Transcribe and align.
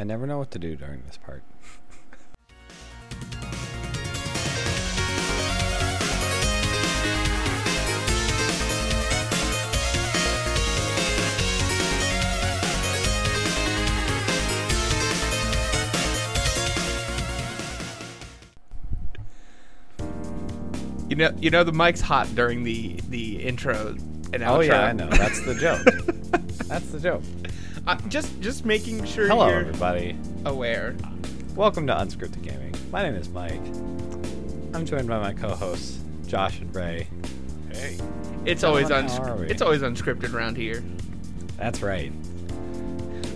I 0.00 0.04
never 0.04 0.26
know 0.26 0.38
what 0.38 0.52
to 0.52 0.60
do 0.60 0.76
during 0.76 1.02
this 1.06 1.16
part. 1.16 1.42
You 21.08 21.16
know, 21.16 21.32
you 21.38 21.50
know 21.50 21.64
the 21.64 21.72
mic's 21.72 22.00
hot 22.00 22.32
during 22.36 22.62
the 22.62 23.00
the 23.08 23.42
intro 23.42 23.96
and 24.32 24.42
oh, 24.42 24.46
outro. 24.46 24.56
Oh 24.56 24.60
yeah, 24.60 24.80
I 24.82 24.92
know. 24.92 25.08
That's 25.08 25.40
the 25.44 25.54
joke. 25.54 25.84
That's 26.68 26.90
the 26.90 27.00
joke. 27.00 27.22
Uh, 27.88 27.96
just 28.08 28.38
just 28.40 28.64
making 28.66 29.02
sure 29.04 29.26
Hello, 29.28 29.48
you're 29.48 29.60
everybody. 29.60 30.14
aware. 30.44 30.94
Welcome 31.56 31.86
to 31.86 31.94
Unscripted 31.94 32.42
Gaming. 32.42 32.74
My 32.90 33.02
name 33.02 33.14
is 33.14 33.28
Mike. 33.30 33.54
I'm 34.74 34.84
joined 34.84 35.08
by 35.08 35.18
my 35.18 35.32
co-hosts 35.32 35.98
Josh 36.26 36.60
and 36.60 36.74
Ray. 36.74 37.08
Hey, 37.72 37.96
It's 38.44 38.60
How 38.62 38.68
always 38.68 38.90
are 38.90 38.98
uns- 38.98 39.18
we? 39.40 39.46
it's 39.48 39.62
always 39.62 39.80
unscripted 39.82 40.34
around 40.34 40.56
here. 40.56 40.84
That's 41.56 41.80
right. 41.80 42.12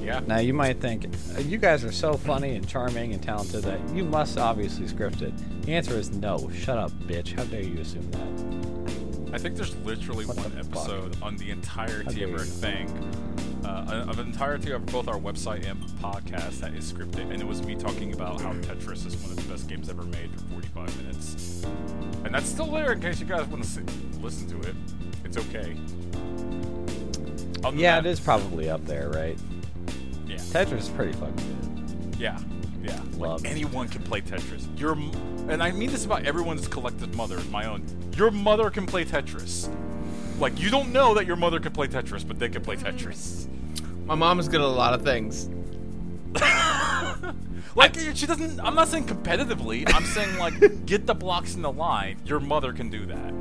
yeah. 0.03 0.21
Now 0.27 0.39
you 0.39 0.53
might 0.53 0.81
think 0.81 1.07
uh, 1.35 1.41
you 1.41 1.57
guys 1.57 1.83
are 1.83 1.93
so 1.93 2.13
funny 2.15 2.55
and 2.55 2.69
charming 2.69 3.15
and 3.15 3.23
talented 3.23 3.65
that 3.65 3.81
you 3.95 4.05
must 4.05 4.37
obviously 4.39 4.87
script 4.87 5.23
it. 5.23 5.33
The 5.63 5.73
answer 5.75 5.95
is 5.95 6.11
no. 6.11 6.51
Shut 6.55 6.77
up, 6.77 6.91
bitch. 6.93 7.33
How 7.37 7.45
dare 7.45 7.63
you 7.63 7.79
assume 7.81 8.11
that? 8.11 9.35
I 9.35 9.39
think 9.39 9.57
there's 9.57 9.75
literally 9.79 10.27
What 10.27 10.37
one 10.37 10.55
the 10.55 10.63
fuck? 10.65 10.83
episode 10.83 11.17
on 11.23 11.37
the 11.39 11.51
entire 11.51 12.03
How 12.03 12.11
of 12.11 12.15
dare 12.17 12.29
our 12.29 12.33
you. 12.35 12.45
thing, 12.45 13.32
uh, 13.73 14.07
of 14.09 14.17
the 14.17 14.23
entirety 14.23 14.71
of 14.73 14.85
both 14.87 15.09
our 15.09 15.19
website 15.19 15.69
and 15.69 15.81
podcast 16.03 16.61
that 16.61 16.75
is 16.75 16.93
scripted, 16.93 17.31
and 17.31 17.41
it 17.41 17.47
was 17.47 17.63
me 17.65 17.75
talking 17.75 18.13
about 18.13 18.41
how 18.41 18.53
Tetris 18.55 19.07
is 19.07 19.17
one 19.17 19.31
of 19.31 19.37
the 19.37 19.53
best 19.53 19.69
games 19.69 19.89
ever 19.89 20.03
made 20.05 20.31
for 20.33 20.41
45 20.61 20.97
minutes, 21.03 21.65
and 22.25 22.35
that's 22.35 22.49
still 22.49 22.67
there 22.71 22.93
in 22.93 23.01
case 23.01 23.21
you 23.21 23.27
guys 23.27 23.47
want 23.47 23.65
to 23.65 23.83
listen 24.21 24.47
to 24.49 24.69
it. 24.69 24.75
It's 25.25 25.37
okay. 25.37 25.77
Other 27.65 27.77
Yeah, 27.77 28.01
that- 28.01 28.07
it 28.09 28.11
is 28.13 28.21
probably 28.21 28.69
up 28.69 28.85
there, 28.87 29.09
right? 29.11 29.39
Yeah, 30.27 30.37
Tetris 30.37 30.79
is 30.79 30.89
pretty 30.89 31.13
fucking 31.13 32.07
good. 32.11 32.21
yeah, 32.21 32.39
yeah. 32.83 33.01
Love 33.17 33.43
Like 33.43 33.51
anyone 33.51 33.89
can 33.89 34.03
play 34.03 34.21
Tetris. 34.21 34.67
Your, 34.79 34.93
and 35.49 35.63
I 35.63 35.71
mean 35.73 35.91
this 35.91 36.05
about 36.05 36.25
everyone's 36.25 36.67
collective 36.69 37.15
mother, 37.15 37.39
my 37.51 37.67
own. 37.67 37.85
Your 38.17 38.31
mother 38.31 38.71
can 38.71 38.87
play 38.87 39.05
Tetris. 39.05 39.69
Like 40.39 40.59
you 40.59 40.71
don't 40.71 40.93
know 40.93 41.15
that 41.15 41.27
your 41.27 41.37
mother 41.37 41.61
can 41.61 41.73
play 41.73 41.87
Tetris, 41.87 42.27
but 42.27 42.39
they 42.39 42.49
can 42.49 42.63
play 42.63 42.77
Tetris. 42.77 43.47
My 44.07 44.15
mom 44.15 44.39
is 44.41 44.49
good 44.49 44.61
at 44.61 44.67
a 44.67 44.69
lot 44.69 44.95
of 44.95 45.03
things. 45.03 45.49
Like 47.75 47.95
she 48.15 48.27
doesn't. 48.27 48.61
I'm 48.61 48.75
not 48.75 48.89
saying 48.89 49.07
competitively. 49.07 49.91
I'm 49.95 50.05
saying 50.05 50.37
like 50.37 50.85
get 50.87 51.07
the 51.07 51.15
blocks 51.15 51.55
in 51.55 51.63
the 51.63 51.73
line. 51.73 52.19
Your 52.27 52.39
mother 52.39 52.75
can 52.75 52.91
do 52.91 53.07
that. 53.07 53.33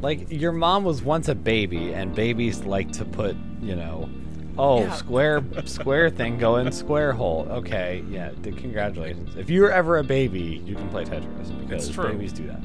Like 0.00 0.30
your 0.32 0.52
mom 0.52 0.84
was 0.84 1.02
once 1.02 1.28
a 1.28 1.34
baby, 1.34 1.92
and 1.92 2.14
babies 2.14 2.64
like 2.64 2.90
to 2.92 3.04
put, 3.04 3.36
you 3.60 3.76
know, 3.76 4.08
oh 4.56 4.80
Yeah. 4.80 4.94
square 4.94 5.42
square 5.66 6.08
thing 6.08 6.38
go 6.38 6.56
in 6.56 6.72
square 6.72 7.12
hole. 7.12 7.46
Okay, 7.50 8.02
yeah, 8.08 8.30
d- 8.40 8.52
congratulations. 8.52 9.36
If 9.36 9.50
you 9.50 9.60
were 9.60 9.70
ever 9.70 9.98
a 9.98 10.04
baby, 10.04 10.62
you 10.64 10.74
can 10.76 10.88
play 10.88 11.04
Tetris 11.04 11.60
because 11.60 11.90
true. 11.90 12.08
babies 12.12 12.32
do 12.32 12.46
that. 12.46 12.62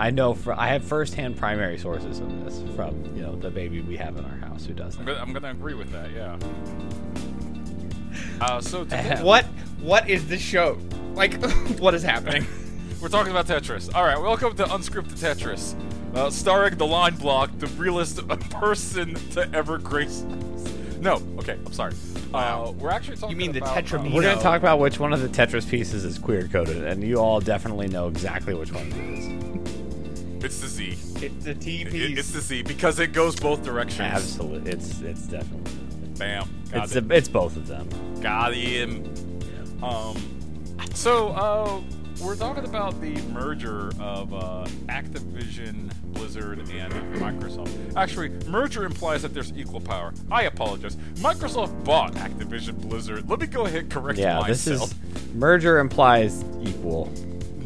I 0.00 0.10
know 0.10 0.32
for 0.32 0.58
I 0.58 0.68
have 0.68 0.82
firsthand 0.82 1.36
primary 1.36 1.76
sources 1.76 2.20
of 2.20 2.44
this 2.44 2.62
from 2.74 3.04
you 3.14 3.20
know 3.20 3.36
the 3.36 3.50
baby 3.50 3.82
we 3.82 3.98
have 3.98 4.16
in 4.16 4.24
our 4.24 4.36
house 4.38 4.64
who 4.64 4.72
does 4.72 4.96
I'm 4.98 5.04
that. 5.04 5.12
gonna, 5.12 5.22
I'm 5.22 5.32
gonna 5.34 5.50
agree 5.50 5.74
with 5.74 5.92
that. 5.92 6.10
Yeah. 6.10 6.38
Uh, 8.40 8.62
so 8.62 8.84
today 8.84 9.18
What 9.22 9.44
what 9.82 10.08
is 10.08 10.26
this 10.26 10.40
show? 10.40 10.78
Like 11.12 11.34
what 11.78 11.92
is 11.94 12.02
happening? 12.02 12.46
we're 13.02 13.10
talking 13.10 13.30
about 13.30 13.46
Tetris. 13.46 13.94
All 13.94 14.02
right, 14.04 14.18
welcome 14.18 14.56
to 14.56 14.64
Unscripted 14.64 15.18
Tetris, 15.18 15.74
uh, 16.16 16.30
starring 16.30 16.78
the 16.78 16.86
line 16.86 17.16
block, 17.16 17.50
the 17.58 17.66
realest 17.66 18.26
person 18.48 19.14
to 19.32 19.50
ever 19.54 19.76
grace. 19.76 20.22
No, 20.98 21.22
okay, 21.40 21.58
I'm 21.66 21.72
sorry. 21.74 21.92
Uh, 22.32 22.72
we're 22.78 22.90
actually 22.90 23.18
talking. 23.18 23.30
You 23.30 23.36
mean 23.36 23.52
the 23.52 23.58
about, 23.58 23.76
Tetramino. 23.76 24.14
We're 24.14 24.22
gonna 24.22 24.40
talk 24.40 24.62
about 24.62 24.78
which 24.78 24.98
one 24.98 25.12
of 25.12 25.20
the 25.20 25.28
Tetris 25.28 25.68
pieces 25.68 26.06
is 26.06 26.18
queer 26.18 26.48
coded, 26.48 26.84
and 26.84 27.02
you 27.04 27.16
all 27.16 27.40
definitely 27.40 27.88
know 27.88 28.08
exactly 28.08 28.54
which 28.54 28.72
one 28.72 28.86
it 28.86 28.96
is. 28.96 29.49
It's 30.42 30.60
the 30.60 30.68
Z. 30.68 30.96
It's 31.16 31.44
the 31.44 31.54
T 31.54 31.82
It- 31.82 31.90
piece. 31.90 32.18
it's 32.18 32.30
the 32.30 32.40
Z 32.40 32.62
because 32.62 32.98
it 32.98 33.12
goes 33.12 33.36
both 33.36 33.62
directions. 33.62 34.00
Absolutely, 34.00 34.72
it's 34.72 35.00
it's 35.02 35.22
definitely 35.26 35.72
Bam. 36.18 36.48
Got 36.72 36.84
it's 36.84 36.96
it. 36.96 37.10
a, 37.10 37.14
it's 37.14 37.28
both 37.28 37.56
of 37.56 37.66
them. 37.66 37.88
Got 38.20 38.54
him. 38.54 39.12
Um, 39.82 40.16
so 40.94 41.28
uh, 41.28 41.80
we're 42.22 42.36
talking 42.36 42.64
about 42.64 43.00
the 43.00 43.16
merger 43.32 43.90
of 44.00 44.32
uh, 44.34 44.66
Activision, 44.88 45.90
Blizzard, 46.12 46.58
and 46.58 46.92
Microsoft. 47.16 47.96
Actually, 47.96 48.28
merger 48.46 48.84
implies 48.84 49.22
that 49.22 49.32
there's 49.32 49.52
equal 49.56 49.80
power. 49.80 50.12
I 50.30 50.42
apologize. 50.42 50.96
Microsoft 51.16 51.84
bought 51.84 52.12
Activision 52.14 52.78
Blizzard. 52.80 53.28
Let 53.28 53.40
me 53.40 53.46
go 53.46 53.64
ahead 53.66 53.82
and 53.84 53.90
correct 53.90 54.18
Yeah, 54.18 54.42
this 54.46 54.66
is 54.66 54.94
merger 55.34 55.78
implies 55.78 56.44
equal. 56.62 57.10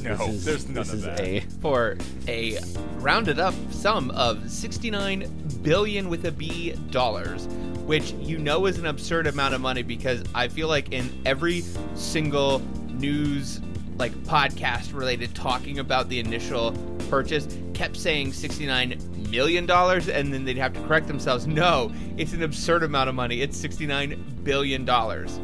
No, 0.04 0.16
this 0.16 0.28
is, 0.28 0.44
there's 0.44 0.66
none 0.66 0.74
this 0.74 0.92
of 0.92 0.98
is 0.98 1.04
that. 1.04 1.20
A, 1.20 1.40
for 1.60 1.96
a 2.28 2.58
rounded 2.98 3.38
up 3.38 3.54
sum 3.70 4.10
of 4.12 4.50
69 4.50 5.30
billion 5.62 6.08
with 6.08 6.24
a 6.26 6.32
B 6.32 6.72
dollars, 6.90 7.46
which 7.86 8.12
you 8.12 8.38
know 8.38 8.66
is 8.66 8.78
an 8.78 8.86
absurd 8.86 9.26
amount 9.26 9.54
of 9.54 9.60
money 9.60 9.82
because 9.82 10.22
I 10.34 10.48
feel 10.48 10.68
like 10.68 10.92
in 10.92 11.10
every 11.24 11.62
single 11.94 12.60
news 12.88 13.60
like 13.96 14.12
podcast 14.24 14.92
related 14.94 15.34
talking 15.34 15.78
about 15.78 16.08
the 16.08 16.18
initial 16.18 16.72
purchase 17.08 17.58
kept 17.74 17.96
saying 17.96 18.32
69 18.32 18.98
million 19.30 19.66
dollars 19.66 20.08
and 20.08 20.32
then 20.32 20.44
they'd 20.44 20.58
have 20.58 20.72
to 20.72 20.80
correct 20.82 21.06
themselves. 21.06 21.46
No 21.46 21.92
it's 22.16 22.32
an 22.32 22.42
absurd 22.42 22.82
amount 22.82 23.08
of 23.08 23.14
money. 23.14 23.40
It's 23.40 23.56
69 23.56 24.40
billion 24.42 24.84
dollars. 24.84 25.38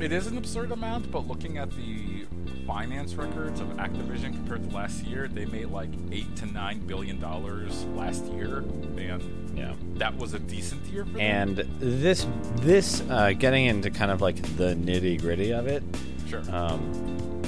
It 0.00 0.12
is 0.12 0.28
an 0.28 0.38
absurd 0.38 0.70
amount, 0.70 1.10
but 1.10 1.26
looking 1.26 1.58
at 1.58 1.70
the 1.72 2.07
finance 2.68 3.14
records 3.14 3.60
of 3.60 3.68
Activision 3.78 4.34
compared 4.34 4.68
to 4.68 4.76
last 4.76 5.02
year, 5.04 5.26
they 5.26 5.46
made 5.46 5.70
like 5.70 5.88
eight 6.12 6.36
to 6.36 6.44
nine 6.46 6.78
billion 6.80 7.18
dollars 7.18 7.86
last 7.96 8.26
year, 8.26 8.58
and 8.98 9.56
yeah. 9.56 9.74
that 9.94 10.14
was 10.14 10.34
a 10.34 10.38
decent 10.38 10.84
year 10.84 11.06
for 11.06 11.12
them. 11.12 11.20
And 11.20 11.56
this 11.80 12.26
this 12.56 13.02
uh, 13.08 13.32
getting 13.32 13.64
into 13.64 13.90
kind 13.90 14.10
of 14.10 14.20
like 14.20 14.36
the 14.58 14.74
nitty 14.74 15.18
gritty 15.18 15.50
of 15.50 15.66
it. 15.66 15.82
Sure. 16.28 16.42
Um, 16.52 17.40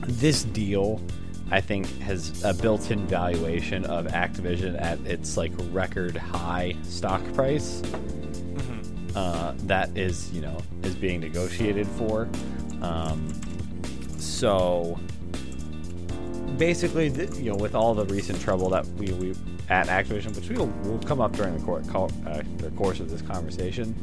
this 0.00 0.42
deal, 0.42 1.02
I 1.50 1.60
think, 1.60 1.86
has 1.98 2.42
a 2.44 2.54
built-in 2.54 3.06
valuation 3.08 3.84
of 3.84 4.06
Activision 4.06 4.80
at 4.80 4.98
its 5.00 5.36
like 5.36 5.52
record 5.70 6.16
high 6.16 6.74
stock 6.82 7.22
price. 7.34 7.82
Mm-hmm. 7.82 9.16
uh, 9.16 9.52
that 9.66 9.94
is 9.98 10.32
you 10.32 10.40
know 10.40 10.56
is 10.82 10.96
being 10.96 11.20
negotiated 11.20 11.86
for. 11.86 12.26
Um, 12.80 13.28
so 14.18 14.98
basically, 16.56 17.10
th- 17.10 17.34
you 17.36 17.50
know, 17.50 17.56
with 17.56 17.74
all 17.74 17.94
the 17.94 18.04
recent 18.06 18.40
trouble 18.40 18.68
that 18.70 18.86
we 18.98 19.12
we 19.12 19.34
at 19.68 19.86
Activision, 19.88 20.34
which 20.34 20.48
will 20.48 20.66
will 20.84 20.98
come 21.00 21.20
up 21.20 21.32
during 21.32 21.56
the, 21.56 21.64
cour- 21.64 21.82
co- 21.88 22.10
uh, 22.26 22.42
the 22.58 22.70
course 22.70 23.00
of 23.00 23.10
this 23.10 23.22
conversation, 23.22 23.94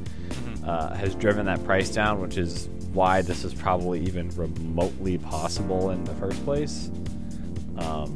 uh, 0.66 0.94
has 0.96 1.16
driven 1.16 1.46
that 1.46 1.64
price 1.66 1.90
down, 1.90 2.22
which 2.22 2.38
is 2.38 2.70
why 2.94 3.22
this 3.22 3.44
is 3.44 3.54
probably 3.54 4.00
even 4.02 4.30
remotely 4.30 5.18
possible 5.18 5.92
in 5.92 6.04
the 6.06 6.14
first 6.16 6.44
place. 6.46 6.90
Um, 7.78 8.14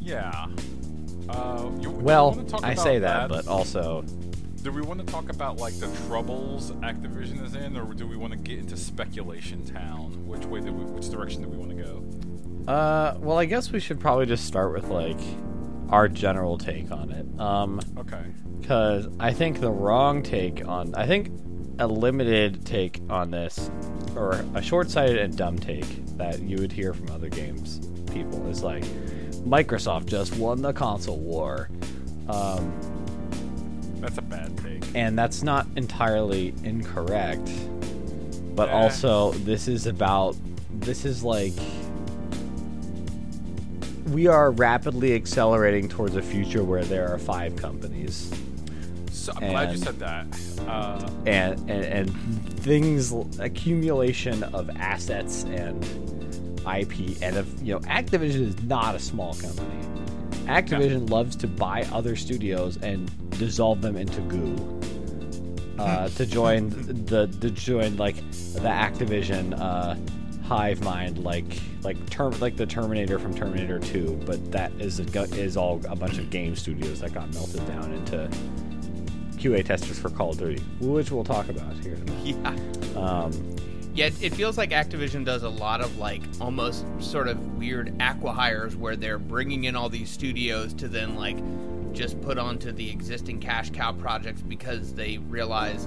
Yeah. 0.00 0.46
Uh, 1.28 1.70
you, 1.80 1.90
well, 1.90 2.32
wanna 2.32 2.66
I 2.66 2.74
say 2.74 2.98
that, 2.98 3.28
but 3.28 3.46
also 3.48 4.04
do 4.62 4.70
we 4.70 4.80
want 4.82 5.04
to 5.04 5.12
talk 5.12 5.28
about 5.28 5.58
like 5.58 5.78
the 5.80 5.88
troubles 6.06 6.70
Activision 6.72 7.44
is 7.44 7.54
in, 7.54 7.76
or 7.76 7.92
do 7.94 8.06
we 8.06 8.16
want 8.16 8.32
to 8.32 8.38
get 8.38 8.58
into 8.58 8.76
speculation 8.76 9.64
town? 9.66 10.26
Which 10.26 10.44
way? 10.44 10.60
Do 10.60 10.72
we, 10.72 10.84
which 10.84 11.10
direction 11.10 11.42
do 11.42 11.48
we 11.48 11.56
want 11.56 11.70
to 11.70 11.76
go? 11.76 12.72
Uh, 12.72 13.16
well, 13.18 13.38
I 13.38 13.44
guess 13.44 13.72
we 13.72 13.80
should 13.80 13.98
probably 13.98 14.26
just 14.26 14.44
start 14.44 14.72
with 14.72 14.88
like 14.88 15.18
our 15.88 16.08
general 16.08 16.58
take 16.58 16.90
on 16.92 17.10
it. 17.10 17.40
Um, 17.40 17.80
Okay. 17.98 18.22
because 18.60 19.08
I 19.18 19.32
think 19.32 19.60
the 19.60 19.70
wrong 19.70 20.22
take 20.22 20.66
on, 20.66 20.94
I 20.94 21.06
think 21.06 21.30
a 21.78 21.86
limited 21.86 22.64
take 22.64 23.00
on 23.10 23.30
this, 23.30 23.70
or 24.14 24.44
a 24.54 24.62
short-sighted 24.62 25.16
and 25.18 25.36
dumb 25.36 25.58
take 25.58 26.06
that 26.18 26.40
you 26.40 26.58
would 26.58 26.70
hear 26.70 26.94
from 26.94 27.10
other 27.10 27.28
games 27.28 27.80
people 28.12 28.46
is 28.48 28.62
like, 28.62 28.84
Microsoft 29.44 30.06
just 30.06 30.36
won 30.36 30.62
the 30.62 30.72
console 30.72 31.18
war. 31.18 31.68
Um, 32.28 32.72
That's 34.02 34.18
a 34.18 34.22
bad 34.22 34.56
take. 34.58 34.84
and 34.94 35.18
that's 35.18 35.42
not 35.42 35.66
entirely 35.76 36.52
incorrect 36.64 37.48
but 38.54 38.68
Eh. 38.68 38.72
also 38.72 39.30
this 39.32 39.66
is 39.68 39.86
about 39.86 40.36
this 40.80 41.04
is 41.06 41.22
like 41.24 41.54
we 44.08 44.26
are 44.26 44.50
rapidly 44.50 45.14
accelerating 45.14 45.88
towards 45.88 46.16
a 46.16 46.22
future 46.22 46.62
where 46.64 46.84
there 46.84 47.08
are 47.08 47.18
five 47.18 47.56
companies 47.56 48.30
So 49.10 49.32
I'm 49.36 49.50
glad 49.50 49.70
you 49.70 49.78
said 49.78 49.98
that. 50.00 50.26
Uh, 50.66 51.08
and, 51.26 51.58
and 51.70 51.84
and 51.84 52.10
things 52.60 53.12
accumulation 53.38 54.42
of 54.42 54.68
assets 54.76 55.44
and 55.44 55.82
IP 56.66 57.22
and 57.22 57.36
of 57.36 57.62
you 57.62 57.74
know 57.74 57.80
Activision 57.80 58.48
is 58.48 58.62
not 58.64 58.94
a 58.94 58.98
small 58.98 59.34
company. 59.34 59.68
Activision 60.46 61.08
Yeah. 61.08 61.14
loves 61.14 61.36
to 61.36 61.46
buy 61.46 61.86
other 61.92 62.16
studios 62.16 62.76
and 62.82 63.10
dissolve 63.38 63.80
them 63.80 63.96
into 63.96 64.20
goo. 64.22 64.56
Uh, 65.78 66.08
to 66.10 66.26
join 66.26 66.68
the 67.06 67.26
to 67.40 67.50
join 67.50 67.96
like 67.96 68.16
the 68.52 68.68
Activision 68.68 69.58
uh, 69.58 69.96
hive 70.46 70.82
mind 70.84 71.18
like 71.18 71.58
like 71.82 71.96
term 72.10 72.38
like 72.40 72.56
the 72.56 72.66
Terminator 72.66 73.18
from 73.18 73.34
Terminator 73.34 73.78
2, 73.80 74.20
but 74.26 74.52
that 74.52 74.70
is 74.78 75.00
a, 75.00 75.22
is 75.34 75.56
all 75.56 75.80
a 75.88 75.96
bunch 75.96 76.18
of 76.18 76.30
game 76.30 76.54
studios 76.54 77.00
that 77.00 77.12
got 77.14 77.32
melted 77.34 77.66
down 77.66 77.92
into 77.92 78.28
QA 79.38 79.64
testers 79.64 79.98
for 79.98 80.10
Call 80.10 80.30
of 80.30 80.38
Duty, 80.38 80.62
which 80.80 81.10
we'll 81.10 81.24
talk 81.24 81.48
about 81.48 81.74
here. 81.78 81.94
in 81.94 82.02
a 82.08 82.12
minute. 82.12 82.76
Yeah. 82.94 83.00
Um, 83.00 83.56
Yeah, 83.94 84.06
it- 84.20 84.32
feels 84.34 84.56
like 84.56 84.70
Activision 84.70 85.24
does 85.24 85.42
a 85.42 85.48
lot 85.48 85.80
of 85.82 85.98
like 85.98 86.22
almost 86.40 86.84
sort 86.98 87.28
of 87.28 87.58
weird 87.58 87.96
acqui-hires 87.98 88.74
where 88.76 88.96
they're 88.96 89.18
bringing 89.18 89.64
in 89.64 89.76
all 89.76 89.88
these 89.88 90.08
studios 90.10 90.72
to 90.74 90.88
then 90.88 91.14
like 91.16 91.36
just 91.92 92.18
put 92.22 92.38
onto 92.38 92.72
the 92.72 92.88
existing 92.90 93.38
cash 93.38 93.68
cow 93.70 93.92
projects 93.92 94.40
because 94.40 94.94
they 94.94 95.18
realize 95.18 95.86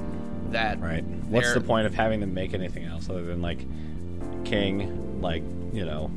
that 0.52 0.80
right. 0.80 1.04
What's 1.30 1.54
the 1.56 1.62
point 1.62 1.88
of 1.88 1.96
having 1.96 2.20
them 2.20 2.34
make 2.34 2.54
anything 2.54 2.84
else 2.86 3.10
other 3.10 3.24
than 3.26 3.42
like 3.42 3.66
King, 4.46 5.20
like 5.22 5.42
you 5.74 5.84
know, 5.86 6.12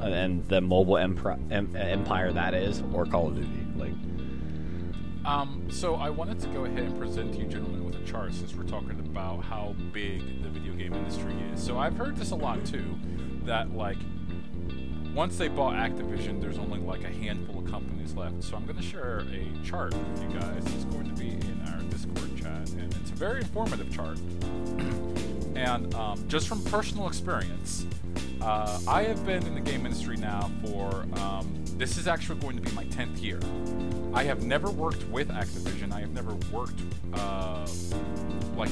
and- 0.00 0.46
the 0.48 0.60
mobile 0.60 0.94
empri- 0.94 1.40
em- 1.50 1.74
empire 1.74 2.32
that 2.32 2.54
is, 2.54 2.82
or 2.92 3.04
Call 3.04 3.28
of 3.28 3.34
Duty? 3.34 3.48
Um, 5.26 5.66
so 5.68 5.96
I 5.96 6.08
wanted 6.08 6.38
to 6.40 6.46
go 6.48 6.66
ahead 6.66 6.84
and 6.84 6.96
present 6.98 7.34
you 7.34 7.46
gentlemen 7.46 7.84
with 7.84 7.96
a 7.96 8.04
chart 8.04 8.32
since 8.32 8.54
we're 8.54 8.62
talking 8.62 9.00
about 9.00 9.42
how 9.42 9.74
big 9.92 10.42
the 10.44 10.48
video 10.48 10.72
game 10.72 10.94
industry 10.94 11.34
is. 11.52 11.60
So 11.60 11.78
I've 11.78 11.96
heard 11.96 12.16
this 12.16 12.30
a 12.30 12.36
lot 12.36 12.64
too, 12.64 12.96
that 13.44 13.74
like 13.74 13.98
once 15.12 15.36
they 15.36 15.48
bought 15.48 15.74
Activision, 15.74 16.40
there's 16.40 16.58
only 16.58 16.78
like 16.78 17.02
a 17.02 17.08
handful 17.08 17.58
of 17.58 17.68
companies 17.68 18.14
left. 18.14 18.44
So 18.44 18.54
I'm 18.54 18.66
going 18.66 18.76
to 18.76 18.82
share 18.82 19.24
a 19.32 19.66
chart 19.66 19.94
with 19.94 20.22
you 20.22 20.38
guys. 20.38 20.62
It's 20.74 20.84
going 20.84 21.08
to 21.08 21.14
be 21.20 21.30
in 21.30 21.64
our 21.72 21.80
Discord 21.90 22.36
chat, 22.36 22.70
and 22.70 22.94
it's 23.00 23.10
a 23.10 23.14
very 23.14 23.40
informative 23.40 23.90
chart. 23.90 24.18
and 25.56 25.92
um, 25.96 26.22
just 26.28 26.46
from 26.46 26.62
personal 26.64 27.08
experience, 27.08 27.86
uh, 28.42 28.78
I 28.86 29.02
have 29.02 29.26
been 29.26 29.44
in 29.44 29.54
the 29.54 29.60
game 29.60 29.86
industry 29.86 30.18
now 30.18 30.52
for 30.62 31.06
um, 31.18 31.64
this 31.76 31.98
is 31.98 32.08
actually 32.08 32.40
going 32.40 32.56
to 32.56 32.62
be 32.62 32.70
my 32.72 32.84
10th 32.86 33.22
year. 33.22 33.40
I 34.14 34.24
have 34.24 34.44
never 34.44 34.70
worked 34.70 35.06
with 35.08 35.28
Activision. 35.28 35.92
I 35.92 36.00
have 36.00 36.12
never 36.12 36.34
worked 36.50 36.80
uh, 37.12 37.66
like 38.56 38.70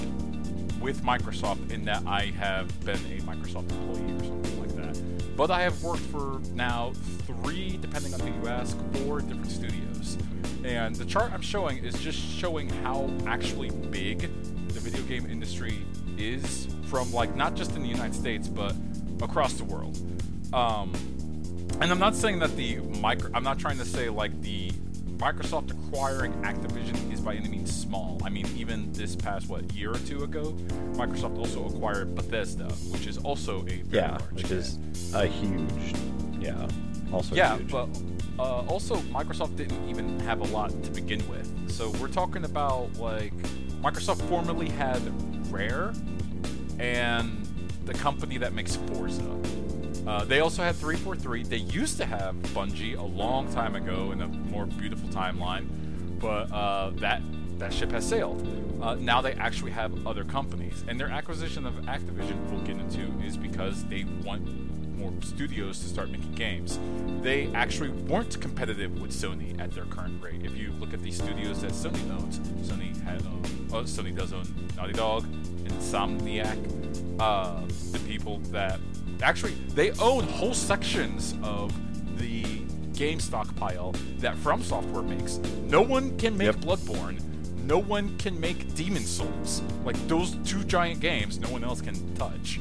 with 0.80 1.02
Microsoft 1.02 1.70
in 1.70 1.84
that 1.84 2.02
I 2.06 2.26
have 2.38 2.68
been 2.84 2.96
a 2.96 3.20
Microsoft 3.22 3.70
employee 3.70 4.14
or 4.14 4.24
something 4.24 4.60
like 4.60 4.76
that. 4.76 5.36
But 5.36 5.50
I 5.50 5.62
have 5.62 5.82
worked 5.82 6.00
for 6.00 6.40
now 6.54 6.92
three, 7.26 7.76
depending 7.76 8.14
on 8.14 8.20
who 8.20 8.40
you 8.40 8.48
ask, 8.48 8.76
four 8.94 9.20
different 9.20 9.50
studios. 9.50 10.16
And 10.64 10.96
the 10.96 11.04
chart 11.04 11.32
I'm 11.32 11.42
showing 11.42 11.84
is 11.84 11.94
just 12.00 12.18
showing 12.18 12.70
how 12.70 13.10
actually 13.26 13.70
big 13.70 14.20
the 14.68 14.80
video 14.80 15.02
game 15.02 15.26
industry 15.26 15.84
is 16.16 16.68
from 16.86 17.12
like 17.12 17.36
not 17.36 17.54
just 17.54 17.76
in 17.76 17.82
the 17.82 17.88
United 17.88 18.14
States 18.14 18.48
but 18.48 18.74
across 19.20 19.54
the 19.54 19.64
world. 19.64 19.98
Um, 20.54 20.92
and 21.80 21.90
I'm 21.90 21.98
not 21.98 22.14
saying 22.14 22.38
that 22.40 22.56
the 22.56 22.76
micro. 23.00 23.30
I'm 23.34 23.44
not 23.44 23.58
trying 23.58 23.78
to 23.78 23.84
say 23.84 24.08
like 24.08 24.40
the 24.42 24.70
Microsoft 25.16 25.70
acquiring 25.70 26.32
Activision 26.42 27.12
is 27.12 27.20
by 27.20 27.34
any 27.34 27.48
means 27.48 27.74
small. 27.74 28.20
I 28.24 28.28
mean, 28.28 28.46
even 28.56 28.92
this 28.92 29.14
past 29.14 29.48
what 29.48 29.72
year 29.72 29.92
or 29.92 29.98
two 29.98 30.24
ago, 30.24 30.52
Microsoft 30.92 31.38
also 31.38 31.66
acquired 31.66 32.14
Bethesda, 32.14 32.66
which 32.90 33.06
is 33.06 33.18
also 33.18 33.60
a 33.62 33.82
very 33.82 33.84
yeah, 33.90 34.10
large 34.10 34.32
which 34.32 34.46
hit. 34.46 34.58
is 34.58 35.14
a 35.14 35.26
huge, 35.26 35.94
yeah, 36.40 36.68
also 37.12 37.34
yeah, 37.34 37.56
huge. 37.56 37.70
but 37.70 37.88
uh, 38.38 38.62
also 38.66 38.96
Microsoft 38.96 39.56
didn't 39.56 39.88
even 39.88 40.18
have 40.20 40.40
a 40.40 40.46
lot 40.52 40.70
to 40.82 40.90
begin 40.90 41.26
with. 41.28 41.70
So 41.70 41.90
we're 42.00 42.08
talking 42.08 42.44
about 42.44 42.94
like 42.96 43.34
Microsoft 43.82 44.20
formerly 44.28 44.68
had 44.68 45.00
Rare 45.52 45.92
and 46.78 47.46
the 47.84 47.94
company 47.94 48.38
that 48.38 48.52
makes 48.52 48.76
Forza. 48.76 49.22
Uh, 50.06 50.24
they 50.24 50.40
also 50.40 50.62
had 50.62 50.76
343. 50.76 51.44
They 51.44 51.56
used 51.56 51.96
to 51.98 52.04
have 52.04 52.34
Bungie 52.54 52.98
a 52.98 53.02
long 53.02 53.50
time 53.52 53.74
ago 53.74 54.12
in 54.12 54.20
a 54.20 54.28
more 54.28 54.66
beautiful 54.66 55.08
timeline, 55.08 55.66
but 56.20 56.52
uh, 56.52 56.90
that 56.96 57.22
that 57.58 57.72
ship 57.72 57.92
has 57.92 58.06
sailed. 58.06 58.46
Uh, 58.82 58.96
now 58.96 59.20
they 59.20 59.32
actually 59.34 59.70
have 59.70 60.06
other 60.06 60.24
companies, 60.24 60.84
and 60.88 60.98
their 61.00 61.08
acquisition 61.08 61.64
of 61.64 61.74
Activision, 61.86 62.50
we'll 62.50 62.60
get 62.62 62.76
into, 62.76 63.10
is 63.24 63.36
because 63.36 63.84
they 63.84 64.04
want 64.22 64.44
more 64.98 65.12
studios 65.22 65.78
to 65.80 65.86
start 65.86 66.10
making 66.10 66.32
games. 66.34 66.78
They 67.22 67.48
actually 67.54 67.90
weren't 67.90 68.40
competitive 68.40 69.00
with 69.00 69.10
Sony 69.10 69.58
at 69.60 69.70
their 69.70 69.84
current 69.86 70.22
rate. 70.22 70.44
If 70.44 70.56
you 70.56 70.72
look 70.72 70.92
at 70.92 71.02
the 71.02 71.10
studios 71.10 71.62
that 71.62 71.72
Sony 71.72 72.10
owns, 72.20 72.38
Sony 72.68 73.00
had 73.02 73.22
um, 73.22 73.42
oh, 73.72 73.82
Sony 73.84 74.14
does 74.14 74.32
own 74.32 74.46
Naughty 74.76 74.92
Dog, 74.92 75.24
Insomniac, 75.64 76.58
uh, 77.20 77.62
the 77.92 77.98
people 78.00 78.38
that 78.50 78.78
actually 79.24 79.54
they 79.74 79.90
own 79.92 80.24
whole 80.24 80.54
sections 80.54 81.34
of 81.42 81.72
the 82.18 82.42
game 82.92 83.18
stockpile 83.18 83.92
that 84.18 84.36
FromSoftware 84.36 85.04
makes. 85.04 85.38
No 85.68 85.82
one 85.82 86.16
can 86.18 86.36
make 86.36 86.46
Yep. 86.46 86.56
Bloodborne. 86.56 87.20
No 87.64 87.78
one 87.78 88.16
can 88.18 88.38
make 88.38 88.74
Demon's 88.74 89.08
Souls. 89.08 89.62
Like 89.84 89.96
those 90.06 90.36
two 90.44 90.62
giant 90.64 91.00
games, 91.00 91.38
no 91.40 91.48
one 91.48 91.64
else 91.64 91.80
can 91.80 92.14
touch. 92.14 92.60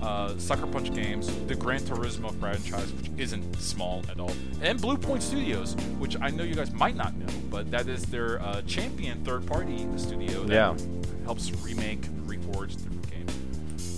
Uh, 0.00 0.36
Sucker 0.38 0.66
Punch 0.66 0.94
Games, 0.94 1.26
the 1.48 1.54
Gran 1.56 1.80
Turismo 1.80 2.32
franchise, 2.38 2.92
which 2.94 3.10
isn't 3.18 3.56
small 3.60 4.02
at 4.08 4.20
all, 4.20 4.30
and 4.62 4.80
Bluepoint 4.80 5.22
Studios, 5.22 5.74
which 5.98 6.16
I 6.20 6.30
know 6.30 6.44
you 6.44 6.54
guys 6.54 6.70
might 6.72 6.94
not 6.94 7.16
know, 7.16 7.26
but 7.50 7.68
that 7.72 7.88
is 7.88 8.04
their 8.04 8.40
uh, 8.40 8.62
champion 8.62 9.24
third-party 9.24 9.86
studio 9.96 10.44
that 10.44 10.52
Yeah. 10.54 10.76
helps 11.24 11.50
remake 11.64 12.06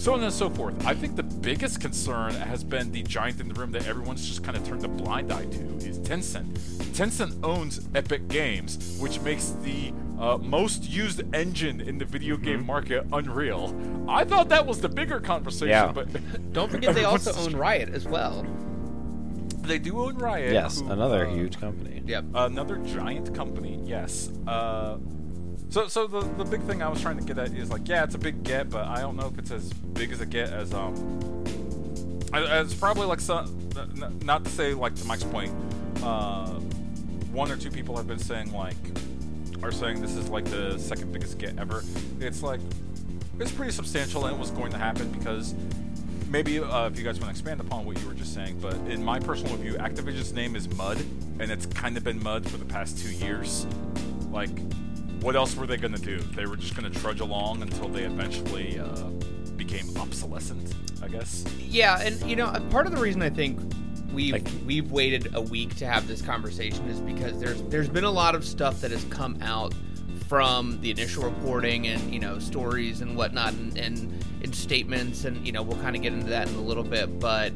So 0.00 0.14
on 0.14 0.22
and 0.22 0.32
so 0.32 0.48
forth. 0.48 0.86
I 0.86 0.94
think 0.94 1.14
the 1.14 1.22
biggest 1.22 1.78
concern 1.78 2.32
has 2.32 2.64
been 2.64 2.90
the 2.90 3.02
giant 3.02 3.38
in 3.38 3.48
the 3.48 3.54
room 3.54 3.70
that 3.72 3.86
everyone's 3.86 4.26
just 4.26 4.42
kind 4.42 4.56
of 4.56 4.66
turned 4.66 4.82
a 4.82 4.88
blind 4.88 5.30
eye 5.30 5.44
to 5.44 5.76
is 5.86 5.98
Tencent. 5.98 6.54
Tencent 6.94 7.38
owns 7.44 7.86
Epic 7.94 8.26
Games, 8.28 8.96
which 8.98 9.20
makes 9.20 9.50
the 9.62 9.92
uh, 10.18 10.38
most 10.38 10.88
used 10.88 11.22
engine 11.34 11.82
in 11.82 11.98
the 11.98 12.06
video 12.06 12.38
game 12.38 12.64
market 12.64 13.06
Unreal. 13.12 13.78
I 14.08 14.24
thought 14.24 14.48
that 14.48 14.66
was 14.66 14.80
the 14.80 14.88
bigger 14.88 15.20
conversation, 15.20 15.68
Yeah. 15.68 15.92
but 15.92 16.08
don't 16.54 16.70
forget 16.70 16.94
they 16.94 17.04
also 17.04 17.34
own 17.34 17.54
Riot 17.54 17.90
as 17.90 18.08
well. 18.08 18.46
they 19.64 19.78
do 19.78 19.98
own 20.00 20.16
Riot. 20.16 20.54
yes, 20.54 20.80
who, 20.80 20.90
another 20.90 21.26
uh, 21.26 21.34
huge 21.34 21.60
company. 21.60 22.02
Yep. 22.06 22.24
Another 22.34 22.78
giant 22.78 23.34
company, 23.34 23.78
yes. 23.84 24.30
Uh, 24.46 24.96
so, 25.70 25.88
so 25.88 26.06
the 26.06 26.20
the 26.20 26.44
big 26.44 26.62
thing 26.62 26.82
I 26.82 26.88
was 26.88 27.00
trying 27.00 27.18
to 27.18 27.24
get 27.24 27.38
at 27.38 27.52
is 27.52 27.70
like, 27.70 27.88
yeah, 27.88 28.04
it's 28.04 28.14
a 28.14 28.18
big 28.18 28.42
get, 28.42 28.68
but 28.70 28.86
I 28.86 29.00
don't 29.00 29.16
know 29.16 29.26
if 29.26 29.38
it's 29.38 29.50
as 29.50 29.72
big 29.72 30.12
as 30.12 30.20
a 30.20 30.26
get 30.26 30.50
as 30.52 30.74
um. 30.74 31.44
as- 32.32 32.74
probably 32.74 33.06
like 33.06 33.20
some, 33.20 33.56
not 34.24 34.44
to 34.44 34.50
say 34.50 34.74
like 34.74 34.94
to 34.96 35.04
Mike's 35.04 35.24
point, 35.24 35.52
uh, 36.02 36.48
one 37.32 37.50
or 37.50 37.56
two 37.56 37.70
people 37.70 37.96
have 37.96 38.06
been 38.06 38.18
saying 38.18 38.52
like, 38.52 38.76
are 39.62 39.72
saying 39.72 40.00
this 40.00 40.16
is 40.16 40.28
like 40.28 40.44
the 40.46 40.78
second 40.78 41.12
biggest 41.12 41.38
get 41.38 41.58
ever. 41.58 41.82
It's 42.20 42.42
like, 42.42 42.60
it's 43.38 43.52
pretty 43.52 43.72
substantial 43.72 44.26
and 44.26 44.34
it 44.36 44.38
was 44.38 44.50
going 44.50 44.72
to 44.72 44.78
happen 44.78 45.10
because 45.12 45.54
maybe 46.28 46.58
uh, 46.60 46.86
if 46.86 46.98
you 46.98 47.04
guys 47.04 47.18
want 47.18 47.26
to 47.26 47.30
expand 47.30 47.60
upon 47.60 47.84
what 47.84 48.00
you 48.00 48.06
were 48.06 48.14
just 48.14 48.34
saying, 48.34 48.58
but 48.60 48.74
in 48.88 49.04
my 49.04 49.18
personal 49.18 49.56
view, 49.56 49.74
Activision's 49.74 50.32
name 50.32 50.56
is 50.56 50.68
Mud, 50.76 50.98
and 51.38 51.50
it's 51.50 51.66
kind 51.66 51.96
of 51.96 52.04
been 52.04 52.22
Mud 52.22 52.48
for 52.48 52.56
the 52.56 52.64
past 52.64 52.98
two 52.98 53.10
years. 53.10 53.66
Like, 54.30 54.50
what 55.22 55.36
else 55.36 55.54
were 55.56 55.66
they 55.66 55.76
going 55.76 55.94
to 55.94 56.00
do? 56.00 56.18
They 56.18 56.46
were 56.46 56.56
just 56.56 56.74
going 56.76 56.90
to 56.90 56.98
trudge 57.00 57.20
along 57.20 57.62
until 57.62 57.88
they 57.88 58.02
eventually 58.04 58.78
uh, 58.78 58.86
became 59.56 59.86
obsolescent, 59.96 60.74
I 61.02 61.08
guess. 61.08 61.44
Yeah, 61.58 62.00
and 62.00 62.20
you 62.28 62.36
know, 62.36 62.46
uh, 62.46 62.60
part 62.70 62.86
of 62.86 62.92
the 62.94 63.00
reason 63.00 63.22
I 63.22 63.30
think 63.30 63.58
we've 64.12 64.32
Like- 64.32 64.48
we've 64.66 64.90
waited 64.90 65.34
a 65.34 65.40
week 65.40 65.76
to 65.76 65.86
have 65.86 66.06
this 66.08 66.22
conversation 66.22 66.88
is 66.88 67.00
because 67.00 67.38
there's 67.40 67.62
there's 67.64 67.88
been 67.88 68.04
a 68.04 68.10
lot 68.10 68.34
of 68.34 68.44
stuff 68.44 68.80
that 68.80 68.90
has 68.90 69.04
come 69.04 69.38
out 69.42 69.72
from 70.28 70.80
the 70.80 70.90
initial 70.90 71.24
reporting 71.24 71.88
and 71.88 72.12
you 72.12 72.20
know 72.20 72.38
stories 72.38 73.00
and 73.00 73.16
whatnot 73.16 73.52
and 73.54 73.76
and, 73.76 74.24
and 74.42 74.54
statements 74.54 75.24
and 75.24 75.44
you 75.46 75.52
know 75.52 75.62
we'll 75.62 75.80
kind 75.82 75.94
of 75.96 76.02
get 76.02 76.12
into 76.12 76.26
that 76.30 76.48
in 76.48 76.54
a 76.54 76.60
little 76.60 76.82
bit, 76.84 77.18
but 77.20 77.52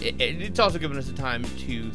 it, 0.00 0.20
it- 0.20 0.40
it's 0.42 0.58
also 0.60 0.78
given 0.78 0.96
us 0.96 1.08
a 1.08 1.12
time 1.14 1.42
to 1.66 1.90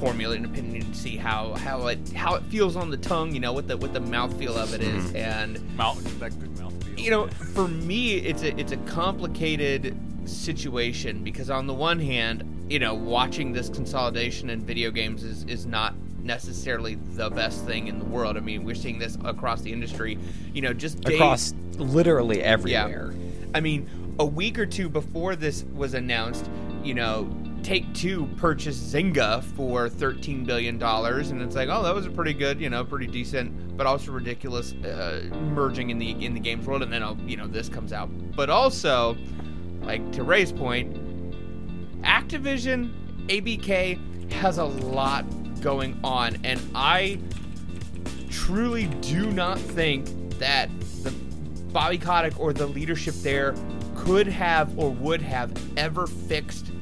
formulate 0.00 0.38
an 0.38 0.46
opinion 0.46 0.82
and 0.82 0.96
see 0.96 1.16
how 1.16 1.54
how 1.54 1.86
it 1.88 2.12
how 2.12 2.34
it 2.34 2.42
feels 2.44 2.74
on 2.74 2.90
the 2.90 2.96
tongue, 2.96 3.32
you 3.34 3.40
know, 3.40 3.52
what 3.52 3.68
the 3.68 3.76
what 3.76 3.92
the 3.92 4.00
mouthfeel 4.00 4.56
of 4.56 4.74
it 4.74 4.80
is, 4.80 5.04
mm-hmm. 5.04 5.16
and 5.16 5.76
Mouth, 5.76 6.02
that 6.18 6.38
good 6.40 6.58
mouth 6.58 6.72
feel. 6.84 6.98
you 6.98 7.10
know, 7.10 7.28
for 7.28 7.68
me, 7.68 8.14
it's 8.14 8.42
a 8.42 8.58
it's 8.58 8.72
a 8.72 8.78
complicated 8.78 9.96
situation 10.24 11.22
because 11.22 11.50
on 11.50 11.66
the 11.66 11.74
one 11.74 12.00
hand, 12.00 12.66
you 12.70 12.78
know, 12.78 12.94
watching 12.94 13.52
this 13.52 13.68
consolidation 13.68 14.50
in 14.50 14.64
video 14.64 14.90
games 14.90 15.22
is 15.22 15.44
is 15.44 15.66
not 15.66 15.94
necessarily 16.22 16.94
the 16.94 17.30
best 17.30 17.64
thing 17.64 17.86
in 17.88 17.98
the 17.98 18.04
world. 18.04 18.36
I 18.36 18.40
mean, 18.40 18.64
we're 18.64 18.74
seeing 18.74 18.98
this 18.98 19.16
across 19.24 19.60
the 19.60 19.72
industry. 19.72 20.18
You 20.52 20.62
know, 20.62 20.72
just 20.72 21.00
days- 21.00 21.16
across 21.16 21.54
literally 21.76 22.42
everywhere. 22.42 23.14
I 23.54 23.60
mean, 23.60 23.88
a 24.18 24.24
week 24.24 24.58
or 24.58 24.66
two 24.66 24.88
before 24.88 25.34
this 25.36 25.64
was 25.74 25.94
announced, 25.94 26.48
you 26.84 26.94
know, 26.94 27.24
Take 27.62 27.92
Two 27.94 28.26
purchased 28.36 28.92
Zynga 28.92 29.42
for 29.42 29.88
thirteen 29.88 30.44
billion 30.44 30.78
dollars, 30.78 31.30
and 31.30 31.40
it's 31.42 31.54
like, 31.54 31.68
oh, 31.68 31.82
that 31.82 31.94
was 31.94 32.06
a 32.06 32.10
pretty 32.10 32.32
good, 32.32 32.60
you 32.60 32.70
know, 32.70 32.84
pretty 32.84 33.06
decent, 33.06 33.76
but 33.76 33.86
also 33.86 34.12
ridiculous 34.12 34.72
uh, 34.72 35.28
merging 35.54 35.90
in 35.90 35.98
the 35.98 36.10
in 36.24 36.34
the 36.34 36.40
games 36.40 36.66
world. 36.66 36.82
And 36.82 36.92
then, 36.92 37.02
oh, 37.02 37.16
you 37.26 37.36
know, 37.36 37.46
this 37.46 37.68
comes 37.68 37.92
out, 37.92 38.08
but 38.34 38.50
also, 38.50 39.16
like 39.82 40.10
to 40.12 40.22
Ray's 40.22 40.52
point, 40.52 40.94
Activision, 42.02 42.92
ABK 43.28 44.32
has 44.32 44.58
a 44.58 44.64
lot 44.64 45.24
going 45.60 45.98
on, 46.02 46.38
and 46.44 46.60
I 46.74 47.20
truly 48.30 48.86
do 49.02 49.30
not 49.30 49.58
think 49.58 50.08
that 50.38 50.70
the 51.02 51.10
Bobby 51.72 51.98
Kotick 51.98 52.38
or 52.40 52.52
the 52.52 52.66
leadership 52.66 53.14
there 53.16 53.54
could 53.94 54.26
have 54.26 54.76
or 54.78 54.90
would 54.90 55.20
have 55.20 55.52
ever 55.76 56.06
fixed 56.06 56.72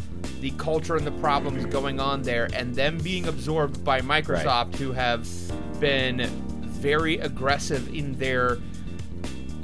the 0.41 0.51
culture 0.53 0.97
and 0.97 1.07
the 1.07 1.11
problems 1.13 1.67
going 1.67 1.99
on 2.01 2.23
there, 2.23 2.49
and 2.55 2.75
them 2.75 2.99
being 2.99 3.27
absorbed 3.27 3.85
by 3.85 4.01
Microsoft, 4.01 4.47
Right. 4.73 4.77
who 4.77 4.93
have 4.93 5.27
been 5.81 6.27
very 6.65 7.19
aggressive 7.19 7.93
in 7.95 8.17
their 8.19 8.59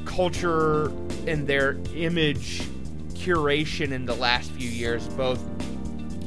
culture 0.05 0.87
and 1.27 1.47
their 1.47 1.79
image 1.95 2.63
curation 3.15 3.93
in 3.93 4.05
the 4.05 4.15
last 4.15 4.51
few 4.53 4.69
years, 4.69 5.07
both 5.09 5.41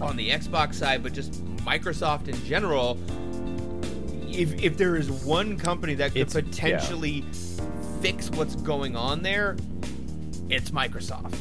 on 0.02 0.16
the 0.16 0.30
Xbox 0.30 0.76
side, 0.76 1.04
but 1.04 1.14
just 1.14 1.44
Microsoft 1.58 2.28
in 2.28 2.46
general. 2.46 2.98
If, 4.30 4.62
if 4.64 4.78
there 4.78 4.96
is 4.96 5.10
one 5.10 5.58
company 5.58 5.96
that 5.96 6.14
could 6.14 6.22
It's- 6.22 6.36
yeah. 6.36 6.42
potentially 6.42 7.26
fix 8.02 8.30
what's 8.32 8.56
going 8.58 8.96
on 8.96 9.24
there, 9.24 9.58
it's 10.50 10.72
Microsoft. 10.72 11.36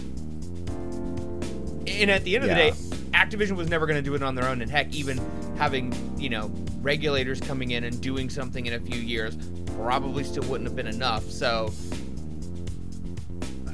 And 1.87 2.11
at 2.11 2.25
the 2.25 2.35
end 2.35 2.45
of 2.45 2.51
Yeah. 2.51 2.71
the 2.71 2.71
day, 2.73 2.77
Activision 3.13 3.57
was 3.57 3.69
never 3.69 3.87
going 3.87 3.97
to 3.97 4.03
do 4.03 4.15
it 4.15 4.23
on 4.23 4.35
their 4.35 4.47
own. 4.49 4.61
And 4.63 4.71
heck, 4.71 4.93
even 4.95 5.21
having, 5.57 5.95
you 6.19 6.29
know, 6.29 6.51
regulators 6.81 7.41
coming 7.41 7.71
in 7.71 7.85
and 7.85 8.01
doing 8.01 8.29
something 8.29 8.67
in 8.67 8.75
a 8.75 8.81
few 8.81 9.01
years 9.01 9.37
probably 9.77 10.25
still 10.25 10.43
wouldn't 10.45 10.69
have 10.69 10.77
been 10.77 10.87
enough. 10.87 11.25
So 11.25 11.73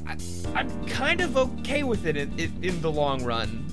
I, 0.07 0.17
I'm 0.55 0.85
kind 0.87 1.21
of 1.21 1.35
okay 1.37 1.83
with 1.83 2.05
it 2.05 2.15
in, 2.17 2.39
in, 2.39 2.63
in 2.63 2.81
the 2.81 2.91
long 2.91 3.23
run. 3.23 3.65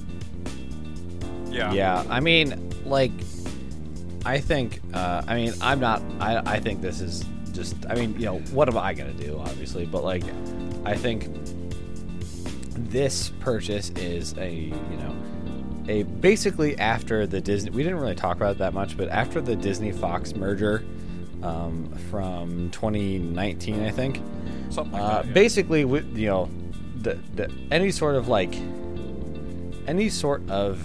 Yeah. 1.50 1.72
Yeah, 1.72 2.04
I 2.08 2.20
mean, 2.20 2.72
like, 2.84 3.10
I 4.24 4.38
think, 4.38 4.80
uh, 4.94 5.22
I 5.26 5.34
mean, 5.34 5.52
I'm 5.60 5.80
not, 5.80 6.02
I, 6.20 6.38
I 6.44 6.60
think 6.60 6.80
this 6.80 7.00
is 7.00 7.24
just, 7.52 7.74
I 7.88 7.94
mean, 7.94 8.14
you 8.18 8.26
know, 8.26 8.38
what 8.52 8.68
am 8.68 8.78
I 8.78 8.94
going 8.94 9.16
to 9.16 9.24
do, 9.24 9.38
obviously, 9.38 9.84
but 9.86 10.04
like, 10.04 10.22
I 10.84 10.94
think 10.96 11.28
this 12.88 13.30
purchase 13.40 13.90
is 13.90 14.36
a, 14.38 14.50
you 14.52 14.96
know, 14.96 15.16
a 15.88 16.02
basically 16.04 16.78
after 16.78 17.26
the 17.26 17.40
Disney, 17.40 17.70
we 17.70 17.82
didn't 17.82 17.98
really 17.98 18.14
talk 18.14 18.36
about 18.36 18.52
it 18.52 18.58
that 18.58 18.74
much, 18.74 18.96
but 18.96 19.08
after 19.08 19.40
the 19.40 19.56
Disney 19.56 19.92
Fox 19.92 20.34
merger 20.34 20.84
um, 21.42 21.90
from 22.10 22.70
2019, 22.70 23.84
I 23.84 23.90
think, 23.90 24.20
Something 24.70 24.92
like 24.92 25.02
uh, 25.02 25.08
that. 25.22 25.26
yeah. 25.26 25.32
basically, 25.32 25.84
with 25.84 26.16
you 26.16 26.28
know, 26.28 26.50
the, 26.96 27.18
the 27.34 27.52
any 27.70 27.90
sort 27.90 28.14
of 28.14 28.28
like 28.28 28.54
any 29.86 30.08
sort 30.08 30.48
of 30.50 30.80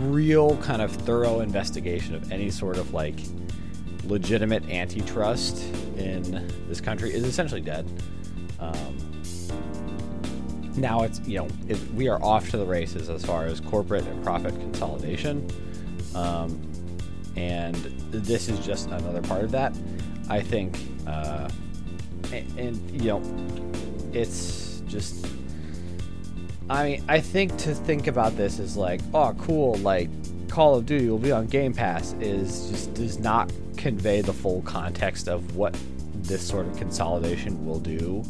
real 0.00 0.56
kind 0.58 0.80
of 0.80 0.92
thorough 0.92 1.40
investigation 1.40 2.14
of 2.14 2.30
any 2.30 2.50
sort 2.50 2.76
of 2.78 2.94
like 2.94 3.16
legitimate 4.04 4.68
antitrust 4.70 5.62
in 5.96 6.48
this 6.68 6.80
country 6.80 7.12
is 7.12 7.24
essentially 7.24 7.60
dead. 7.60 7.86
Um, 8.60 8.96
now 10.80 11.02
it's 11.02 11.20
you 11.20 11.38
know 11.38 11.48
it, 11.68 11.78
we 11.92 12.08
are 12.08 12.22
off 12.22 12.50
to 12.50 12.56
the 12.56 12.66
races 12.66 13.10
as 13.10 13.24
far 13.24 13.46
as 13.46 13.60
corporate 13.60 14.06
and 14.06 14.22
profit 14.22 14.54
consolidation, 14.54 15.48
um, 16.14 16.60
and 17.36 17.74
this 18.10 18.48
is 18.48 18.58
just 18.64 18.88
another 18.88 19.22
part 19.22 19.44
of 19.44 19.50
that. 19.52 19.76
I 20.28 20.40
think, 20.42 20.78
uh, 21.06 21.48
and, 22.32 22.58
and 22.58 23.02
you 23.02 23.08
know, 23.08 23.22
it's 24.12 24.82
just. 24.86 25.26
I 26.70 26.84
mean, 26.84 27.04
I 27.08 27.20
think 27.20 27.56
to 27.58 27.74
think 27.74 28.08
about 28.08 28.36
this 28.36 28.58
is 28.58 28.76
like, 28.76 29.00
oh, 29.14 29.34
cool, 29.38 29.76
like 29.76 30.10
Call 30.48 30.74
of 30.74 30.84
Duty 30.84 31.08
will 31.08 31.18
be 31.18 31.32
on 31.32 31.46
Game 31.46 31.72
Pass 31.72 32.14
is 32.20 32.68
just 32.70 32.94
does 32.94 33.18
not 33.18 33.50
convey 33.76 34.20
the 34.20 34.32
full 34.32 34.60
context 34.62 35.28
of 35.28 35.56
what 35.56 35.74
this 36.14 36.46
sort 36.46 36.66
of 36.66 36.76
consolidation 36.76 37.64
will 37.64 37.78
do 37.78 38.24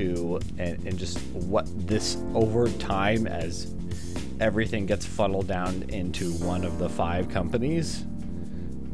to 0.00 0.40
and, 0.58 0.86
and 0.86 0.98
just 0.98 1.18
what 1.32 1.66
this 1.86 2.16
over 2.34 2.68
time 2.68 3.26
as 3.26 3.74
everything 4.40 4.86
gets 4.86 5.04
funneled 5.04 5.46
down 5.46 5.84
into 5.88 6.32
one 6.34 6.64
of 6.64 6.78
the 6.78 6.88
five 6.88 7.28
companies 7.28 8.02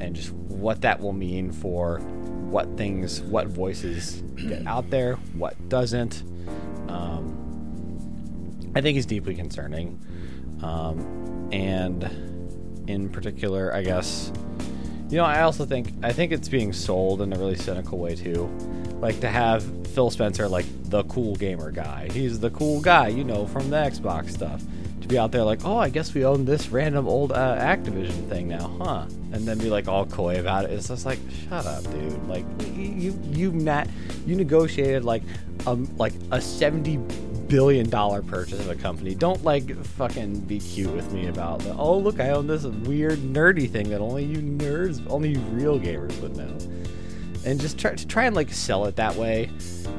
and 0.01 0.15
just 0.15 0.33
what 0.33 0.81
that 0.81 1.01
will 1.01 1.13
mean 1.13 1.51
for 1.53 1.99
what 2.51 2.77
things 2.77 3.21
what 3.23 3.47
voices 3.47 4.23
get 4.37 4.67
out 4.67 4.89
there 4.91 5.15
what 5.35 5.69
doesn't 5.69 6.23
um, 6.89 7.47
I 8.77 8.83
think 8.83 8.99
is 8.99 9.07
deeply 9.07 9.35
concerning. 9.35 9.99
Um, 10.63 11.49
and 11.51 12.05
in 12.87 13.09
particular, 13.09 13.75
I 13.75 13.83
guess, 13.83 14.31
you 15.09 15.17
know, 15.17 15.25
I 15.25 15.41
also 15.43 15.65
think 15.65 15.95
I 16.03 16.13
think 16.13 16.31
it's 16.31 16.51
being 16.51 16.75
sold 16.75 17.23
in 17.23 17.33
a 17.33 17.39
really 17.39 17.57
cynical 17.57 17.99
way 17.99 18.15
too. 18.15 18.51
Like 19.01 19.21
to 19.21 19.29
have 19.29 19.63
Phil 19.89 20.11
Spencer, 20.11 20.49
like 20.49 20.67
the 20.85 21.05
cool 21.05 21.37
gamer 21.37 21.71
guy. 21.71 22.09
He's 22.13 22.41
the 22.41 22.51
cool 22.51 22.81
guy, 22.81 23.09
you 23.09 23.25
know, 23.25 23.47
from 23.47 23.71
the 23.71 23.77
Xbox 23.77 24.31
stuff. 24.31 24.63
To 25.03 25.09
be 25.09 25.19
out 25.19 25.31
there 25.31 25.45
like, 25.45 25.65
oh, 25.65 25.77
I 25.77 25.89
guess 25.89 26.15
we 26.15 26.25
own 26.25 26.45
this 26.45 26.69
random 26.71 27.07
old 27.07 27.31
uh, 27.31 27.57
Activision 27.59 28.29
thing 28.29 28.49
now, 28.49 28.77
huh? 28.81 29.07
And 29.33 29.47
then 29.47 29.59
be 29.59 29.71
like 29.71 29.87
all 29.87 30.05
coy 30.05 30.41
about 30.41 30.65
it. 30.65 30.73
It's 30.73 30.89
just 30.89 31.07
like, 31.07 31.21
shut 31.49 31.65
up, 31.65 31.85
dude. 31.93 32.27
Like 32.27 32.45
you, 32.75 33.17
you, 33.31 33.53
Matt, 33.53 33.89
you 34.27 34.35
negotiated 34.35 35.05
like, 35.05 35.23
um, 35.67 35.89
like 35.97 36.15
a 36.33 36.41
seventy 36.41 36.99
billion 37.47 37.89
dollar 37.89 38.23
purchase 38.23 38.59
of 38.59 38.69
a 38.69 38.75
company. 38.75 39.15
Don't 39.15 39.45
like 39.45 39.77
fucking 39.85 40.41
be 40.41 40.59
cute 40.59 40.93
with 40.93 41.13
me 41.13 41.29
about 41.29 41.61
the 41.61 41.73
oh 41.75 41.97
look 41.97 42.19
I 42.19 42.31
own 42.31 42.47
this 42.47 42.65
weird 42.65 43.21
nerdy 43.21 43.71
thing 43.71 43.89
that 43.91 44.01
only 44.01 44.25
you 44.25 44.39
nerds, 44.39 45.05
only 45.09 45.37
real 45.53 45.79
gamers 45.79 46.21
would 46.21 46.37
know. 46.37 46.57
And 47.47 47.61
just 47.61 47.79
try 47.79 47.95
to 47.95 48.07
try 48.07 48.25
and 48.27 48.35
like 48.35 48.53
sell 48.53 48.87
it 48.87 48.97
that 48.97 49.15
way 49.15 49.51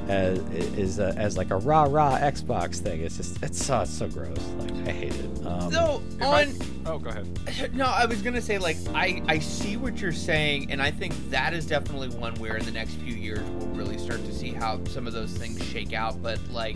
as 0.10 0.40
is 0.78 1.00
a, 1.00 1.14
as 1.18 1.38
like 1.38 1.50
a 1.50 1.56
rah 1.56 1.84
rah 1.84 2.20
Xbox 2.20 2.76
thing. 2.80 3.02
It's 3.02 3.18
just 3.18 3.42
it's 3.42 3.66
so 3.66 3.80
it's 3.82 3.94
so 3.94 4.08
gross. 4.10 4.38
Like 4.60 4.72
I 4.88 4.92
hate 4.92 5.16
it. 5.16 5.46
Um, 5.46 5.72
So 5.72 6.04
If 6.18 6.22
I- 6.22 6.44
on 6.44 6.54
oh, 6.86 7.00
go 7.00 7.10
ahead. 7.10 7.74
no, 7.74 7.86
I 7.86 8.06
was 8.06 8.22
gonna 8.22 8.42
say 8.42 8.58
like 8.58 8.76
I 8.94 9.24
I 9.28 9.40
see 9.40 9.78
what 9.78 10.00
you're 10.02 10.12
saying, 10.12 10.72
and 10.72 10.82
I 10.82 10.92
think 10.92 11.14
that 11.30 11.54
is 11.54 11.66
definitely 11.66 12.10
one 12.10 12.36
where 12.36 12.58
in 12.58 12.66
the 12.66 12.72
next 12.72 12.96
few 12.96 13.16
years 13.16 13.40
we'll 13.52 13.68
really 13.70 13.98
start 13.98 14.24
to 14.26 14.34
see 14.34 14.50
how 14.50 14.84
some 14.86 15.08
of 15.08 15.14
those 15.14 15.32
things 15.32 15.64
shake 15.66 15.94
out. 15.94 16.22
But 16.22 16.40
like 16.52 16.76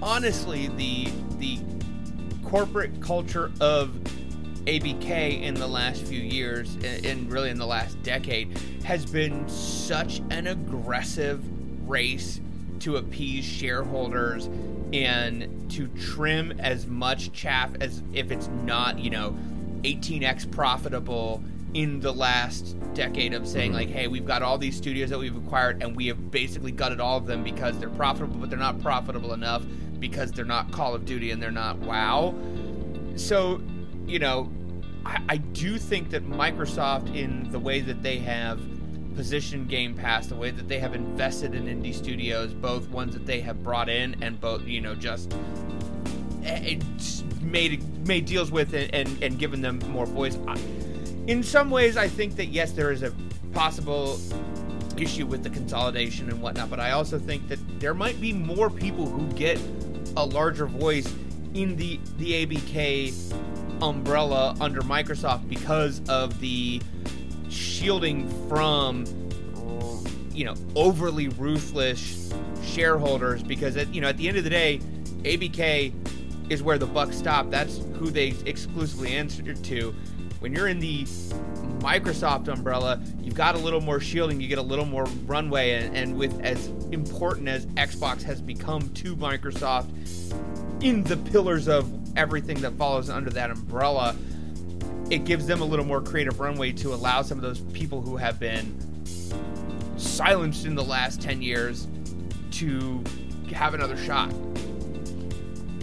honestly, 0.00 0.68
the 0.68 1.12
the 1.38 1.58
corporate 2.44 3.00
culture 3.02 3.52
of 3.60 3.94
ABK 4.66 5.42
in 5.42 5.54
the 5.54 5.66
last 5.66 6.02
few 6.02 6.20
years, 6.20 6.76
and 6.82 7.30
really 7.30 7.50
in 7.50 7.58
the 7.58 7.66
last 7.66 8.00
decade, 8.02 8.56
has 8.84 9.04
been 9.04 9.48
such 9.48 10.20
an 10.30 10.46
aggressive 10.46 11.42
race 11.88 12.40
to 12.80 12.96
appease 12.96 13.44
shareholders 13.44 14.48
and 14.92 15.70
to 15.70 15.88
trim 15.88 16.52
as 16.60 16.86
much 16.86 17.32
chaff 17.32 17.70
as 17.80 18.02
if 18.12 18.30
it's 18.30 18.48
not, 18.64 18.98
you 18.98 19.10
know, 19.10 19.36
18x 19.82 20.50
profitable 20.50 21.42
in 21.74 22.00
the 22.00 22.12
last 22.12 22.76
decade 22.94 23.32
of 23.32 23.48
saying 23.48 23.70
mm-hmm. 23.70 23.78
like 23.78 23.88
hey 23.88 24.06
we've 24.06 24.26
got 24.26 24.42
all 24.42 24.58
these 24.58 24.76
studios 24.76 25.08
that 25.08 25.18
we've 25.18 25.36
acquired 25.38 25.82
and 25.82 25.96
we 25.96 26.06
have 26.06 26.30
basically 26.30 26.70
gutted 26.70 27.00
all 27.00 27.16
of 27.16 27.24
them 27.24 27.42
because 27.42 27.78
they're 27.78 27.88
profitable 27.88 28.36
but 28.36 28.50
they're 28.50 28.58
not 28.58 28.78
profitable 28.82 29.32
enough 29.32 29.62
because 29.98 30.30
they're 30.32 30.44
not 30.44 30.70
call 30.70 30.94
of 30.94 31.06
duty 31.06 31.30
and 31.30 31.42
they're 31.42 31.50
not 31.50 31.78
wow. 31.78 32.34
So 33.16 33.62
you 34.06 34.18
know 34.18 34.50
I, 35.04 35.22
I 35.28 35.36
do 35.36 35.78
think 35.78 36.10
that 36.10 36.28
microsoft 36.28 37.14
in 37.14 37.50
the 37.50 37.58
way 37.58 37.80
that 37.80 38.02
they 38.02 38.18
have 38.18 38.60
positioned 39.14 39.68
game 39.68 39.94
pass 39.94 40.26
the 40.26 40.36
way 40.36 40.50
that 40.50 40.68
they 40.68 40.78
have 40.78 40.94
invested 40.94 41.54
in 41.54 41.66
indie 41.66 41.94
studios 41.94 42.54
both 42.54 42.88
ones 42.88 43.14
that 43.14 43.26
they 43.26 43.40
have 43.40 43.62
brought 43.62 43.88
in 43.88 44.22
and 44.22 44.40
both 44.40 44.62
you 44.62 44.80
know 44.80 44.94
just 44.94 45.34
eh, 46.44 46.78
made 47.42 48.06
made 48.06 48.24
deals 48.26 48.50
with 48.50 48.74
and, 48.74 48.92
and, 48.94 49.22
and 49.22 49.38
given 49.38 49.60
them 49.60 49.78
more 49.90 50.06
voice. 50.06 50.38
In 51.26 51.42
some 51.42 51.70
ways, 51.70 51.96
I 51.96 52.08
think 52.08 52.36
that 52.36 52.46
yes, 52.46 52.72
there 52.72 52.90
is 52.90 53.02
a 53.02 53.12
possible 53.52 54.18
issue 54.96 55.26
with 55.26 55.42
the 55.42 55.50
consolidation 55.50 56.28
and 56.28 56.40
whatnot, 56.42 56.70
but 56.70 56.80
I 56.80 56.92
also 56.92 57.18
think 57.18 57.48
that 57.48 57.58
there 57.80 57.94
might 57.94 58.20
be 58.20 58.32
more 58.32 58.70
people 58.70 59.06
who 59.06 59.26
get 59.34 59.60
a 60.16 60.24
larger 60.24 60.66
voice 60.66 61.12
in 61.54 61.76
the 61.76 62.00
the 62.18 62.46
ABK 62.46 63.32
umbrella 63.82 64.56
under 64.60 64.80
Microsoft 64.80 65.48
because 65.48 66.00
of 66.08 66.38
the 66.40 66.80
shielding 67.48 68.28
from 68.48 69.04
you 70.32 70.44
know 70.44 70.54
overly 70.74 71.28
ruthless 71.28 72.32
shareholders 72.64 73.42
because 73.42 73.76
at, 73.76 73.92
you 73.92 74.00
know 74.00 74.08
at 74.08 74.16
the 74.16 74.28
end 74.28 74.38
of 74.38 74.44
the 74.44 74.50
day 74.50 74.80
ABK 75.24 75.92
is 76.50 76.62
where 76.62 76.78
the 76.78 76.86
buck 76.86 77.12
stops 77.12 77.50
that's 77.50 77.80
who 77.94 78.10
they 78.10 78.34
exclusively 78.46 79.12
answer 79.12 79.54
to. 79.54 79.94
When 80.40 80.52
you're 80.52 80.68
in 80.68 80.80
the 80.80 81.04
Microsoft 81.80 82.48
umbrella 82.48 83.00
you've 83.20 83.34
got 83.34 83.54
a 83.54 83.58
little 83.58 83.80
more 83.80 84.00
shielding 84.00 84.40
you 84.40 84.48
get 84.48 84.58
a 84.58 84.62
little 84.62 84.86
more 84.86 85.04
runway 85.26 85.72
and, 85.72 85.96
and 85.96 86.16
with 86.16 86.40
as 86.40 86.68
important 86.92 87.48
as 87.48 87.66
Xbox 87.66 88.22
has 88.22 88.40
become 88.40 88.88
to 88.94 89.16
Microsoft 89.16 89.90
in 90.82 91.04
the 91.04 91.16
pillars 91.16 91.68
of 91.68 92.01
everything 92.16 92.60
that 92.60 92.72
follows 92.74 93.08
under 93.10 93.30
that 93.30 93.50
umbrella 93.50 94.14
it 95.12 95.24
gives 95.24 95.46
them 95.46 95.60
a 95.60 95.64
little 95.64 95.84
more 95.84 96.00
creative 96.00 96.40
runway 96.40 96.72
to 96.72 96.94
allow 96.94 97.20
some 97.20 97.36
of 97.36 97.42
those 97.42 97.60
people 97.74 98.00
who 98.00 98.16
have 98.16 98.40
been 98.40 98.74
silenced 99.98 100.64
in 100.64 100.74
the 100.74 100.82
last 100.82 101.20
10 101.20 101.42
years 101.42 101.86
to 102.50 103.04
have 103.52 103.74
another 103.74 103.96
shot. 103.96 104.32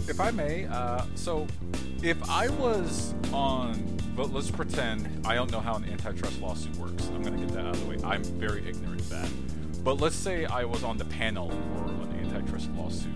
If 0.08 0.18
I 0.18 0.32
may, 0.32 0.66
uh, 0.66 1.04
so 1.14 1.46
if 2.02 2.20
I 2.28 2.48
was 2.48 3.14
on, 3.32 3.98
but 4.16 4.32
let's 4.32 4.50
pretend 4.50 5.24
I 5.24 5.36
don't 5.36 5.52
know 5.52 5.60
how 5.60 5.76
an 5.76 5.84
antitrust 5.84 6.40
lawsuit 6.40 6.74
works. 6.76 7.06
I'm 7.14 7.22
going 7.22 7.38
to 7.38 7.46
get 7.46 7.54
that 7.54 7.66
out 7.66 7.76
of 7.76 7.80
the 7.82 7.86
way. 7.86 7.98
I'm 8.04 8.24
very 8.24 8.68
ignorant 8.68 9.00
of 9.00 9.08
that. 9.10 9.28
But 9.84 10.00
let's 10.00 10.16
say 10.16 10.44
I 10.44 10.64
was 10.64 10.82
on 10.82 10.98
the 10.98 11.04
panel 11.04 11.50
for 11.50 11.84
an 11.84 12.18
antitrust 12.18 12.68
lawsuit. 12.72 13.12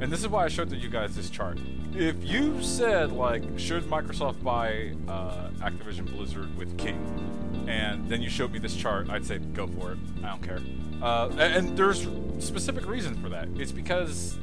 And 0.00 0.10
this 0.10 0.20
is 0.20 0.28
why 0.28 0.46
I 0.46 0.48
showed 0.48 0.72
you 0.72 0.88
guys 0.88 1.14
this 1.14 1.28
chart 1.28 1.58
if 1.94 2.22
you 2.24 2.62
said 2.62 3.12
like, 3.12 3.42
should 3.58 3.84
Microsoft 3.84 4.42
buy 4.42 4.92
uh, 5.08 5.50
Activision 5.60 6.10
Blizzard 6.10 6.56
with 6.56 6.76
King, 6.78 7.66
and 7.68 8.08
then 8.08 8.22
you 8.22 8.30
showed 8.30 8.52
me 8.52 8.58
this 8.58 8.74
chart, 8.74 9.08
I'd 9.10 9.24
say 9.26 9.38
go 9.38 9.66
for 9.66 9.92
it. 9.92 9.98
I 10.22 10.28
don't 10.28 10.42
care. 10.42 10.60
Uh, 11.02 11.28
and, 11.32 11.40
and 11.68 11.78
there's 11.78 12.06
specific 12.38 12.86
reasons 12.86 13.18
for 13.20 13.28
that. 13.28 13.48
It's 13.56 13.72
because 13.72 14.38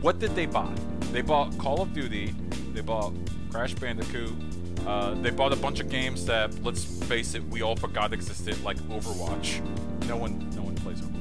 what 0.00 0.18
did 0.18 0.34
they 0.34 0.46
buy? 0.46 0.72
They 1.12 1.22
bought 1.22 1.56
Call 1.58 1.82
of 1.82 1.92
Duty. 1.92 2.34
They 2.72 2.82
bought 2.82 3.14
Crash 3.50 3.74
Bandicoot. 3.74 4.32
Uh, 4.86 5.14
they 5.14 5.30
bought 5.30 5.52
a 5.52 5.56
bunch 5.56 5.80
of 5.80 5.90
games 5.90 6.24
that, 6.26 6.62
let's 6.62 6.84
face 6.84 7.34
it, 7.34 7.42
we 7.48 7.62
all 7.62 7.76
forgot 7.76 8.12
existed, 8.12 8.62
like 8.62 8.76
Overwatch. 8.88 9.60
No 10.06 10.16
one, 10.16 10.48
no 10.54 10.62
one 10.62 10.74
plays 10.76 11.00
Overwatch. 11.00 11.17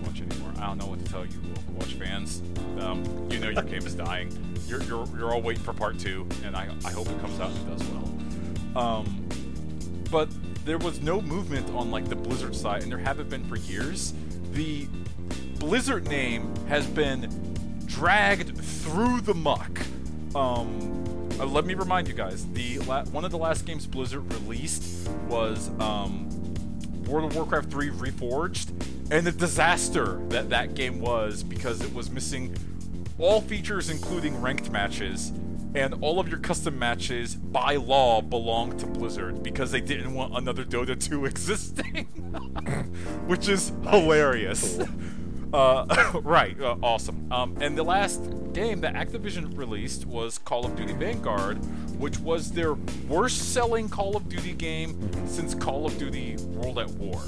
I 0.59 0.67
don't 0.67 0.77
know 0.77 0.87
what 0.87 1.03
to 1.05 1.11
tell 1.11 1.25
you, 1.25 1.39
Overwatch 1.39 1.99
fans. 1.99 2.41
Um, 2.79 3.03
you 3.31 3.39
know 3.39 3.49
your 3.49 3.63
game 3.63 3.85
is 3.85 3.95
dying 3.95 4.47
you're, 4.67 4.83
you're, 4.83 5.07
you're 5.17 5.33
all 5.33 5.41
waiting 5.41 5.63
for 5.63 5.73
part 5.73 5.97
two, 5.97 6.27
and 6.43 6.55
I, 6.55 6.69
I 6.85 6.91
hope 6.91 7.09
it 7.09 7.19
comes 7.21 7.39
out 7.39 7.51
and 7.51 7.77
does 7.77 7.87
well. 7.89 8.83
Um, 8.85 9.27
but 10.11 10.29
there 10.65 10.77
was 10.77 11.01
no 11.01 11.21
movement 11.21 11.69
on 11.71 11.89
like 11.89 12.07
the 12.09 12.15
Blizzard 12.15 12.55
side, 12.55 12.83
and 12.83 12.91
there 12.91 12.99
haven't 12.99 13.29
been 13.29 13.45
for 13.47 13.55
years. 13.55 14.13
The 14.51 14.87
Blizzard 15.59 16.07
name 16.07 16.53
has 16.67 16.85
been 16.85 17.29
dragged 17.85 18.57
through 18.57 19.21
the 19.21 19.33
muck. 19.33 19.79
Um, 20.35 21.29
uh, 21.39 21.45
let 21.45 21.65
me 21.65 21.73
remind 21.73 22.07
you 22.07 22.13
guys: 22.13 22.45
the 22.51 22.79
la- 22.79 23.05
one 23.05 23.23
of 23.23 23.31
the 23.31 23.37
last 23.37 23.65
games 23.65 23.87
Blizzard 23.87 24.31
released 24.33 25.09
was 25.29 25.69
um, 25.79 26.29
World 27.05 27.31
of 27.31 27.35
Warcraft 27.35 27.71
3 27.71 27.89
Reforged, 27.91 28.69
and 29.11 29.25
the 29.25 29.31
disaster 29.31 30.19
that 30.29 30.49
that 30.49 30.73
game 30.73 30.99
was 30.99 31.43
because 31.43 31.81
it 31.81 31.93
was 31.93 32.09
missing 32.09 32.55
all 33.19 33.41
features 33.41 33.89
including 33.89 34.39
ranked 34.41 34.69
matches, 34.69 35.31
and 35.73 35.93
all 36.01 36.19
of 36.19 36.29
your 36.29 36.39
custom 36.39 36.77
matches 36.77 37.35
by 37.35 37.75
law 37.75 38.21
belong 38.21 38.77
to 38.77 38.85
Blizzard 38.85 39.43
because 39.43 39.71
they 39.71 39.81
didn't 39.81 40.13
want 40.13 40.35
another 40.35 40.63
Dota 40.63 40.99
2 40.99 41.25
existing, 41.31 42.05
which 43.27 43.47
is 43.47 43.71
hilarious. 43.89 44.79
Uh, 45.53 46.11
right, 46.25 46.59
uh, 46.59 46.75
awesome. 46.83 47.31
Um, 47.31 47.57
and 47.61 47.77
the 47.77 47.83
last 47.83 48.21
game 48.51 48.81
that 48.81 48.95
Activision 48.95 49.57
released 49.57 50.05
was 50.05 50.37
Call 50.39 50.65
of 50.65 50.75
Duty 50.75 50.91
Vanguard, 50.91 51.57
which 51.97 52.19
was 52.19 52.51
their 52.51 52.73
worst 53.07 53.53
selling 53.53 53.87
Call 53.87 54.17
of 54.17 54.27
Duty 54.27 54.51
game 54.51 55.09
since 55.25 55.55
Call 55.55 55.85
of 55.85 55.97
Duty 55.97 56.35
World 56.47 56.79
at 56.79 56.89
War. 56.89 57.21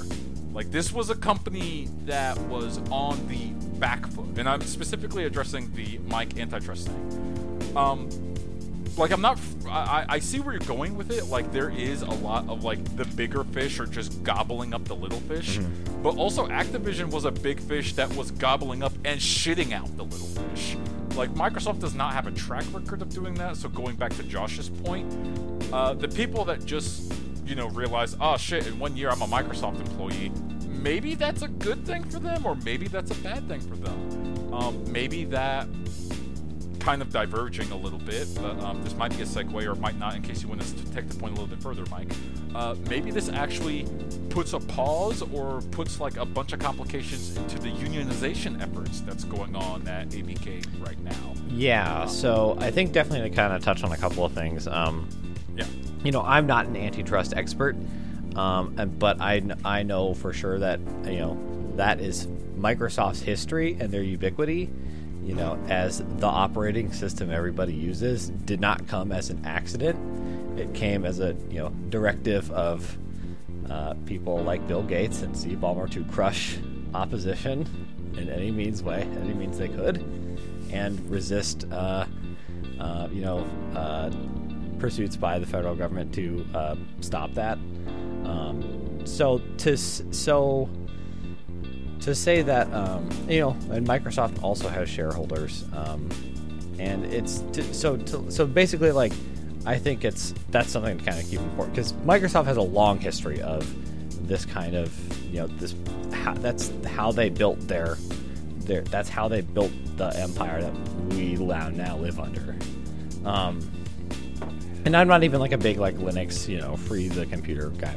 Like, 0.52 0.70
this 0.70 0.92
was 0.92 1.10
a 1.10 1.14
company 1.14 1.88
that 2.06 2.38
was 2.42 2.78
on 2.90 3.26
the 3.28 3.48
back 3.78 4.06
foot, 4.08 4.38
and 4.38 4.48
I'm 4.48 4.60
specifically 4.62 5.24
addressing 5.24 5.72
the 5.74 5.98
Mike 6.06 6.38
antitrust 6.38 6.88
thing. 6.88 7.72
Um, 7.76 8.08
like 8.96 9.12
I'm 9.12 9.20
not. 9.20 9.38
I, 9.66 10.04
I 10.08 10.18
see 10.18 10.40
where 10.40 10.54
you're 10.54 10.66
going 10.66 10.96
with 10.96 11.10
it. 11.10 11.26
Like 11.26 11.50
there 11.52 11.70
is 11.70 12.02
a 12.02 12.10
lot 12.10 12.48
of 12.48 12.64
like 12.64 12.96
the 12.96 13.04
bigger 13.04 13.44
fish 13.44 13.80
are 13.80 13.86
just 13.86 14.22
gobbling 14.22 14.74
up 14.74 14.84
the 14.84 14.94
little 14.94 15.20
fish, 15.20 15.58
mm-hmm. 15.58 16.02
but 16.02 16.16
also 16.16 16.46
Activision 16.48 17.10
was 17.10 17.24
a 17.24 17.30
big 17.30 17.60
fish 17.60 17.94
that 17.94 18.14
was 18.14 18.30
gobbling 18.32 18.82
up 18.82 18.92
and 19.04 19.20
shitting 19.20 19.72
out 19.72 19.94
the 19.96 20.04
little 20.04 20.26
fish. 20.26 20.76
Like 21.16 21.30
Microsoft 21.30 21.80
does 21.80 21.94
not 21.94 22.12
have 22.12 22.26
a 22.26 22.32
track 22.32 22.64
record 22.72 23.02
of 23.02 23.08
doing 23.08 23.34
that. 23.34 23.56
So 23.56 23.68
going 23.68 23.96
back 23.96 24.14
to 24.16 24.22
Josh's 24.22 24.68
point, 24.68 25.12
uh, 25.72 25.94
the 25.94 26.08
people 26.08 26.44
that 26.44 26.64
just 26.64 27.12
you 27.50 27.56
know 27.56 27.68
realize, 27.68 28.16
oh 28.20 28.36
shit, 28.38 28.66
in 28.66 28.78
one 28.78 28.96
year 28.96 29.10
I'm 29.10 29.20
a 29.20 29.26
Microsoft 29.26 29.80
employee 29.80 30.32
maybe 30.80 31.14
that's 31.14 31.42
a 31.42 31.48
good 31.48 31.86
thing 31.86 32.04
for 32.04 32.18
them, 32.18 32.46
or 32.46 32.54
maybe 32.56 32.88
that's 32.88 33.10
a 33.10 33.22
bad 33.22 33.46
thing 33.48 33.60
for 33.60 33.76
them. 33.76 34.52
Um, 34.52 34.92
maybe 34.92 35.24
that 35.26 35.68
kind 36.80 37.02
of 37.02 37.10
diverging 37.10 37.70
a 37.72 37.76
little 37.76 37.98
bit, 37.98 38.26
but 38.36 38.58
um, 38.60 38.82
this 38.82 38.94
might 38.94 39.14
be 39.14 39.22
a 39.22 39.26
segue 39.26 39.64
or 39.64 39.74
might 39.74 39.98
not 39.98 40.16
in 40.16 40.22
case 40.22 40.42
you 40.42 40.48
want 40.48 40.62
to 40.62 40.92
take 40.92 41.08
the 41.08 41.14
point 41.14 41.36
a 41.36 41.40
little 41.40 41.46
bit 41.46 41.62
further, 41.62 41.84
Mike. 41.90 42.10
Uh, 42.54 42.74
maybe 42.88 43.10
this 43.10 43.28
actually 43.28 43.86
puts 44.30 44.54
a 44.54 44.60
pause 44.60 45.22
or 45.22 45.60
puts 45.70 46.00
like 46.00 46.16
a 46.16 46.24
bunch 46.24 46.54
of 46.54 46.58
complications 46.58 47.36
into 47.36 47.58
the 47.58 47.68
unionization 47.68 48.60
efforts 48.62 49.00
that's 49.02 49.24
going 49.24 49.54
on 49.54 49.86
at 49.86 50.08
ABK 50.08 50.64
right 50.84 50.98
now. 51.00 51.34
Yeah, 51.50 52.06
so 52.06 52.56
I 52.58 52.70
think 52.70 52.92
definitely 52.92 53.28
to 53.28 53.36
kind 53.36 53.52
of 53.52 53.62
touch 53.62 53.84
on 53.84 53.92
a 53.92 53.96
couple 53.96 54.24
of 54.24 54.32
things. 54.32 54.66
Um, 54.66 55.06
yeah. 55.60 55.66
You 56.04 56.12
know, 56.12 56.22
I'm 56.22 56.46
not 56.46 56.66
an 56.66 56.76
antitrust 56.76 57.34
expert. 57.36 57.76
Um, 58.36 58.74
but 58.98 59.20
I, 59.20 59.42
I 59.64 59.82
know 59.82 60.14
for 60.14 60.32
sure 60.32 60.58
that 60.58 60.80
you 61.04 61.18
know 61.18 61.38
that 61.76 62.00
is 62.00 62.26
Microsoft's 62.56 63.20
history 63.20 63.76
and 63.80 63.90
their 63.90 64.02
ubiquity. 64.02 64.70
You 65.24 65.34
know, 65.34 65.58
as 65.68 66.02
the 66.18 66.26
operating 66.26 66.92
system 66.92 67.30
everybody 67.30 67.74
uses 67.74 68.30
did 68.30 68.60
not 68.60 68.86
come 68.86 69.12
as 69.12 69.30
an 69.30 69.44
accident. 69.44 70.58
It 70.58 70.72
came 70.74 71.04
as 71.04 71.20
a 71.20 71.36
you 71.50 71.58
know 71.58 71.70
directive 71.88 72.50
of 72.52 72.96
uh, 73.68 73.94
people 74.06 74.38
like 74.38 74.66
Bill 74.66 74.82
Gates 74.82 75.22
and 75.22 75.36
Steve 75.36 75.58
Ballmer 75.58 75.90
to 75.90 76.04
crush 76.04 76.58
opposition 76.94 77.68
in 78.16 78.28
any 78.28 78.50
means 78.50 78.82
way, 78.82 79.02
any 79.20 79.34
means 79.34 79.58
they 79.58 79.68
could, 79.68 79.98
and 80.72 80.98
resist. 81.10 81.66
Uh, 81.70 82.06
uh, 82.78 83.08
you 83.12 83.20
know, 83.20 83.46
uh, 83.74 84.10
pursuits 84.80 85.16
by 85.16 85.38
the 85.38 85.46
federal 85.46 85.74
government 85.74 86.12
to 86.14 86.44
uh, 86.54 86.76
stop 87.00 87.32
that. 87.34 87.58
Um, 88.24 89.00
so 89.04 89.40
to 89.58 89.76
so 89.76 90.68
to 92.00 92.14
say 92.14 92.42
that 92.42 92.72
um, 92.72 93.08
you 93.28 93.40
know, 93.40 93.50
and 93.70 93.86
Microsoft 93.86 94.42
also 94.42 94.68
has 94.68 94.88
shareholders, 94.88 95.64
um, 95.72 96.08
and 96.78 97.04
it's 97.06 97.40
to, 97.52 97.74
so 97.74 97.96
to, 97.96 98.30
so 98.30 98.46
basically 98.46 98.92
like 98.92 99.12
I 99.66 99.78
think 99.78 100.04
it's 100.04 100.34
that's 100.50 100.70
something 100.70 100.98
to 100.98 101.04
kind 101.04 101.22
of 101.22 101.28
keep 101.28 101.40
important 101.40 101.74
because 101.74 101.92
Microsoft 101.92 102.46
has 102.46 102.56
a 102.56 102.62
long 102.62 102.98
history 102.98 103.40
of 103.42 103.66
this 104.26 104.44
kind 104.44 104.74
of 104.74 104.92
you 105.32 105.40
know 105.40 105.46
this 105.46 105.74
how, 106.12 106.34
that's 106.34 106.72
how 106.86 107.12
they 107.12 107.28
built 107.28 107.60
their 107.68 107.96
their 108.58 108.82
that's 108.82 109.08
how 109.08 109.28
they 109.28 109.40
built 109.40 109.72
the 109.96 110.08
empire 110.18 110.62
that 110.62 110.72
we 111.10 111.34
now 111.34 111.96
live 111.96 112.18
under. 112.18 112.56
Um, 113.24 113.60
and 114.84 114.96
I'm 114.96 115.08
not 115.08 115.24
even 115.24 115.40
like 115.40 115.52
a 115.52 115.58
big 115.58 115.78
like 115.78 115.96
Linux, 115.96 116.48
you 116.48 116.58
know, 116.58 116.76
free 116.76 117.08
the 117.08 117.26
computer 117.26 117.70
guy. 117.70 117.94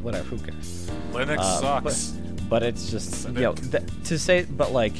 Whatever, 0.00 0.24
who 0.24 0.38
cares? 0.38 0.90
Linux 1.12 1.38
uh, 1.38 1.60
sucks. 1.60 2.10
But, 2.10 2.48
but, 2.48 2.62
it's 2.62 2.90
just 2.90 3.28
you 3.28 3.34
know 3.34 3.54
th- 3.54 3.82
to 4.04 4.18
say, 4.18 4.44
but 4.44 4.72
like 4.72 4.94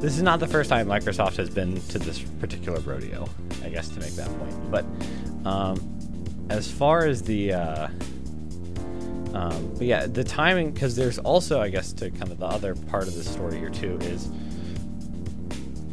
this 0.00 0.16
is 0.16 0.22
not 0.22 0.40
the 0.40 0.46
first 0.46 0.70
time 0.70 0.86
Microsoft 0.86 1.36
has 1.36 1.50
been 1.50 1.80
to 1.88 1.98
this 1.98 2.20
particular 2.40 2.80
rodeo. 2.80 3.28
I 3.64 3.68
guess 3.68 3.88
to 3.90 4.00
make 4.00 4.12
that 4.12 4.28
point. 4.38 4.70
But 4.70 4.84
um, 5.48 6.46
as 6.50 6.70
far 6.70 7.06
as 7.06 7.22
the 7.22 7.52
uh, 7.52 7.88
um, 9.34 9.74
but 9.76 9.86
yeah, 9.86 10.06
the 10.06 10.24
timing 10.24 10.72
because 10.72 10.96
there's 10.96 11.18
also 11.18 11.60
I 11.60 11.68
guess 11.68 11.92
to 11.94 12.10
kind 12.10 12.30
of 12.30 12.38
the 12.38 12.46
other 12.46 12.74
part 12.74 13.08
of 13.08 13.14
the 13.14 13.24
story 13.24 13.58
here 13.58 13.70
too 13.70 13.98
is 14.02 14.28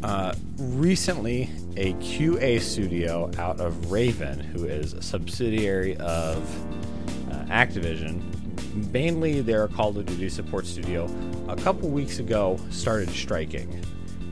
uh, 0.03 0.33
recently 0.57 1.49
a 1.77 1.93
QA 1.93 2.59
studio 2.59 3.29
out 3.37 3.59
of 3.59 3.91
Raven, 3.91 4.39
who 4.39 4.65
is 4.65 4.93
a 4.93 5.01
subsidiary 5.01 5.95
of 5.97 6.43
uh, 7.31 7.45
Activision. 7.45 8.23
Mainly, 8.91 9.41
they're 9.41 9.65
a 9.65 9.67
Call 9.67 9.95
of 9.95 10.05
Duty 10.07 10.27
support 10.29 10.65
studio. 10.65 11.07
A 11.47 11.55
couple 11.55 11.87
weeks 11.89 12.17
ago, 12.17 12.59
started 12.71 13.09
striking. 13.11 13.83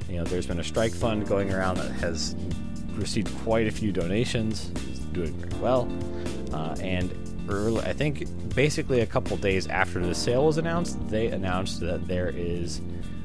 You 0.09 0.17
know, 0.17 0.23
there's 0.23 0.47
been 0.47 0.59
a 0.59 0.63
strike 0.63 0.93
fund 0.93 1.27
going 1.27 1.53
around 1.53 1.77
that 1.77 1.91
has 1.93 2.35
received 2.93 3.35
quite 3.43 3.67
a 3.67 3.71
few 3.71 3.91
donations. 3.91 4.71
It's 4.89 4.99
doing 4.99 5.33
very 5.33 5.61
well, 5.61 5.87
uh, 6.51 6.75
and 6.81 7.13
early, 7.47 7.81
I 7.81 7.93
think 7.93 8.27
basically 8.55 9.01
a 9.01 9.05
couple 9.05 9.37
days 9.37 9.67
after 9.67 9.99
the 9.99 10.15
sale 10.15 10.47
was 10.47 10.57
announced, 10.57 11.07
they 11.09 11.27
announced 11.27 11.79
that 11.81 12.07
there 12.07 12.29
is. 12.29 12.81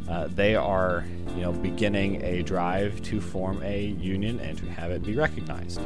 Uh, 0.09 0.27
they 0.35 0.57
are, 0.57 1.05
you 1.35 1.43
know, 1.43 1.53
beginning 1.53 2.23
a 2.23 2.43
drive 2.43 3.01
to 3.03 3.21
form 3.21 3.63
a 3.63 3.87
union 3.87 4.41
and 4.41 4.59
to 4.59 4.67
have 4.67 4.91
it 4.91 5.03
be 5.03 5.15
recognized. 5.15 5.81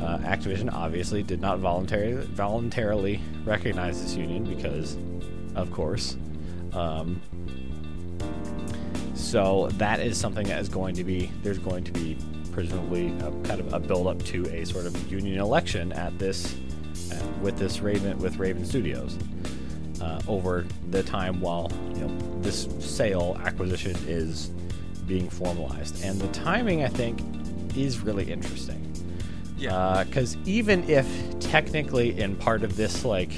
Uh, 0.00 0.18
Activision 0.18 0.72
obviously 0.72 1.22
did 1.22 1.40
not 1.40 1.58
voluntarily 1.58 2.26
voluntarily 2.26 3.20
recognize 3.44 4.02
this 4.02 4.16
union 4.16 4.44
because, 4.44 4.96
of 5.54 5.70
course. 5.70 6.16
Um, 6.72 7.20
so 9.14 9.68
that 9.74 10.00
is 10.00 10.18
something 10.18 10.46
that 10.48 10.60
is 10.60 10.68
going 10.68 10.94
to 10.96 11.04
be 11.04 11.30
there's 11.42 11.58
going 11.58 11.84
to 11.84 11.92
be 11.92 12.18
presumably 12.52 13.08
a 13.18 13.30
kind 13.46 13.60
of 13.60 13.72
a 13.72 13.80
build 13.80 14.06
up 14.06 14.22
to 14.24 14.44
a 14.54 14.64
sort 14.64 14.86
of 14.86 15.12
union 15.12 15.40
election 15.40 15.92
at 15.92 16.16
this 16.18 16.54
uh, 17.12 17.26
with 17.40 17.56
this 17.56 17.80
Raven 17.80 18.18
with 18.18 18.36
Raven 18.36 18.64
Studios 18.64 19.16
uh, 20.00 20.20
over 20.28 20.64
the 20.90 21.02
time 21.02 21.40
while 21.40 21.70
you 21.94 22.06
know 22.06 22.40
this 22.40 22.68
sale 22.80 23.40
acquisition 23.44 23.96
is 24.06 24.50
being 25.06 25.28
formalized 25.28 26.02
and 26.04 26.20
the 26.20 26.28
timing 26.28 26.82
I 26.82 26.88
think 26.88 27.20
is 27.76 28.00
really 28.00 28.30
interesting 28.30 28.80
Yeah. 29.56 29.74
Uh, 29.76 30.04
because 30.04 30.36
even 30.44 30.88
if 30.88 31.06
technically 31.40 32.18
in 32.18 32.36
part 32.36 32.62
of 32.64 32.76
this 32.76 33.04
like 33.04 33.32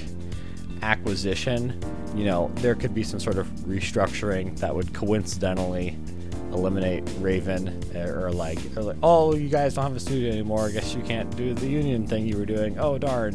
acquisition, 0.83 1.79
you 2.15 2.25
know, 2.25 2.51
there 2.57 2.75
could 2.75 2.95
be 2.95 3.03
some 3.03 3.21
sort 3.21 3.39
of 3.39 3.47
restructuring 3.67 4.59
that 4.59 4.75
would 4.75 4.93
coincidentally 4.95 5.97
eliminate 6.53 7.03
Raven, 7.19 7.83
or, 7.95 8.27
or 8.27 8.33
like, 8.33 8.59
or 8.77 8.83
like, 8.83 8.97
oh, 9.03 9.35
you 9.35 9.49
guys 9.49 9.75
don't 9.75 9.85
have 9.85 9.97
a 9.97 10.01
studio 10.01 10.31
anymore. 10.33 10.67
I 10.67 10.71
guess 10.71 10.95
you 10.95 11.03
can't 11.03 11.35
do 11.37 11.53
the 11.55 11.67
union 11.67 12.07
thing 12.07 12.27
you 12.27 12.39
were 12.39 12.47
doing. 12.47 12.79
Oh 12.79 12.97
darn! 12.99 13.35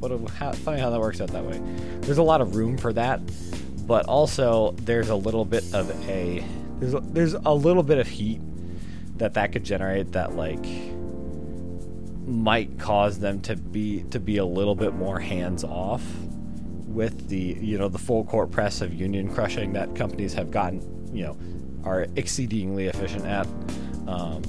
What 0.00 0.12
a, 0.12 0.18
how, 0.32 0.52
funny 0.52 0.80
how 0.80 0.90
that 0.90 1.00
works 1.00 1.20
out 1.20 1.30
that 1.30 1.44
way. 1.44 1.60
There's 2.00 2.18
a 2.18 2.22
lot 2.22 2.40
of 2.40 2.56
room 2.56 2.76
for 2.76 2.92
that, 2.92 3.20
but 3.86 4.06
also 4.06 4.72
there's 4.82 5.08
a 5.08 5.16
little 5.16 5.44
bit 5.44 5.64
of 5.72 5.90
a 6.08 6.44
there's 6.82 6.94
a, 6.94 7.00
there's 7.00 7.34
a 7.34 7.54
little 7.54 7.84
bit 7.84 7.98
of 7.98 8.08
heat 8.08 8.40
that 9.18 9.34
that 9.34 9.52
could 9.52 9.62
generate 9.62 10.10
that 10.12 10.34
like 10.34 10.66
might 12.26 12.76
cause 12.78 13.20
them 13.20 13.40
to 13.40 13.54
be 13.54 14.02
to 14.10 14.18
be 14.18 14.38
a 14.38 14.44
little 14.44 14.74
bit 14.74 14.92
more 14.92 15.20
hands 15.20 15.62
off 15.62 16.02
with 16.88 17.28
the 17.28 17.56
you 17.60 17.78
know 17.78 17.88
the 17.88 17.98
full 17.98 18.24
court 18.24 18.50
press 18.50 18.80
of 18.80 18.92
union 18.92 19.32
crushing 19.32 19.72
that 19.72 19.94
companies 19.94 20.34
have 20.34 20.50
gotten 20.50 20.80
you 21.14 21.22
know 21.22 21.36
are 21.84 22.06
exceedingly 22.16 22.86
efficient 22.86 23.24
at. 23.26 23.46
Um, 24.08 24.42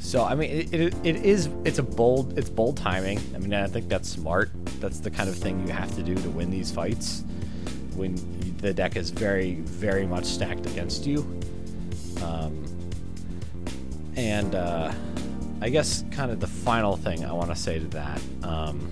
so 0.00 0.24
I 0.24 0.36
mean 0.36 0.50
it, 0.50 0.72
it, 0.72 0.94
it 1.02 1.16
is 1.24 1.48
it's 1.64 1.80
a 1.80 1.82
bold 1.82 2.38
it's 2.38 2.48
bold 2.48 2.76
timing. 2.76 3.18
I 3.34 3.38
mean 3.38 3.52
I 3.52 3.66
think 3.66 3.88
that's 3.88 4.08
smart. 4.08 4.50
That's 4.80 5.00
the 5.00 5.10
kind 5.10 5.28
of 5.28 5.34
thing 5.34 5.66
you 5.66 5.72
have 5.72 5.92
to 5.96 6.04
do 6.04 6.14
to 6.14 6.30
win 6.30 6.50
these 6.50 6.70
fights 6.70 7.24
when 7.96 8.14
the 8.60 8.74
deck 8.74 8.96
is 8.96 9.10
very 9.10 9.54
very 9.54 10.06
much 10.06 10.24
stacked 10.24 10.66
against 10.66 11.06
you. 11.06 11.20
Um, 12.22 12.64
and 14.16 14.54
uh, 14.54 14.92
I 15.60 15.68
guess 15.68 16.04
kind 16.10 16.30
of 16.30 16.40
the 16.40 16.46
final 16.46 16.96
thing 16.96 17.24
I 17.24 17.32
want 17.32 17.50
to 17.50 17.56
say 17.56 17.78
to 17.78 17.86
that 17.88 18.20
um, 18.42 18.88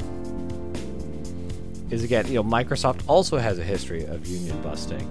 is 1.91 2.05
again, 2.05 2.27
you 2.27 2.35
know, 2.35 2.45
Microsoft 2.45 3.03
also 3.07 3.37
has 3.37 3.59
a 3.59 3.65
history 3.65 4.05
of 4.05 4.27
union 4.27 4.61
busting 4.63 5.07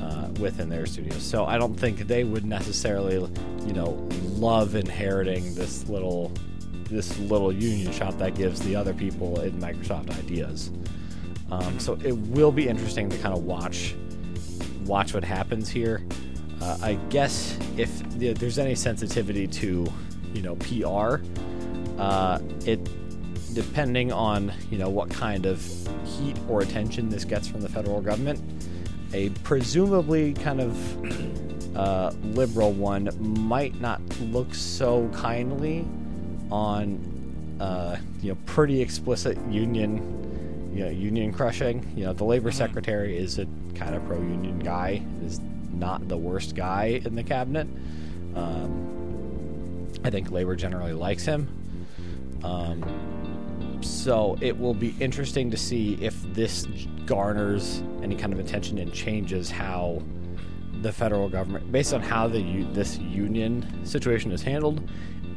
uh, 0.00 0.28
within 0.40 0.68
their 0.68 0.86
studios, 0.86 1.22
so 1.22 1.44
I 1.46 1.58
don't 1.58 1.78
think 1.78 2.00
they 2.00 2.24
would 2.24 2.44
necessarily, 2.44 3.14
you 3.66 3.72
know, 3.72 4.08
love 4.36 4.74
inheriting 4.74 5.54
this 5.54 5.88
little 5.88 6.32
this 6.90 7.18
little 7.18 7.52
union 7.52 7.90
shop 7.92 8.18
that 8.18 8.34
gives 8.34 8.60
the 8.60 8.76
other 8.76 8.92
people 8.92 9.40
in 9.40 9.58
Microsoft 9.58 10.10
ideas. 10.18 10.70
Um, 11.50 11.78
so 11.78 11.98
it 12.04 12.12
will 12.12 12.52
be 12.52 12.68
interesting 12.68 13.08
to 13.10 13.18
kind 13.18 13.34
of 13.34 13.44
watch 13.44 13.94
watch 14.84 15.14
what 15.14 15.24
happens 15.24 15.68
here. 15.68 16.04
Uh, 16.60 16.78
I 16.82 16.94
guess 17.10 17.58
if 17.76 18.02
there's 18.18 18.58
any 18.58 18.74
sensitivity 18.74 19.46
to, 19.46 19.86
you 20.32 20.42
know, 20.42 20.56
PR, 20.56 21.22
uh, 21.98 22.38
it 22.64 22.88
depending 23.54 24.12
on 24.12 24.52
you 24.70 24.78
know 24.78 24.88
what 24.88 25.08
kind 25.10 25.46
of 25.46 25.62
heat 26.04 26.36
or 26.48 26.60
attention 26.60 27.08
this 27.08 27.24
gets 27.24 27.46
from 27.48 27.60
the 27.60 27.68
federal 27.68 28.00
government, 28.00 28.40
a 29.12 29.30
presumably 29.42 30.34
kind 30.34 30.60
of 30.60 31.76
uh, 31.76 32.12
liberal 32.22 32.72
one 32.72 33.10
might 33.18 33.80
not 33.80 34.00
look 34.20 34.54
so 34.54 35.08
kindly 35.12 35.86
on 36.50 36.98
uh, 37.60 37.96
you 38.20 38.30
know 38.30 38.38
pretty 38.46 38.80
explicit 38.80 39.38
union 39.48 40.00
you 40.74 40.84
know, 40.84 40.90
union 40.90 41.32
crushing. 41.32 41.90
You 41.96 42.06
know, 42.06 42.12
the 42.12 42.24
labor 42.24 42.50
secretary 42.50 43.16
is 43.16 43.38
a 43.38 43.46
kind 43.74 43.94
of 43.94 44.04
pro 44.06 44.18
union 44.18 44.58
guy. 44.58 45.02
Is 45.22 45.40
not 45.72 46.08
the 46.08 46.16
worst 46.16 46.54
guy 46.54 47.00
in 47.04 47.14
the 47.14 47.22
cabinet. 47.22 47.66
Um, 48.34 49.88
I 50.04 50.10
think 50.10 50.30
labor 50.30 50.56
generally 50.56 50.92
likes 50.92 51.24
him. 51.24 51.48
Um, 52.42 53.80
so 53.82 54.36
it 54.40 54.58
will 54.58 54.74
be 54.74 54.94
interesting 55.00 55.50
to 55.50 55.56
see 55.56 55.94
if 56.00 56.20
this 56.34 56.66
garners 57.06 57.82
any 58.02 58.16
kind 58.16 58.32
of 58.32 58.38
attention 58.38 58.78
and 58.78 58.92
changes 58.92 59.50
how 59.50 60.02
the 60.82 60.92
federal 60.92 61.28
government, 61.28 61.70
based 61.70 61.94
on 61.94 62.02
how 62.02 62.26
the 62.26 62.64
this 62.72 62.98
union 62.98 63.84
situation 63.86 64.32
is 64.32 64.42
handled, 64.42 64.88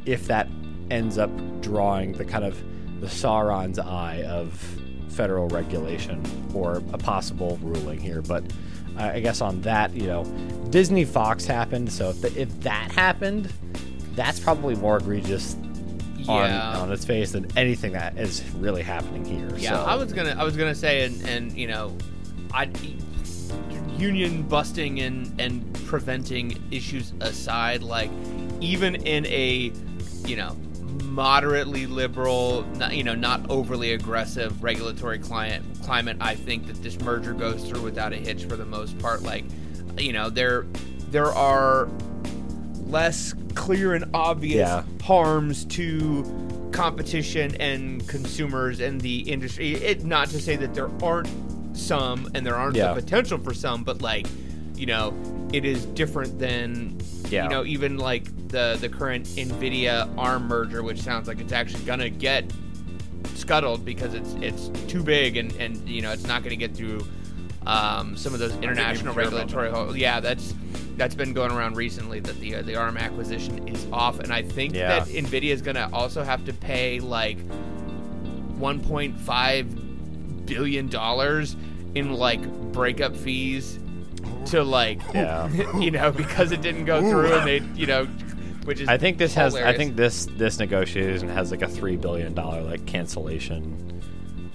if 0.04 0.26
that 0.26 0.48
ends 0.90 1.16
up 1.18 1.30
drawing 1.60 2.12
the 2.12 2.24
kind 2.24 2.44
of 2.44 2.62
the 3.00 3.06
Sauron's 3.06 3.78
eye 3.78 4.22
of 4.24 4.78
federal 5.08 5.48
regulation 5.48 6.22
or 6.54 6.82
a 6.92 6.98
possible 6.98 7.58
ruling 7.62 8.00
here. 8.00 8.22
But 8.22 8.44
I 8.96 9.12
I 9.14 9.20
guess 9.20 9.40
on 9.40 9.60
that, 9.62 9.94
you 9.94 10.06
know, 10.06 10.24
Disney 10.70 11.04
Fox 11.04 11.44
happened. 11.46 11.90
So 11.92 12.10
if, 12.10 12.20
the, 12.20 12.40
if 12.40 12.60
that 12.60 12.92
happened, 12.92 13.52
that's 14.14 14.40
probably 14.40 14.74
more 14.74 14.98
egregious 14.98 15.56
Yeah. 16.16 16.32
on, 16.32 16.50
on 16.76 16.92
its 16.92 17.04
face 17.04 17.32
than 17.32 17.46
anything 17.56 17.92
that 17.92 18.18
is 18.18 18.42
really 18.56 18.82
happening 18.82 19.24
here. 19.24 19.48
Yeah, 19.56 19.70
so. 19.74 19.84
I 19.84 19.94
was 19.94 20.12
gonna, 20.12 20.34
I 20.38 20.44
was 20.44 20.56
gonna 20.56 20.74
say, 20.74 21.04
and 21.04 21.22
and 21.28 21.52
you 21.52 21.68
know, 21.68 21.96
I 22.52 22.68
union 23.96 24.42
busting 24.42 25.00
and 25.00 25.40
and 25.40 25.74
preventing 25.86 26.62
issues 26.70 27.12
aside, 27.20 27.82
like 27.82 28.10
even 28.60 28.94
in 28.94 29.26
a 29.26 29.72
you 30.26 30.36
know 30.36 30.56
moderately 31.18 31.84
liberal, 31.88 32.62
not, 32.76 32.94
you 32.94 33.02
know, 33.02 33.16
not 33.16 33.40
overly 33.50 33.92
aggressive 33.92 34.62
regulatory 34.62 35.18
client 35.18 35.64
climate, 35.82 36.16
I 36.20 36.36
think 36.36 36.68
that 36.68 36.80
this 36.80 36.96
merger 37.00 37.34
goes 37.34 37.68
through 37.68 37.82
without 37.82 38.12
a 38.12 38.16
hitch 38.16 38.44
for 38.44 38.54
the 38.54 38.64
most 38.64 38.96
part. 39.00 39.22
Like, 39.24 39.44
you 39.98 40.12
know, 40.12 40.30
there 40.30 40.64
there 41.10 41.32
are 41.32 41.88
less 42.86 43.34
clear 43.56 43.94
and 43.94 44.04
obvious 44.14 44.68
Yeah. 44.68 44.84
harms 45.02 45.64
to 45.64 46.24
competition 46.70 47.52
and 47.56 48.06
consumers 48.06 48.78
and 48.78 49.00
the 49.00 49.18
industry. 49.28 49.74
It 49.74 50.04
not 50.04 50.28
to 50.28 50.40
say 50.40 50.54
that 50.54 50.72
there 50.74 50.88
aren't 51.02 51.28
some 51.76 52.30
and 52.32 52.46
there 52.46 52.54
aren't 52.54 52.76
Yeah. 52.76 52.94
the 52.94 53.02
potential 53.02 53.38
for 53.38 53.52
some, 53.52 53.82
but 53.82 54.00
like, 54.02 54.28
you 54.76 54.86
know, 54.86 55.12
it 55.52 55.64
is 55.64 55.84
different 55.86 56.38
than 56.38 56.98
Yeah. 57.30 57.44
you 57.44 57.48
know, 57.50 57.64
even 57.64 57.98
like 57.98 58.24
the 58.48 58.76
the 58.80 58.88
current 58.88 59.26
Nvidia 59.26 60.08
ARM 60.18 60.46
merger, 60.48 60.82
which 60.82 61.00
sounds 61.00 61.28
like 61.28 61.40
it's 61.40 61.52
actually 61.52 61.84
gonna 61.84 62.10
get 62.10 62.50
scuttled 63.34 63.84
because 63.84 64.14
it's 64.14 64.34
it's 64.40 64.68
too 64.90 65.02
big 65.02 65.36
and 65.36 65.52
and 65.52 65.88
you 65.88 66.00
know 66.02 66.12
it's 66.12 66.26
not 66.26 66.42
going 66.42 66.50
to 66.50 66.56
get 66.56 66.74
through 66.76 67.06
um, 67.66 68.16
some 68.16 68.32
of 68.34 68.40
those 68.40 68.54
international 68.56 69.14
regulatory. 69.14 69.70
Ho- 69.70 69.92
yeah, 69.92 70.20
that's 70.20 70.54
that's 70.96 71.14
been 71.14 71.32
going 71.34 71.52
around 71.52 71.76
recently 71.76 72.20
that 72.20 72.38
the 72.40 72.56
uh, 72.56 72.62
the 72.62 72.74
ARM 72.76 72.96
acquisition 72.96 73.68
is 73.68 73.86
off, 73.92 74.18
and 74.20 74.32
I 74.32 74.42
think 74.42 74.74
Yeah. 74.74 74.98
that 75.00 75.08
Nvidia 75.08 75.52
is 75.52 75.60
going 75.62 75.76
to 75.76 75.88
also 75.92 76.22
have 76.24 76.44
to 76.46 76.52
pay 76.52 76.98
like 77.00 77.38
1.5 78.58 80.46
billion 80.46 80.88
dollars 80.88 81.56
in 81.94 82.12
like 82.12 82.40
breakup 82.72 83.16
fees 83.16 83.78
to 84.46 84.62
like 84.62 85.00
Yeah. 85.14 85.48
you 85.78 85.90
know 85.90 86.10
because 86.12 86.52
it 86.52 86.60
didn't 86.60 86.84
go 86.84 87.00
through 87.00 87.32
and 87.34 87.46
they 87.46 87.60
you 87.78 87.86
know 87.86 88.06
which 88.68 88.82
is 88.82 88.88
I 88.88 88.98
think 88.98 89.16
this 89.16 89.32
has. 89.32 89.54
I 89.54 89.74
think 89.74 89.96
this 89.96 90.26
this 90.26 90.58
negotiation 90.58 91.30
has 91.30 91.50
like 91.50 91.62
a 91.62 91.68
three 91.68 91.96
billion 91.96 92.34
dollar 92.34 92.62
like 92.62 92.84
cancellation 92.84 93.62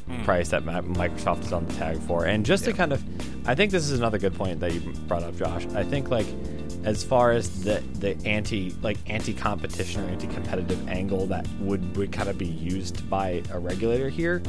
hmm. 0.05 0.23
price 0.23 0.49
that 0.49 0.63
Microsoft 0.65 1.45
is 1.45 1.51
on 1.51 1.65
the 1.65 1.73
tag 1.73 1.99
for. 2.01 2.25
And 2.25 2.45
just 2.45 2.65
to 2.65 2.73
kind 2.73 2.93
of, 2.93 3.03
I 3.47 3.55
think 3.55 3.71
this 3.71 3.89
is 3.89 3.97
another 3.97 4.19
good 4.19 4.35
point 4.35 4.59
that 4.59 4.71
you 4.71 4.81
brought 5.07 5.23
up, 5.23 5.35
Josh. 5.35 5.65
I 5.73 5.81
think 5.81 6.11
like 6.11 6.27
as 6.83 7.03
far 7.03 7.31
as 7.31 7.63
the 7.63 7.83
the 7.95 8.15
anti 8.23 8.75
like 8.83 8.99
anti 9.07 9.33
competition 9.33 10.03
or 10.03 10.09
anti 10.09 10.27
competitive 10.27 10.87
angle 10.87 11.25
that 11.25 11.47
would 11.59 11.97
would 11.97 12.11
kind 12.11 12.29
of 12.29 12.37
be 12.37 12.45
used 12.45 13.09
by 13.09 13.41
a 13.51 13.57
regulator 13.57 14.09
here. 14.09 14.43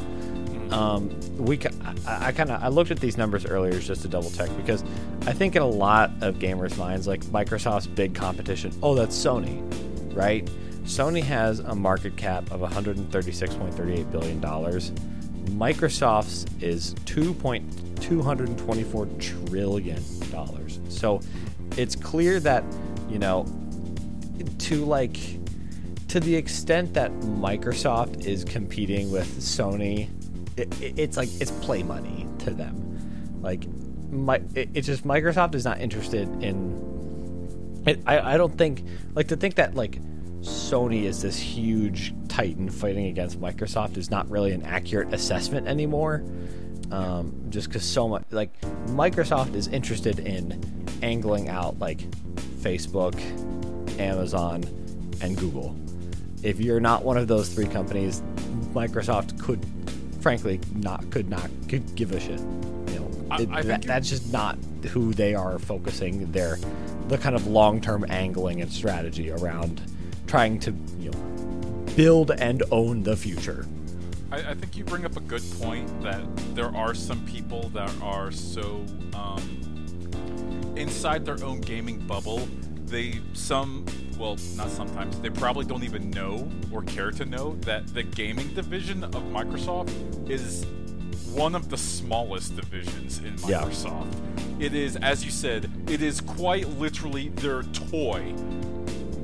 Um, 0.71 1.09
we 1.37 1.59
I, 2.07 2.27
I 2.27 2.31
kind 2.31 2.49
of 2.51 2.63
I 2.63 2.67
looked 2.69 2.91
at 2.91 2.99
these 2.99 3.17
numbers 3.17 3.45
earlier 3.45 3.79
just 3.79 4.01
to 4.03 4.07
double 4.07 4.31
check 4.31 4.49
because 4.57 4.83
I 5.27 5.33
think 5.33 5.55
in 5.55 5.61
a 5.61 5.67
lot 5.67 6.11
of 6.21 6.35
gamers' 6.35 6.77
minds, 6.77 7.07
like 7.07 7.21
Microsoft's 7.25 7.87
big 7.87 8.13
competition, 8.15 8.71
oh 8.83 8.95
that's 8.95 9.15
Sony. 9.15 9.61
right? 10.15 10.45
Sony 10.83 11.23
has 11.23 11.59
a 11.59 11.73
market 11.75 12.15
cap 12.15 12.49
of 12.51 12.61
136.38 12.61 14.11
billion 14.11 14.39
dollars. 14.39 14.91
Microsoft's 15.45 16.45
is 16.61 16.93
2.224 17.05 19.19
trillion 19.49 20.03
dollars. 20.31 20.79
So 20.89 21.21
it's 21.77 21.95
clear 21.95 22.39
that, 22.41 22.63
you 23.09 23.19
know, 23.19 23.45
to 24.59 24.85
like 24.85 25.17
to 26.07 26.19
the 26.19 26.35
extent 26.35 26.93
that 26.93 27.11
Microsoft 27.21 28.25
is 28.25 28.43
competing 28.43 29.11
with 29.11 29.27
Sony, 29.39 30.09
it, 30.57 30.81
it, 30.81 30.99
it's 30.99 31.17
like 31.17 31.29
it's 31.39 31.51
play 31.51 31.83
money 31.83 32.27
to 32.39 32.51
them. 32.51 33.41
Like, 33.41 33.65
my, 34.11 34.41
it, 34.53 34.69
it's 34.73 34.87
just 34.87 35.05
Microsoft 35.05 35.55
is 35.55 35.65
not 35.65 35.79
interested 35.79 36.27
in. 36.43 37.83
It, 37.85 38.01
I 38.05 38.33
I 38.33 38.37
don't 38.37 38.57
think 38.57 38.83
like 39.13 39.27
to 39.27 39.35
think 39.35 39.55
that 39.55 39.75
like 39.75 39.99
Sony 40.41 41.03
is 41.03 41.21
this 41.21 41.37
huge 41.37 42.13
titan 42.27 42.69
fighting 42.69 43.07
against 43.07 43.39
Microsoft 43.39 43.97
is 43.97 44.11
not 44.11 44.29
really 44.29 44.51
an 44.51 44.63
accurate 44.63 45.13
assessment 45.13 45.67
anymore. 45.67 46.23
Um, 46.91 47.47
just 47.49 47.67
because 47.67 47.83
so 47.83 48.07
much 48.07 48.23
like 48.29 48.59
Microsoft 48.87 49.55
is 49.55 49.67
interested 49.67 50.19
in 50.19 50.63
angling 51.01 51.49
out 51.49 51.79
like 51.79 51.99
Facebook, 52.61 53.19
Amazon, 53.99 54.63
and 55.21 55.37
Google. 55.37 55.75
If 56.43 56.59
you're 56.59 56.79
not 56.79 57.03
one 57.03 57.17
of 57.17 57.27
those 57.27 57.49
three 57.49 57.65
companies, 57.65 58.21
Microsoft 58.73 59.39
could, 59.41 59.65
frankly, 60.25 60.59
not 60.73 61.07
could 61.11 61.29
not 61.29 61.51
could 61.69 61.93
give 61.93 62.11
a 62.11 62.19
shit. 62.19 62.39
You 62.39 62.95
know, 62.99 63.11
I- 63.29 63.41
it- 63.43 63.49
I 63.51 63.61
that, 63.61 63.83
that's 63.83 64.09
just 64.09 64.33
not 64.33 64.57
who 64.89 65.13
they 65.13 65.35
are 65.35 65.59
focusing 65.59 66.31
their 66.31 66.57
the 67.09 67.17
kind 67.19 67.35
of 67.35 67.45
long-term 67.45 68.07
angling 68.09 68.59
and 68.59 68.71
strategy 68.71 69.29
around 69.29 69.83
trying 70.25 70.57
to 70.61 70.71
you 70.99 71.11
know 71.11 71.19
build 71.95 72.31
and 72.31 72.63
own 72.71 73.03
the 73.03 73.15
future. 73.15 73.67
I, 74.31 74.37
I 74.37 74.53
think 74.55 74.75
you 74.75 74.83
bring 74.83 75.05
up 75.05 75.15
a 75.15 75.19
good 75.19 75.43
point 75.61 75.87
that 76.01 76.23
there 76.55 76.75
are 76.75 76.95
some 76.95 77.23
people 77.27 77.69
that 77.69 77.93
are 78.01 78.31
so 78.31 78.83
um, 79.13 80.73
inside 80.75 81.23
their 81.23 81.41
own 81.43 81.61
gaming 81.61 81.99
bubble. 82.07 82.49
They 82.87 83.19
some 83.33 83.85
well 84.17 84.37
not 84.55 84.69
sometimes 84.69 85.19
they 85.19 85.29
probably 85.29 85.65
don't 85.65 85.83
even 85.83 86.09
know 86.11 86.49
or 86.71 86.81
care 86.83 87.11
to 87.11 87.25
know 87.25 87.55
that 87.61 87.87
the 87.93 88.03
gaming 88.03 88.47
division 88.53 89.03
of 89.03 89.13
Microsoft 89.31 89.89
is 90.29 90.65
one 91.33 91.55
of 91.55 91.69
the 91.69 91.77
smallest 91.77 92.55
divisions 92.55 93.19
in 93.19 93.35
Yeah. 93.47 93.61
Microsoft. 93.63 94.07
It 94.61 94.73
is, 94.73 94.95
as 94.95 95.25
you 95.25 95.31
said, 95.31 95.69
it 95.89 96.01
is 96.01 96.21
quite 96.21 96.67
literally 96.79 97.27
their 97.29 97.63
toy 97.63 98.33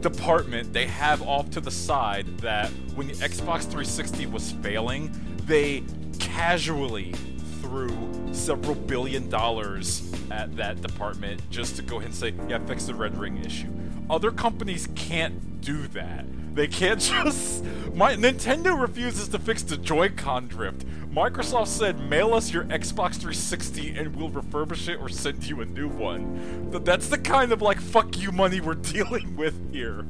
department 0.01 0.73
they 0.73 0.88
have 0.88 1.21
off 1.21 1.49
to 1.51 1.62
the 1.62 1.71
side 1.71 2.25
that 2.39 2.69
when 2.95 3.08
the 3.08 3.13
Xbox 3.13 3.62
360 3.62 4.25
was 4.25 4.51
failing, 4.63 5.12
they 5.45 5.84
casually 6.19 7.13
threw 7.62 7.89
several 8.34 8.75
billion 8.75 9.30
dollars 9.30 10.12
at 10.32 10.56
that 10.58 10.82
department 10.82 11.41
just 11.49 11.75
to 11.77 11.82
go 11.82 11.97
ahead 11.97 12.08
and 12.08 12.15
say, 12.15 12.34
yeah, 12.49 12.58
fix 12.65 12.86
the 12.86 12.93
red 12.95 13.17
ring 13.17 13.38
issue. 13.43 13.69
Other 14.12 14.30
companies 14.30 14.89
can't 14.95 15.62
do 15.62 15.88
that. 15.88 16.26
They 16.54 16.67
can't 16.67 17.00
just. 17.24 17.63
My 17.95 18.15
Nintendo 18.15 18.80
refuses 18.80 19.30
to 19.30 19.39
fix 19.39 19.63
the 19.63 19.78
Joy-Con 19.78 20.47
drift. 20.50 20.86
Microsoft 21.13 21.67
said, 21.67 22.00
"Mail 22.10 22.34
us 22.34 22.52
your 22.52 22.65
Xbox 22.65 23.15
360 23.15 23.95
and 23.97 24.15
we'll 24.15 24.30
refurbish 24.30 24.89
it 24.89 25.00
or 25.00 25.08
send 25.08 25.47
you 25.47 25.62
a 25.62 25.65
new 25.65 25.88
one." 25.88 26.69
Th- 26.71 26.84
That's 26.84 27.08
the 27.08 27.17
kind 27.17 27.54
of 27.54 27.62
like 27.62 27.80
fuck 27.80 28.17
you 28.17 28.34
money 28.34 28.60
we're 28.60 28.74
dealing 28.95 29.38
with 29.38 29.71
here. 29.71 30.06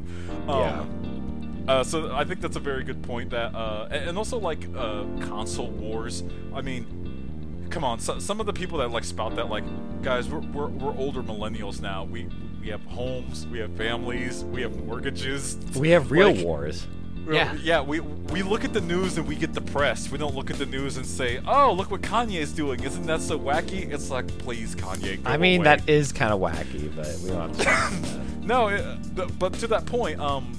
Um, 0.48 1.66
uh, 1.68 1.84
so 1.84 2.12
I 2.14 2.24
think 2.24 2.42
that's 2.42 2.56
a 2.56 2.60
very 2.60 2.84
good 2.84 3.04
point. 3.04 3.30
That 3.30 3.54
uh, 3.54 3.88
and 3.92 4.10
and 4.10 4.18
also 4.18 4.40
like 4.40 4.68
uh, 4.76 5.06
console 5.22 5.70
wars. 5.70 6.24
I 6.56 6.62
mean, 6.62 7.68
come 7.70 7.84
on. 7.84 8.00
So, 8.00 8.18
some 8.18 8.40
of 8.40 8.48
the 8.48 8.54
people 8.54 8.80
that 8.80 8.90
like 8.90 9.04
spout 9.04 9.36
that 9.36 9.50
like, 9.50 9.64
guys, 10.02 10.28
we're, 10.28 10.40
we're, 10.40 10.68
we're 10.68 10.98
older 10.98 11.22
millennials 11.22 11.82
now. 11.82 12.04
We 12.04 12.28
we 12.62 12.70
have 12.70 12.84
homes, 12.86 13.48
we 13.48 13.60
have 13.60 13.72
families, 13.76 14.44
we 14.46 14.62
have 14.62 14.76
mortgages. 14.86 15.58
We 15.76 15.90
have 15.90 16.12
real 16.12 16.32
Like, 16.32 16.46
wars. 16.46 16.88
Yeah. 17.30 17.54
yeah. 17.62 17.82
We 17.82 18.00
we 18.00 18.42
look 18.42 18.64
at 18.66 18.74
the 18.74 18.82
news 18.82 19.18
and 19.18 19.28
we 19.28 19.36
get 19.36 19.54
depressed. 19.54 20.12
We 20.12 20.18
don't 20.18 20.34
look 20.36 20.50
at 20.50 20.58
the 20.58 20.66
news 20.66 20.98
and 20.98 21.06
say, 21.06 21.40
"Oh, 21.46 21.72
look 21.72 21.92
what 21.92 22.02
Kanye 22.02 22.40
is 22.40 22.52
doing! 22.52 22.84
Isn't 22.84 23.06
that 23.06 23.22
so 23.22 23.38
wacky?" 23.40 23.92
It's 23.94 24.10
like, 24.10 24.28
please, 24.40 24.76
Kanye. 24.76 25.24
Go 25.24 25.30
I 25.30 25.38
mean, 25.38 25.62
away. 25.62 25.66
that 25.66 25.88
is 25.90 26.12
kind 26.12 26.34
of 26.34 26.40
wacky, 26.40 26.94
but 26.96 27.08
we 27.24 27.30
don't 27.30 27.56
have 27.56 27.58
to 27.58 28.08
that. 28.18 28.44
No, 28.44 28.70
it, 28.70 29.38
but 29.38 29.54
to 29.54 29.68
that 29.68 29.86
point, 29.86 30.20
um, 30.20 30.52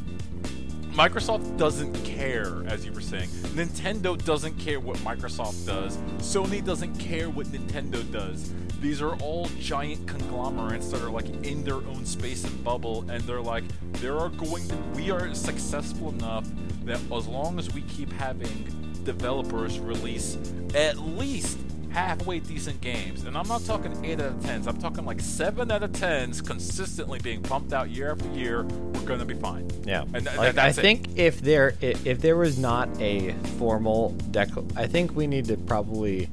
Microsoft 0.92 1.57
doesn't 1.57 1.94
care, 2.05 2.62
as 2.66 2.85
you 2.85 2.92
were 2.92 3.00
saying. 3.00 3.28
Nintendo 3.55 4.22
doesn't 4.26 4.59
care 4.59 4.78
what 4.78 4.98
Microsoft 4.98 5.66
does. 5.66 5.96
Sony 6.18 6.62
doesn't 6.62 6.94
care 6.98 7.31
what 7.31 7.46
Nintendo 7.46 8.11
does. 8.12 8.52
These 8.83 9.00
are 9.00 9.16
all 9.16 9.46
giant 9.59 10.07
conglomerates 10.07 10.90
that 10.90 11.00
are 11.00 11.09
like 11.11 11.28
in 11.46 11.64
their 11.64 11.76
own 11.76 12.05
space 12.05 12.44
and 12.44 12.62
bubble, 12.62 13.09
and 13.09 13.24
they're 13.24 13.40
like, 13.40 13.64
there 14.00 14.18
are 14.18 14.28
going 14.28 14.68
to, 14.68 14.76
we 14.94 15.11
are 15.11 15.33
successful 15.35 16.11
enough 16.11 16.46
that 16.85 17.00
as 17.11 17.26
long 17.26 17.59
as 17.59 17.72
we 17.72 17.81
keep 17.83 18.12
having 18.12 19.00
developers 19.05 19.78
release 19.78 20.37
at 20.74 20.98
least 20.98 21.59
halfway 21.92 22.40
decent 22.40 22.81
games, 22.81 23.24
and 23.24 23.37
I'm 23.37 23.46
not 23.48 23.64
talking 23.64 23.92
8 24.05 24.20
out 24.20 24.26
of 24.28 24.35
10s, 24.40 24.66
I'm 24.66 24.78
talking 24.78 25.05
like 25.05 25.20
7 25.20 25.70
out 25.70 25.83
of 25.83 25.92
10s 25.92 26.44
consistently 26.44 27.18
being 27.20 27.42
pumped 27.42 27.72
out 27.72 27.90
year 27.90 28.11
after 28.12 28.28
year, 28.31 28.62
we're 28.64 29.02
gonna 29.05 29.24
be 29.24 29.35
fine. 29.35 29.68
Yeah, 29.85 30.02
And 30.14 30.24
th- 30.26 30.37
like, 30.37 30.48
I 30.48 30.52
that's 30.52 30.78
it. 30.78 30.83
think 30.83 31.18
if 31.18 31.40
there 31.40 31.74
if 31.81 32.20
there 32.20 32.37
was 32.37 32.59
not 32.59 32.88
a 33.00 33.33
formal 33.59 34.14
dec, 34.31 34.72
I 34.76 34.87
think 34.87 35.14
we 35.14 35.26
need 35.26 35.44
to 35.46 35.57
probably 35.57 36.28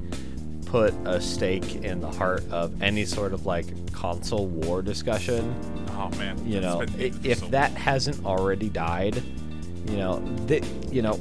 put 0.66 0.94
a 1.04 1.20
stake 1.20 1.76
in 1.84 2.00
the 2.00 2.10
heart 2.10 2.44
of 2.50 2.80
any 2.82 3.04
sort 3.04 3.32
of 3.32 3.44
like 3.44 3.92
console 3.92 4.46
war 4.46 4.82
discussion. 4.82 5.54
Oh 5.90 6.08
man, 6.16 6.38
You 6.46 6.60
know, 6.60 6.84
if 6.98 7.38
so 7.40 7.46
that 7.48 7.72
hasn't 7.72 8.24
already 8.24 8.68
died, 8.68 9.22
you 9.90 9.96
know, 9.96 10.22
th- 10.46 10.64
you 10.90 11.02
know, 11.02 11.18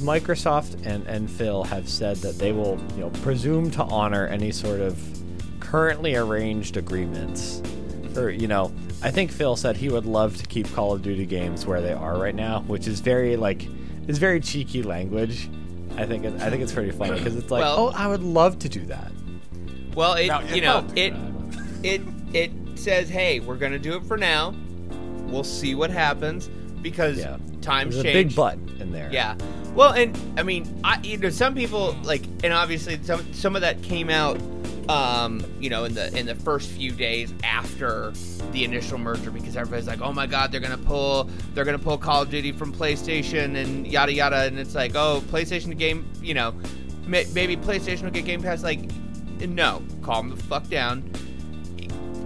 Microsoft 0.00 0.84
and 0.86 1.06
and 1.06 1.30
Phil 1.30 1.64
have 1.64 1.88
said 1.88 2.16
that 2.18 2.38
they 2.38 2.52
will, 2.52 2.78
you 2.94 3.00
know, 3.00 3.10
presume 3.22 3.70
to 3.72 3.82
honor 3.84 4.26
any 4.26 4.50
sort 4.50 4.80
of 4.80 4.98
currently 5.60 6.14
arranged 6.16 6.76
agreements. 6.76 7.62
Or, 8.16 8.28
you 8.30 8.46
know, 8.46 8.72
I 9.02 9.10
think 9.10 9.30
Phil 9.30 9.56
said 9.56 9.76
he 9.76 9.88
would 9.88 10.04
love 10.06 10.36
to 10.36 10.46
keep 10.46 10.70
Call 10.74 10.92
of 10.92 11.02
Duty 11.02 11.24
games 11.24 11.64
where 11.66 11.80
they 11.80 11.92
are 11.92 12.18
right 12.18 12.34
now, 12.34 12.60
which 12.66 12.86
is 12.86 13.00
very 13.00 13.36
like 13.36 13.66
is 14.06 14.18
very 14.18 14.40
cheeky 14.40 14.82
language. 14.82 15.48
I 15.96 16.06
think 16.06 16.24
it, 16.24 16.34
I 16.40 16.50
think 16.50 16.62
it's 16.62 16.72
pretty 16.72 16.90
funny 16.90 17.18
because 17.18 17.36
it's 17.36 17.50
like, 17.50 17.62
Well- 17.62 17.88
oh, 17.88 17.92
I 17.94 18.06
would 18.06 18.22
love 18.22 18.58
to 18.60 18.68
do 18.68 18.84
that. 18.86 19.12
Well, 19.94 20.14
it 20.14 20.28
Now, 20.28 20.40
you 20.42 20.62
know 20.62 20.86
it 20.96 21.14
it 21.82 22.00
it 22.32 22.50
says, 22.76 23.08
hey, 23.08 23.40
we're 23.40 23.56
gonna 23.56 23.78
do 23.78 23.96
it 23.96 24.04
for 24.04 24.16
now. 24.16 24.54
We'll 25.26 25.44
see 25.44 25.74
what 25.74 25.90
happens 25.90 26.48
because 26.82 27.18
Yeah, 27.18 27.36
times 27.60 27.94
there's 27.94 28.06
a 28.06 28.12
big 28.12 28.34
butt 28.34 28.58
in 28.78 28.92
there. 28.92 29.08
Yeah. 29.12 29.36
Well, 29.74 29.92
and 29.92 30.16
I 30.38 30.42
mean, 30.42 30.80
I 30.84 31.00
you 31.02 31.16
know 31.16 31.30
some 31.30 31.54
people 31.54 31.96
like, 32.02 32.24
and 32.44 32.52
obviously 32.52 33.02
some 33.02 33.32
some 33.32 33.56
of 33.56 33.62
that 33.62 33.82
came 33.82 34.10
out, 34.10 34.38
um, 34.88 35.42
you 35.60 35.70
know, 35.70 35.84
in 35.84 35.94
the 35.94 36.14
in 36.16 36.26
the 36.26 36.34
first 36.34 36.70
few 36.70 36.92
days 36.92 37.32
after 37.42 38.12
the 38.52 38.64
initial 38.64 38.98
merger 38.98 39.30
because 39.30 39.56
everybody's 39.56 39.86
like, 39.86 40.02
oh 40.02 40.12
my 40.12 40.26
god, 40.26 40.52
they're 40.52 40.60
gonna 40.60 40.76
pull 40.76 41.30
they're 41.54 41.64
gonna 41.64 41.78
pull 41.78 41.96
Call 41.96 42.22
of 42.22 42.30
Duty 42.30 42.52
from 42.52 42.72
PlayStation 42.72 43.56
and 43.56 43.86
yada 43.86 44.12
yada, 44.12 44.44
and 44.44 44.58
it's 44.58 44.74
like, 44.74 44.94
oh, 44.94 45.22
PlayStation 45.28 45.76
game, 45.78 46.10
you 46.20 46.34
know, 46.34 46.54
may, 47.06 47.24
maybe 47.32 47.56
PlayStation 47.56 48.02
will 48.02 48.10
get 48.10 48.26
Game 48.26 48.42
Pass. 48.42 48.62
Like, 48.62 48.90
no, 49.40 49.82
calm 50.02 50.28
the 50.28 50.36
fuck 50.36 50.68
down. 50.68 51.10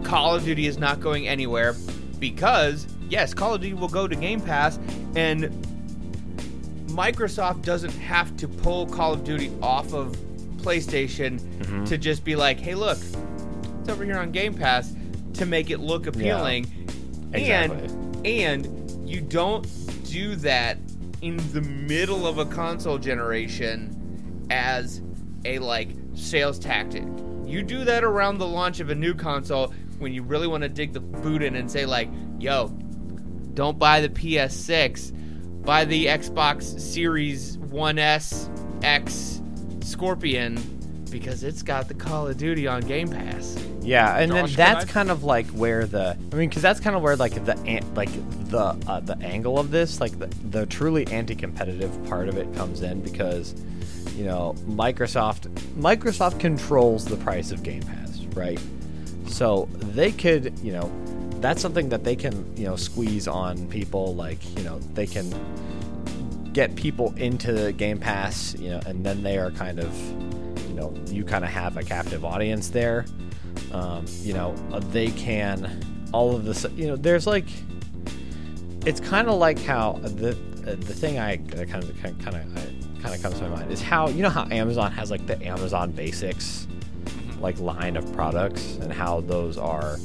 Call 0.02 0.34
of 0.34 0.44
Duty 0.44 0.66
is 0.66 0.78
not 0.78 1.00
going 1.00 1.28
anywhere 1.28 1.74
because 2.18 2.88
yes, 3.08 3.34
Call 3.34 3.54
of 3.54 3.60
Duty 3.60 3.74
will 3.74 3.88
go 3.88 4.08
to 4.08 4.16
Game 4.16 4.40
Pass 4.40 4.78
and 5.14 5.65
Microsoft 6.96 7.62
doesn't 7.62 7.92
have 7.92 8.36
to 8.38 8.48
pull 8.48 8.86
Call 8.86 9.12
of 9.12 9.22
Duty 9.24 9.52
off 9.62 9.92
of 9.92 10.16
PlayStation 10.58 11.38
Mm-hmm. 11.40 11.84
to 11.84 11.98
just 11.98 12.24
be 12.24 12.36
like, 12.36 12.58
"Hey, 12.60 12.74
look, 12.74 12.98
it's 13.80 13.88
over 13.88 14.04
here 14.04 14.18
on 14.18 14.30
Game 14.32 14.54
Pass," 14.54 14.94
to 15.34 15.46
make 15.46 15.70
it 15.70 15.78
look 15.80 16.06
appealing. 16.06 16.66
Yeah, 17.32 17.38
Exactly. 17.38 17.88
And 18.24 18.66
and 18.66 19.08
you 19.08 19.20
don't 19.20 19.66
do 20.04 20.34
that 20.36 20.78
in 21.22 21.36
the 21.52 21.60
middle 21.60 22.26
of 22.26 22.38
a 22.38 22.44
console 22.46 22.98
generation 22.98 24.46
as 24.50 25.00
a 25.44 25.58
like 25.58 25.90
sales 26.14 26.58
tactic. 26.58 27.04
You 27.44 27.62
do 27.62 27.84
that 27.84 28.02
around 28.04 28.38
the 28.38 28.46
launch 28.46 28.80
of 28.80 28.90
a 28.90 28.94
new 28.94 29.14
console 29.14 29.72
when 29.98 30.12
you 30.12 30.22
really 30.22 30.46
want 30.46 30.62
to 30.62 30.68
dig 30.68 30.92
the 30.92 31.00
boot 31.00 31.42
in 31.42 31.56
and 31.56 31.70
say 31.70 31.84
like, 31.86 32.08
"Yo, 32.40 32.68
don't 33.54 33.78
buy 33.78 34.00
the 34.00 34.08
PS6, 34.08 35.12
buy 35.66 35.84
the 35.84 36.06
Xbox 36.06 36.80
Series 36.80 37.58
1S 37.58 38.48
X 38.82 39.42
Scorpion 39.82 40.56
because 41.10 41.42
it's 41.42 41.62
got 41.62 41.88
the 41.88 41.94
Call 41.94 42.28
of 42.28 42.38
Duty 42.38 42.66
on 42.66 42.80
Game 42.82 43.08
Pass." 43.08 43.58
Yeah, 43.82 44.18
and 44.18 44.32
Josh, 44.32 44.56
then 44.56 44.74
that's 44.74 44.90
kind 44.90 45.10
of 45.10 45.22
like 45.24 45.46
where 45.48 45.84
the 45.84 46.16
I 46.32 46.34
mean, 46.34 46.48
because 46.48 46.62
that's 46.62 46.80
kind 46.80 46.96
of 46.96 47.02
where 47.02 47.16
like 47.16 47.44
the 47.44 47.82
like 47.94 48.10
the 48.48 48.76
uh, 48.88 49.00
the 49.00 49.18
angle 49.18 49.58
of 49.58 49.70
this, 49.70 50.00
like 50.00 50.18
the, 50.18 50.26
the 50.50 50.66
truly 50.66 51.06
anti-competitive 51.08 52.06
part 52.06 52.28
of 52.28 52.36
it 52.36 52.52
comes 52.54 52.82
in 52.82 53.00
because 53.00 53.54
you 54.16 54.24
know 54.24 54.54
Microsoft 54.66 55.48
Microsoft 55.78 56.40
controls 56.40 57.04
the 57.04 57.16
price 57.16 57.50
of 57.52 57.62
Game 57.62 57.82
Pass, 57.82 58.20
right? 58.34 58.60
So 59.26 59.68
they 59.72 60.12
could, 60.12 60.58
you 60.60 60.72
know, 60.72 60.90
that's 61.40 61.60
something 61.62 61.88
that 61.90 62.04
they 62.04 62.16
can, 62.16 62.56
you 62.56 62.64
know, 62.64 62.76
squeeze 62.76 63.28
on 63.28 63.68
people. 63.68 64.14
Like, 64.14 64.38
you 64.56 64.64
know, 64.64 64.78
they 64.94 65.06
can 65.06 65.32
get 66.52 66.74
people 66.76 67.14
into 67.16 67.52
the 67.52 67.72
Game 67.72 67.98
Pass, 67.98 68.54
you 68.54 68.70
know, 68.70 68.80
and 68.86 69.04
then 69.04 69.22
they 69.22 69.38
are 69.38 69.50
kind 69.50 69.78
of, 69.78 69.94
you 70.68 70.74
know, 70.74 70.94
you 71.06 71.24
kind 71.24 71.44
of 71.44 71.50
have 71.50 71.76
a 71.76 71.82
captive 71.82 72.24
audience 72.24 72.68
there. 72.68 73.04
Um, 73.72 74.04
you 74.22 74.32
know, 74.32 74.54
uh, 74.72 74.80
they 74.90 75.08
can 75.08 75.82
all 76.12 76.34
of 76.34 76.44
this. 76.44 76.66
You 76.74 76.88
know, 76.88 76.96
there's 76.96 77.26
like, 77.26 77.46
it's 78.84 79.00
kind 79.00 79.28
of 79.28 79.34
like 79.34 79.58
how 79.58 79.94
the 80.02 80.30
uh, 80.66 80.74
the 80.76 80.94
thing 80.94 81.18
I 81.18 81.36
that 81.36 81.68
kind 81.68 81.84
of 81.84 82.02
kind 82.02 82.16
of 82.16 83.02
kind 83.02 83.14
of 83.14 83.22
comes 83.22 83.38
to 83.38 83.48
my 83.48 83.56
mind 83.56 83.70
is 83.70 83.82
how 83.82 84.08
you 84.08 84.22
know 84.22 84.30
how 84.30 84.46
Amazon 84.50 84.90
has 84.92 85.10
like 85.10 85.26
the 85.26 85.40
Amazon 85.44 85.92
Basics 85.92 86.66
like 87.40 87.58
line 87.60 87.96
of 87.96 88.12
products 88.12 88.76
and 88.80 88.92
how 88.92 89.20
those 89.20 89.58
are, 89.58 89.98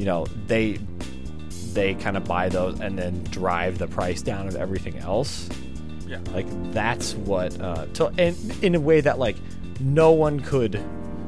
you 0.00 0.06
know, 0.06 0.24
they 0.46 0.78
they 1.74 1.94
kind 1.94 2.16
of 2.16 2.24
buy 2.24 2.48
those 2.48 2.80
and 2.80 2.98
then 2.98 3.22
drive 3.24 3.76
the 3.76 3.86
price 3.86 4.22
down 4.22 4.48
of 4.48 4.56
everything 4.56 4.96
else. 4.96 5.46
Yeah. 6.06 6.20
Like 6.32 6.46
that's 6.72 7.14
what 7.14 7.60
uh 7.60 7.84
to 7.94 8.06
and 8.16 8.64
in 8.64 8.74
a 8.74 8.80
way 8.80 9.02
that 9.02 9.18
like 9.18 9.36
no 9.78 10.12
one 10.12 10.40
could 10.40 10.82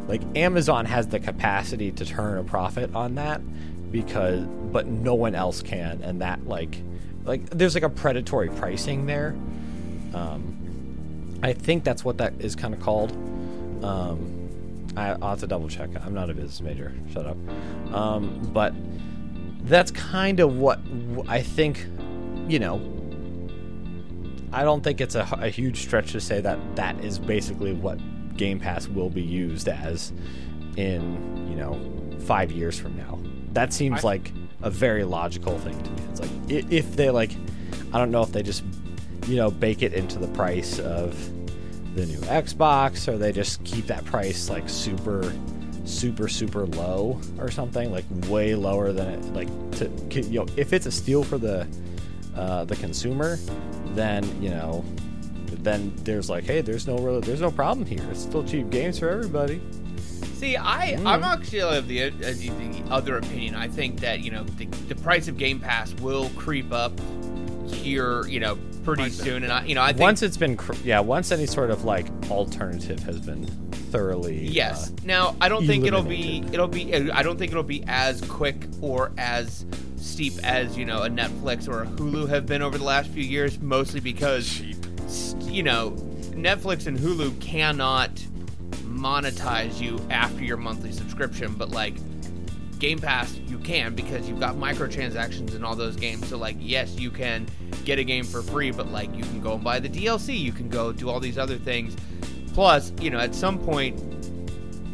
like 0.08 0.22
Amazon 0.34 0.86
has 0.86 1.06
the 1.08 1.20
capacity 1.20 1.92
to 1.92 2.06
turn 2.06 2.38
a 2.38 2.44
profit 2.44 2.94
on 2.94 3.16
that 3.16 3.42
because 3.92 4.40
but 4.72 4.86
no 4.86 5.14
one 5.14 5.34
else 5.34 5.60
can 5.60 6.00
and 6.02 6.22
that 6.22 6.48
like 6.48 6.82
like 7.24 7.50
there's 7.50 7.74
like 7.74 7.84
a 7.84 7.90
predatory 7.90 8.48
pricing 8.48 9.04
there. 9.04 9.36
Um 10.14 11.38
I 11.42 11.52
think 11.52 11.84
that's 11.84 12.06
what 12.06 12.16
that 12.18 12.32
is 12.38 12.56
kind 12.56 12.72
of 12.72 12.80
called. 12.80 13.12
Um 13.84 14.41
I, 14.96 15.10
I'll 15.12 15.30
have 15.30 15.40
to 15.40 15.46
double 15.46 15.68
check. 15.68 15.90
I'm 16.04 16.14
not 16.14 16.28
a 16.30 16.34
business 16.34 16.60
major. 16.60 16.92
Shut 17.12 17.26
up. 17.26 17.36
Um, 17.94 18.40
but 18.52 18.74
that's 19.64 19.90
kind 19.90 20.40
of 20.40 20.56
what 20.56 20.80
I 21.28 21.40
think. 21.42 21.86
You 22.48 22.58
know, 22.58 22.80
I 24.52 24.64
don't 24.64 24.82
think 24.82 25.00
it's 25.00 25.14
a, 25.14 25.26
a 25.40 25.48
huge 25.48 25.78
stretch 25.80 26.12
to 26.12 26.20
say 26.20 26.40
that 26.40 26.58
that 26.76 27.02
is 27.04 27.18
basically 27.18 27.72
what 27.72 27.98
Game 28.36 28.58
Pass 28.58 28.88
will 28.88 29.08
be 29.10 29.22
used 29.22 29.68
as 29.68 30.12
in 30.76 31.46
you 31.48 31.56
know 31.56 31.78
five 32.20 32.50
years 32.52 32.78
from 32.78 32.96
now. 32.96 33.18
That 33.52 33.72
seems 33.72 34.04
I- 34.04 34.08
like 34.08 34.32
a 34.62 34.70
very 34.70 35.04
logical 35.04 35.58
thing 35.58 35.80
to 35.82 35.90
me. 35.90 36.02
It's 36.10 36.20
like 36.20 36.30
if 36.48 36.96
they 36.96 37.10
like, 37.10 37.32
I 37.92 37.98
don't 37.98 38.10
know 38.10 38.22
if 38.22 38.32
they 38.32 38.42
just 38.42 38.62
you 39.26 39.36
know 39.36 39.50
bake 39.50 39.82
it 39.82 39.92
into 39.94 40.18
the 40.18 40.28
price 40.28 40.78
of 40.80 41.14
the 41.94 42.06
new 42.06 42.18
Xbox, 42.20 43.08
or 43.08 43.18
they 43.18 43.32
just 43.32 43.62
keep 43.64 43.86
that 43.86 44.04
price 44.04 44.48
like 44.48 44.68
super, 44.68 45.32
super, 45.84 46.28
super 46.28 46.66
low 46.66 47.20
or 47.38 47.50
something, 47.50 47.90
like 47.92 48.04
way 48.28 48.54
lower 48.54 48.92
than 48.92 49.08
it 49.08 49.24
like 49.34 49.48
to 49.72 50.22
you 50.22 50.40
know 50.40 50.46
if 50.56 50.72
it's 50.72 50.86
a 50.86 50.92
steal 50.92 51.22
for 51.22 51.38
the 51.38 51.66
uh, 52.36 52.64
the 52.64 52.76
consumer, 52.76 53.38
then 53.94 54.24
you 54.42 54.50
know 54.50 54.84
then 55.62 55.92
there's 55.98 56.28
like 56.28 56.44
hey 56.44 56.60
there's 56.60 56.88
no 56.88 56.96
real 56.98 57.20
there's 57.20 57.42
no 57.42 57.50
problem 57.50 57.86
here 57.86 58.02
it's 58.10 58.22
still 58.22 58.42
cheap 58.42 58.68
games 58.70 58.98
for 58.98 59.08
everybody 59.08 59.60
See, 60.42 60.56
I 60.56 60.96
Mm. 60.98 61.06
I'm 61.06 61.22
actually 61.22 61.60
of 61.60 61.86
the, 61.86 62.02
uh, 62.02 62.10
the 62.18 62.48
the 62.48 62.82
other 62.90 63.16
opinion. 63.16 63.54
I 63.54 63.68
think 63.68 64.00
that 64.00 64.24
you 64.24 64.32
know 64.32 64.42
the, 64.42 64.66
the 64.88 64.96
price 64.96 65.28
of 65.28 65.36
Game 65.38 65.60
Pass 65.60 65.94
will 65.94 66.30
creep 66.30 66.72
up 66.72 66.92
here, 67.82 68.26
you 68.26 68.40
know, 68.40 68.56
pretty 68.84 69.10
soon. 69.10 69.42
And 69.44 69.52
I, 69.52 69.64
you 69.64 69.74
know, 69.74 69.82
I 69.82 69.88
think 69.92 70.00
once 70.00 70.22
it's 70.22 70.36
been 70.36 70.56
cr- 70.56 70.72
yeah 70.84 71.00
once 71.00 71.30
any 71.32 71.46
sort 71.46 71.70
of 71.70 71.84
like 71.84 72.06
alternative 72.30 73.00
has 73.00 73.20
been 73.20 73.46
thoroughly 73.92 74.46
Yes. 74.46 74.90
uh, 74.90 74.94
now, 75.04 75.36
I 75.40 75.48
don't 75.48 75.66
think 75.66 75.84
it'll 75.84 76.02
be 76.02 76.42
it'll 76.52 76.68
be 76.68 76.94
I 77.12 77.22
don't 77.22 77.38
think 77.38 77.50
it'll 77.50 77.62
be 77.62 77.84
as 77.86 78.20
quick 78.22 78.66
or 78.80 79.12
as 79.18 79.66
steep 79.96 80.34
as, 80.42 80.76
you 80.76 80.84
know, 80.84 81.02
a 81.02 81.08
Netflix 81.10 81.68
or 81.68 81.82
a 81.82 81.86
Hulu 81.86 82.28
have 82.28 82.46
been 82.46 82.62
over 82.62 82.78
the 82.78 82.84
last 82.84 83.10
few 83.10 83.22
years, 83.22 83.60
mostly 83.60 84.00
because 84.00 84.48
Cheap. 84.48 84.76
you 85.42 85.62
know, 85.62 85.92
Netflix 86.32 86.86
and 86.86 86.98
Hulu 86.98 87.38
cannot 87.40 88.14
monetize 88.84 89.80
you 89.80 89.98
after 90.10 90.42
your 90.44 90.56
monthly 90.56 90.92
subscription, 90.92 91.54
but 91.54 91.70
like 91.70 91.94
Game 92.82 92.98
Pass, 92.98 93.38
you 93.46 93.58
can 93.58 93.94
because 93.94 94.28
you've 94.28 94.40
got 94.40 94.56
microtransactions 94.56 95.54
in 95.54 95.62
all 95.62 95.76
those 95.76 95.94
games. 95.94 96.26
So 96.26 96.36
like, 96.36 96.56
yes, 96.58 96.98
you 96.98 97.12
can 97.12 97.46
get 97.84 98.00
a 98.00 98.04
game 98.04 98.24
for 98.24 98.42
free, 98.42 98.72
but 98.72 98.88
like 98.88 99.14
you 99.14 99.22
can 99.22 99.40
go 99.40 99.54
and 99.54 99.62
buy 99.62 99.78
the 99.78 99.88
DLC, 99.88 100.36
you 100.36 100.50
can 100.50 100.68
go 100.68 100.90
do 100.90 101.08
all 101.08 101.20
these 101.20 101.38
other 101.38 101.56
things. 101.56 101.94
Plus, 102.54 102.92
you 103.00 103.08
know, 103.08 103.20
at 103.20 103.36
some 103.36 103.60
point 103.60 104.02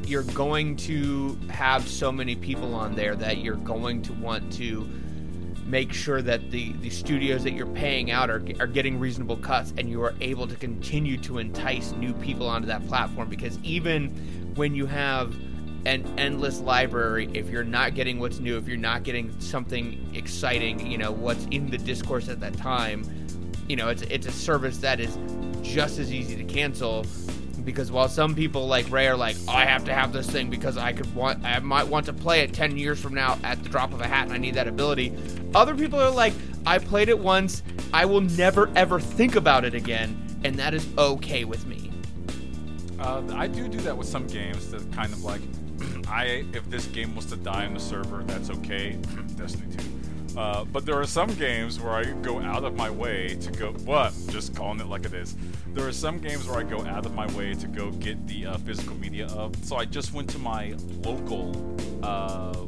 you're 0.07 0.23
going 0.23 0.77
to 0.77 1.39
have 1.49 1.89
so 1.89 2.13
many 2.13 2.37
people 2.37 2.75
on 2.75 2.95
there 2.95 3.17
that 3.17 3.39
you're 3.39 3.57
going 3.57 4.03
to 4.03 4.13
want 4.13 4.53
to 4.53 4.87
make 5.65 5.91
sure 5.91 6.21
that 6.21 6.51
the, 6.51 6.73
the 6.81 6.91
studios 6.91 7.43
that 7.43 7.55
you're 7.55 7.67
paying 7.69 8.11
out 8.11 8.29
are, 8.29 8.43
are 8.61 8.67
getting 8.67 8.99
reasonable 8.99 9.39
cuts 9.39 9.73
and 9.79 9.89
you 9.89 10.03
are 10.03 10.15
able 10.21 10.47
to 10.47 10.57
continue 10.57 11.17
to 11.17 11.39
entice 11.39 11.93
new 11.93 12.13
people 12.13 12.47
onto 12.49 12.67
that 12.67 12.87
platform 12.87 13.31
because 13.31 13.59
even 13.63 14.11
when 14.57 14.75
you 14.75 14.85
have 14.85 15.35
an 15.89 16.05
endless 16.19 16.61
library 16.61 17.31
if 17.33 17.49
you're 17.49 17.65
not 17.65 17.95
getting 17.95 18.19
what's 18.19 18.41
new 18.41 18.59
if 18.59 18.69
you're 18.69 18.77
not 18.77 19.05
getting 19.05 19.35
something 19.41 20.11
exciting 20.15 20.87
you 20.87 20.99
know 20.99 21.11
what's 21.11 21.47
in 21.47 21.71
the 21.71 21.79
discourse 21.79 22.29
at 22.29 22.39
that 22.41 22.55
time 22.59 23.03
you 23.69 23.75
know 23.75 23.89
it's 23.89 24.03
it's 24.03 24.27
a 24.27 24.33
service 24.33 24.77
that 24.79 25.01
is 25.01 25.19
just 25.63 25.99
as 25.99 26.13
easy 26.13 26.37
to 26.37 26.45
cancel 26.45 27.07
because 27.65 27.91
while 27.91 28.09
some 28.09 28.35
people 28.35 28.67
like 28.67 28.91
Ray 28.91 29.09
are 29.09 29.17
like, 29.17 29.37
oh, 29.47 29.53
I 29.53 29.67
have 29.67 29.85
to 29.85 29.93
have 29.93 30.11
this 30.11 30.29
thing 30.31 30.49
because 30.49 30.79
I 30.79 30.95
could 30.95 31.15
want, 31.15 31.45
I 31.45 31.59
might 31.59 31.87
want 31.87 32.07
to 32.07 32.15
play 32.15 32.41
it 32.41 32.55
ten 32.55 32.79
years 32.79 32.99
from 32.99 33.13
now 33.13 33.39
at 33.43 33.63
the 33.63 33.69
drop 33.69 33.93
of 33.93 34.01
a 34.01 34.07
hat, 34.07 34.25
and 34.25 34.33
I 34.33 34.39
need 34.39 34.55
that 34.55 34.67
ability. 34.67 35.13
Other 35.55 35.75
people 35.75 36.01
are 36.01 36.11
like, 36.11 36.33
I 36.65 36.79
played 36.79 37.11
it 37.11 37.19
once, 37.19 37.63
I 37.93 38.07
will 38.07 38.23
never 38.23 38.71
ever 38.75 38.99
think 38.99 39.37
about 39.37 39.67
it 39.67 39.75
again, 39.75 40.17
and 40.45 40.57
that 40.57 40.73
is 40.73 40.89
okay 40.97 41.45
with 41.45 41.67
me. 41.67 41.91
Uh, 42.99 43.23
I 43.35 43.47
do 43.47 43.69
do 43.69 43.79
that 43.81 43.97
with 43.97 44.09
some 44.09 44.27
games 44.27 44.71
that 44.71 44.91
kind 44.93 45.13
of 45.13 45.23
like, 45.23 45.43
I 46.09 46.45
if 46.53 46.69
this 46.71 46.87
game 46.87 47.15
was 47.15 47.27
to 47.27 47.37
die 47.37 47.67
on 47.67 47.75
the 47.75 47.81
server, 47.81 48.23
that's 48.25 48.51
okay. 48.51 48.99
Destiny 49.37 49.75
2. 49.77 50.39
Uh, 50.39 50.65
but 50.67 50.87
there 50.87 50.95
are 50.95 51.07
some 51.07 51.35
games 51.35 51.81
where 51.81 51.93
I 51.93 52.05
go 52.05 52.41
out 52.41 52.63
of 52.63 52.77
my 52.77 52.89
way 52.91 53.37
to 53.41 53.51
go. 53.51 53.73
What? 53.85 54.15
Just 54.29 54.55
calling 54.55 54.79
it 54.79 54.87
like 54.87 55.05
it 55.05 55.13
is. 55.13 55.35
There 55.75 55.87
are 55.87 55.93
some 55.93 56.19
games 56.19 56.47
where 56.47 56.59
I 56.59 56.63
go 56.63 56.85
out 56.87 57.07
of 57.07 57.15
my 57.15 57.27
way 57.35 57.55
to 57.55 57.67
go 57.67 57.91
get 57.91 58.25
the 58.29 58.47
uh, 58.47 58.59
physical 58.59 58.95
media 58.97 59.27
of. 59.29 59.57
So 59.65 59.77
I 59.77 59.85
just 59.85 60.13
went 60.13 60.31
to 60.31 60.39
my 60.39 60.77
local 61.03 61.77
uh, 62.05 62.67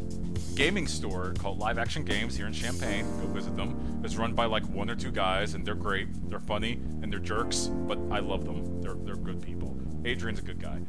gaming 0.57 0.87
store 0.88 1.33
called 1.38 1.59
Live 1.59 1.79
Action 1.79 2.05
Games 2.05 2.37
here 2.37 2.46
in 2.46 2.53
Champaign. 2.53 3.05
Go 3.20 3.29
visit 3.29 3.57
them. 3.57 4.00
It's 4.05 4.16
run 4.16 4.35
by 4.35 4.46
like 4.46 4.64
one 4.64 4.90
or 4.90 4.96
two 4.96 5.12
guys, 5.12 5.55
and 5.55 5.64
they're 5.64 5.74
great. 5.74 6.09
They're 6.29 6.40
funny 6.40 6.72
and 7.03 7.12
they're 7.12 7.20
jerks, 7.20 7.68
but 7.68 7.98
I 8.11 8.18
love 8.18 8.44
them. 8.44 8.83
They're 8.83 8.94
they're 8.94 9.14
good 9.16 9.40
people. 9.42 9.69
Adrian's 10.04 10.38
a 10.38 10.42
good 10.42 10.60
guy. 10.60 10.80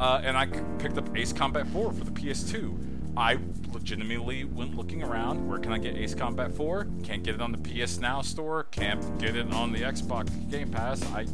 Uh, 0.00 0.20
and 0.22 0.36
I 0.36 0.46
picked 0.78 0.98
up 0.98 1.16
Ace 1.16 1.32
Combat 1.32 1.66
4 1.68 1.92
for 1.92 2.04
the 2.04 2.10
PS2. 2.10 2.96
I 3.16 3.38
legitimately 3.72 4.44
went 4.44 4.76
looking 4.76 5.02
around. 5.02 5.48
Where 5.48 5.58
can 5.58 5.72
I 5.72 5.78
get 5.78 5.96
Ace 5.96 6.14
Combat 6.14 6.52
4? 6.52 6.86
Can't 7.02 7.22
get 7.22 7.34
it 7.34 7.40
on 7.40 7.52
the 7.52 7.58
PS 7.58 7.98
Now 7.98 8.20
store. 8.20 8.64
Can't 8.64 9.18
get 9.18 9.36
it 9.36 9.50
on 9.52 9.72
the 9.72 9.80
Xbox 9.80 10.28
Game 10.50 10.70
Pass. 10.70 11.02
I, 11.12 11.26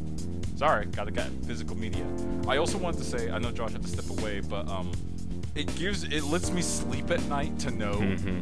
sorry, 0.56 0.86
gotta 0.86 1.10
get 1.10 1.28
physical 1.44 1.76
media. 1.76 2.06
I 2.46 2.58
also 2.58 2.78
wanted 2.78 2.98
to 2.98 3.04
say, 3.04 3.30
I 3.30 3.38
know 3.38 3.50
Josh 3.50 3.72
had 3.72 3.82
to 3.82 3.88
step 3.88 4.08
away, 4.18 4.40
but 4.40 4.68
um, 4.68 4.92
it 5.54 5.74
gives, 5.76 6.04
it 6.04 6.24
lets 6.24 6.50
me 6.50 6.62
sleep 6.62 7.10
at 7.10 7.22
night 7.24 7.58
to 7.60 7.70
know 7.70 7.94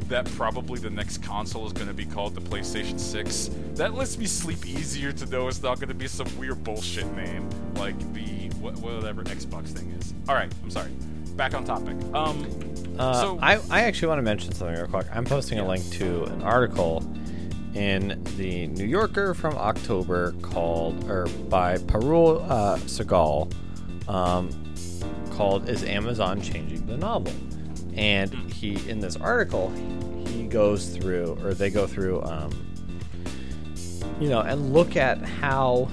that 0.08 0.26
probably 0.36 0.78
the 0.78 0.90
next 0.90 1.22
console 1.22 1.66
is 1.66 1.72
going 1.72 1.88
to 1.88 1.94
be 1.94 2.04
called 2.04 2.34
the 2.34 2.40
PlayStation 2.40 3.00
6. 3.00 3.50
That 3.74 3.94
lets 3.94 4.16
me 4.16 4.26
sleep 4.26 4.64
easier 4.66 5.10
to 5.12 5.26
know 5.26 5.48
it's 5.48 5.62
not 5.62 5.76
going 5.80 5.88
to 5.88 5.94
be 5.94 6.06
some 6.06 6.28
weird 6.38 6.62
bullshit 6.62 7.06
name 7.16 7.48
like 7.74 7.98
the 8.12 8.48
wh- 8.60 8.80
whatever 8.82 9.24
Xbox 9.24 9.68
thing 9.68 9.90
is. 10.00 10.14
All 10.28 10.34
right, 10.36 10.52
I'm 10.62 10.70
sorry. 10.70 10.90
Back 11.36 11.54
on 11.54 11.64
topic. 11.64 11.96
Um, 12.14 12.46
Uh, 12.98 13.14
so 13.20 13.38
I, 13.40 13.58
I 13.70 13.82
actually 13.82 14.08
want 14.08 14.18
to 14.18 14.22
mention 14.22 14.52
something 14.52 14.76
real 14.76 14.86
quick. 14.86 15.06
I'm 15.12 15.24
posting 15.24 15.58
a 15.58 15.66
link 15.66 15.88
to 15.92 16.24
an 16.24 16.42
article 16.42 17.02
in 17.74 18.22
the 18.36 18.66
New 18.66 18.84
Yorker 18.84 19.32
from 19.32 19.56
October 19.56 20.32
called, 20.42 21.08
or 21.08 21.26
by 21.48 21.78
Parul 21.78 22.44
uh, 22.50 22.76
Sehgal, 22.78 23.50
um, 24.08 24.69
called 25.40 25.70
"Is 25.70 25.82
Amazon 25.84 26.42
Changing 26.42 26.84
the 26.84 26.98
Novel?" 26.98 27.32
And 27.94 28.30
he, 28.52 28.76
in 28.90 29.00
this 29.00 29.16
article, 29.16 29.70
he 30.26 30.44
goes 30.44 30.94
through, 30.94 31.38
or 31.42 31.54
they 31.54 31.70
go 31.70 31.86
through, 31.86 32.22
um, 32.24 32.50
you 34.20 34.28
know, 34.28 34.40
and 34.40 34.74
look 34.74 34.96
at 34.98 35.22
how 35.22 35.88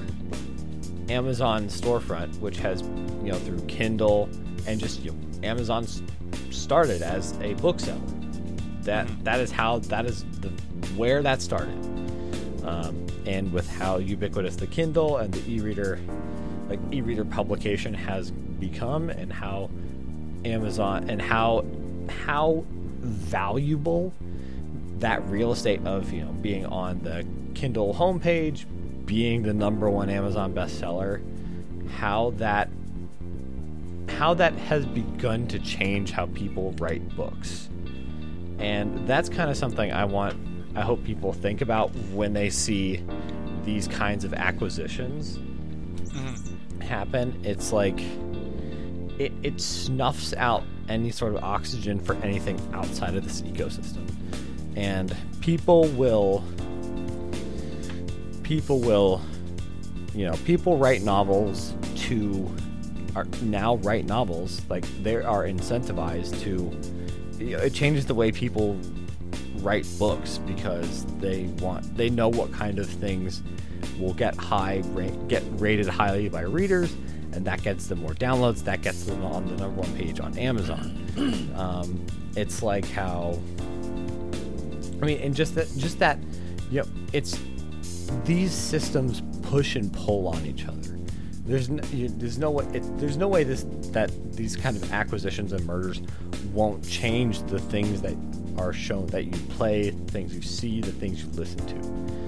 Amazon 1.07 1.67
storefront, 1.67 2.37
which 2.41 2.57
has, 2.57 2.81
you 3.23 3.31
know, 3.31 3.35
through 3.35 3.61
Kindle 3.67 4.27
and 4.67 4.81
just 4.81 5.01
you 5.01 5.11
know, 5.11 5.17
Amazon's 5.43 6.03
started 6.49 7.01
as 7.01 7.33
a 7.39 7.53
bookseller. 7.53 8.01
That 8.81 9.07
Mhm. 9.07 9.23
that 9.23 9.39
is 9.39 9.49
how 9.49 9.79
that 9.79 10.05
is 10.05 10.25
the 10.41 10.49
where 10.97 11.23
that 11.23 11.41
started. 11.41 11.77
Um, 12.65 13.07
and 13.25 13.53
with 13.53 13.69
how 13.69 13.97
ubiquitous 13.97 14.57
the 14.57 14.67
Kindle 14.67 15.17
and 15.17 15.33
the 15.33 15.49
e-reader, 15.49 15.99
like 16.69 16.79
e-reader 16.91 17.25
publication 17.25 17.93
has 17.93 18.31
become, 18.31 19.09
and 19.09 19.31
how 19.31 19.69
Amazon 20.45 21.09
and 21.09 21.21
how 21.21 21.65
how 22.09 22.63
valuable 22.99 24.13
that 24.99 25.23
real 25.29 25.51
estate 25.51 25.85
of 25.85 26.11
you 26.11 26.23
know 26.23 26.31
being 26.31 26.65
on 26.65 26.99
the 27.03 27.25
Kindle 27.53 27.93
homepage, 27.93 28.65
being 29.05 29.43
the 29.43 29.53
number 29.53 29.89
one 29.89 30.09
Amazon 30.09 30.53
bestseller, 30.53 31.21
how 31.89 32.31
that 32.37 32.69
how 34.09 34.33
that 34.33 34.53
has 34.53 34.85
begun 34.85 35.47
to 35.47 35.59
change 35.59 36.11
how 36.11 36.27
people 36.27 36.73
write 36.79 37.15
books. 37.15 37.69
And 38.59 39.07
that's 39.07 39.29
kind 39.29 39.49
of 39.49 39.57
something 39.57 39.91
I 39.91 40.05
want 40.05 40.35
I 40.75 40.81
hope 40.81 41.03
people 41.03 41.33
think 41.33 41.61
about 41.61 41.93
when 42.13 42.33
they 42.33 42.49
see 42.49 43.03
these 43.63 43.87
kinds 43.87 44.23
of 44.23 44.33
acquisitions. 44.33 45.39
Happen. 46.87 47.39
It's 47.43 47.71
like 47.71 47.99
it, 49.19 49.31
it 49.43 49.61
snuffs 49.61 50.33
out 50.33 50.63
any 50.89 51.11
sort 51.11 51.35
of 51.35 51.43
oxygen 51.43 51.99
for 51.99 52.15
anything 52.17 52.59
outside 52.73 53.15
of 53.15 53.23
this 53.23 53.41
ecosystem. 53.41 54.07
And 54.75 55.15
people 55.41 55.87
will 55.89 56.43
people 58.43 58.79
will 58.79 59.21
you 60.17 60.25
know, 60.25 60.35
people 60.45 60.77
write 60.77 61.03
novels 61.03 61.75
to 61.95 62.49
are 63.15 63.25
now 63.43 63.75
write 63.77 64.05
novels 64.05 64.61
like 64.69 64.83
they 65.03 65.15
are 65.15 65.43
incentivized 65.43 66.39
to 66.41 66.71
it 67.39 67.71
changes 67.71 68.05
the 68.05 68.13
way 68.13 68.31
people 68.31 68.79
write 69.57 69.87
books 69.97 70.39
because 70.39 71.05
they 71.19 71.45
want 71.59 71.97
they 71.97 72.09
know 72.09 72.29
what 72.29 72.51
kind 72.51 72.79
of 72.79 72.87
things 72.87 73.41
will 73.99 74.13
get 74.13 74.35
high 74.35 74.81
ra- 74.87 75.07
get 75.27 75.43
rated 75.53 75.87
highly 75.87 76.29
by 76.29 76.41
readers 76.41 76.95
and 77.33 77.45
that 77.45 77.61
gets 77.61 77.87
them 77.87 77.99
more 77.99 78.13
downloads 78.13 78.63
that 78.63 78.81
gets 78.81 79.03
them 79.03 79.23
on 79.25 79.45
the 79.47 79.55
number 79.55 79.81
one 79.81 79.95
page 79.95 80.19
on 80.19 80.37
amazon 80.37 81.51
um, 81.55 82.05
it's 82.35 82.61
like 82.63 82.85
how 82.89 83.39
i 85.01 85.05
mean 85.05 85.19
and 85.19 85.35
just 85.35 85.55
that 85.55 85.67
just 85.77 85.99
that 85.99 86.19
you 86.71 86.81
know 86.81 86.87
it's 87.13 87.39
these 88.23 88.53
systems 88.53 89.21
push 89.43 89.75
and 89.75 89.91
pull 89.93 90.27
on 90.27 90.45
each 90.45 90.65
other 90.65 90.97
there's 91.45 91.69
no, 91.69 91.81
you, 91.93 92.09
there's 92.09 92.37
no 92.37 92.51
way 92.51 92.65
it, 92.73 92.97
there's 92.97 93.17
no 93.17 93.27
way 93.27 93.43
this 93.43 93.65
that 93.91 94.11
these 94.33 94.55
kind 94.55 94.75
of 94.75 94.91
acquisitions 94.91 95.53
and 95.53 95.65
mergers 95.65 96.01
won't 96.53 96.87
change 96.87 97.41
the 97.43 97.59
things 97.59 98.01
that 98.01 98.15
are 98.57 98.73
shown 98.73 99.05
that 99.07 99.25
you 99.25 99.31
play, 99.49 99.91
the 99.91 100.11
things 100.11 100.33
you 100.33 100.41
see, 100.41 100.81
the 100.81 100.91
things 100.91 101.23
you 101.23 101.29
listen 101.31 101.59
to. 101.67 102.26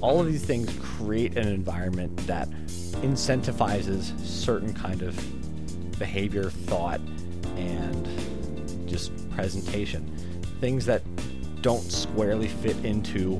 All 0.00 0.20
of 0.20 0.26
these 0.26 0.44
things 0.44 0.70
create 0.80 1.36
an 1.36 1.48
environment 1.48 2.16
that 2.26 2.48
incentivizes 3.02 4.18
certain 4.24 4.72
kind 4.74 5.02
of 5.02 5.98
behavior, 5.98 6.50
thought, 6.50 7.00
and 7.56 8.88
just 8.88 9.12
presentation. 9.30 10.06
Things 10.60 10.84
that 10.86 11.02
don't 11.62 11.90
squarely 11.92 12.48
fit 12.48 12.76
into 12.84 13.36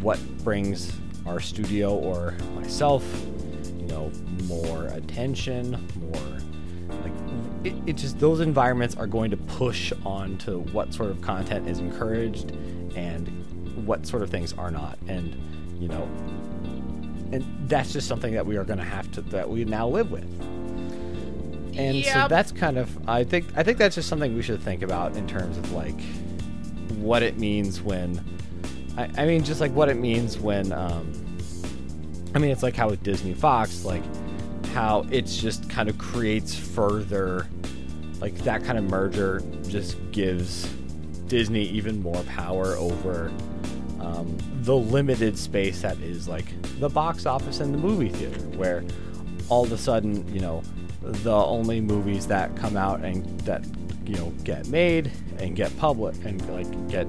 what 0.00 0.18
brings 0.44 0.92
our 1.26 1.40
studio 1.40 1.94
or 1.94 2.34
myself 2.54 3.04
you 3.76 3.86
know 3.86 4.10
more 4.44 4.86
attention 4.86 5.72
more 6.12 6.38
like 7.02 7.12
it, 7.64 7.74
it 7.86 7.96
just 7.96 8.18
those 8.18 8.40
environments 8.40 8.96
are 8.96 9.06
going 9.06 9.30
to 9.30 9.36
push 9.36 9.92
on 10.06 10.38
to 10.38 10.60
what 10.60 10.94
sort 10.94 11.10
of 11.10 11.20
content 11.20 11.68
is 11.68 11.80
encouraged 11.80 12.52
and 12.96 13.26
what 13.84 14.06
sort 14.06 14.22
of 14.22 14.30
things 14.30 14.52
are 14.54 14.70
not 14.70 14.96
and 15.08 15.36
you 15.78 15.88
know 15.88 16.08
and 17.32 17.44
that's 17.68 17.92
just 17.92 18.08
something 18.08 18.32
that 18.34 18.46
we 18.46 18.56
are 18.56 18.64
going 18.64 18.78
to 18.78 18.84
have 18.84 19.10
to 19.12 19.20
that 19.20 19.48
we 19.48 19.64
now 19.64 19.86
live 19.86 20.10
with. 20.10 20.24
And 21.76 22.04
so 22.04 22.26
that's 22.28 22.50
kind 22.50 22.76
of 22.76 23.08
i 23.08 23.22
think 23.22 23.46
i 23.54 23.62
think 23.62 23.78
that's 23.78 23.94
just 23.94 24.08
something 24.08 24.34
we 24.34 24.42
should 24.42 24.60
think 24.60 24.82
about 24.82 25.16
in 25.16 25.28
terms 25.28 25.56
of 25.56 25.70
like 25.70 26.00
what 26.96 27.22
it 27.22 27.38
means 27.38 27.80
when 27.80 28.20
i, 28.96 29.08
I 29.16 29.26
mean 29.26 29.44
just 29.44 29.60
like 29.60 29.70
what 29.70 29.88
it 29.88 29.96
means 29.96 30.38
when 30.40 30.72
um 30.72 31.12
i 32.34 32.40
mean 32.40 32.50
it's 32.50 32.64
like 32.64 32.74
how 32.74 32.88
with 32.90 33.04
disney 33.04 33.32
fox 33.32 33.84
like 33.84 34.02
how 34.72 35.06
it's 35.12 35.36
just 35.36 35.70
kind 35.70 35.88
of 35.88 35.98
creates 35.98 36.52
further 36.52 37.46
like 38.20 38.34
that 38.38 38.64
kind 38.64 38.76
of 38.76 38.82
merger 38.90 39.40
just 39.68 39.96
gives 40.10 40.64
disney 41.28 41.62
even 41.62 42.02
more 42.02 42.24
power 42.24 42.74
over 42.74 43.30
um, 44.00 44.36
the 44.62 44.76
limited 44.76 45.38
space 45.38 45.82
that 45.82 45.98
is 45.98 46.28
like 46.28 46.46
the 46.78 46.88
box 46.88 47.26
office 47.26 47.60
and 47.60 47.72
the 47.72 47.78
movie 47.78 48.08
theater 48.08 48.40
where 48.56 48.84
all 49.48 49.64
of 49.64 49.72
a 49.72 49.78
sudden 49.78 50.26
you 50.32 50.40
know 50.40 50.62
the 51.02 51.32
only 51.32 51.80
movies 51.80 52.26
that 52.26 52.54
come 52.56 52.76
out 52.76 53.00
and 53.00 53.24
that 53.40 53.64
you 54.04 54.16
know 54.16 54.30
get 54.44 54.68
made 54.68 55.10
and 55.38 55.56
get 55.56 55.76
public 55.78 56.14
and 56.24 56.40
like 56.50 56.88
get 56.88 57.06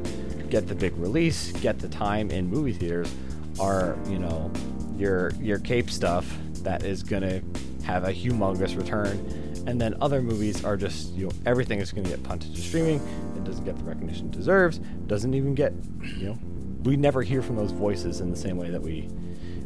get 0.49 0.67
the 0.67 0.75
big 0.75 0.95
release 0.97 1.51
get 1.53 1.79
the 1.79 1.89
time 1.89 2.31
in 2.31 2.47
movie 2.47 2.73
theaters 2.73 3.13
are 3.59 3.97
you 4.07 4.17
know 4.17 4.51
your 4.97 5.31
your 5.39 5.59
cape 5.59 5.89
stuff 5.89 6.37
that 6.63 6.83
is 6.83 7.03
gonna 7.03 7.41
have 7.83 8.03
a 8.03 8.13
humongous 8.13 8.77
return. 8.77 9.17
And 9.65 9.79
then 9.79 9.95
other 10.01 10.21
movies 10.21 10.63
are 10.63 10.77
just 10.77 11.13
you 11.13 11.25
know 11.25 11.31
everything 11.45 11.79
is 11.79 11.91
gonna 11.91 12.09
get 12.09 12.21
punted 12.23 12.55
to 12.55 12.61
streaming. 12.61 12.99
It 13.35 13.43
doesn't 13.43 13.65
get 13.65 13.77
the 13.77 13.83
recognition 13.83 14.27
it 14.27 14.31
deserves. 14.31 14.79
Doesn't 15.07 15.33
even 15.33 15.55
get 15.55 15.73
you 16.17 16.27
know 16.27 16.39
we 16.83 16.95
never 16.95 17.21
hear 17.21 17.41
from 17.41 17.55
those 17.55 17.71
voices 17.71 18.21
in 18.21 18.29
the 18.29 18.37
same 18.37 18.57
way 18.57 18.69
that 18.69 18.81
we 18.81 19.09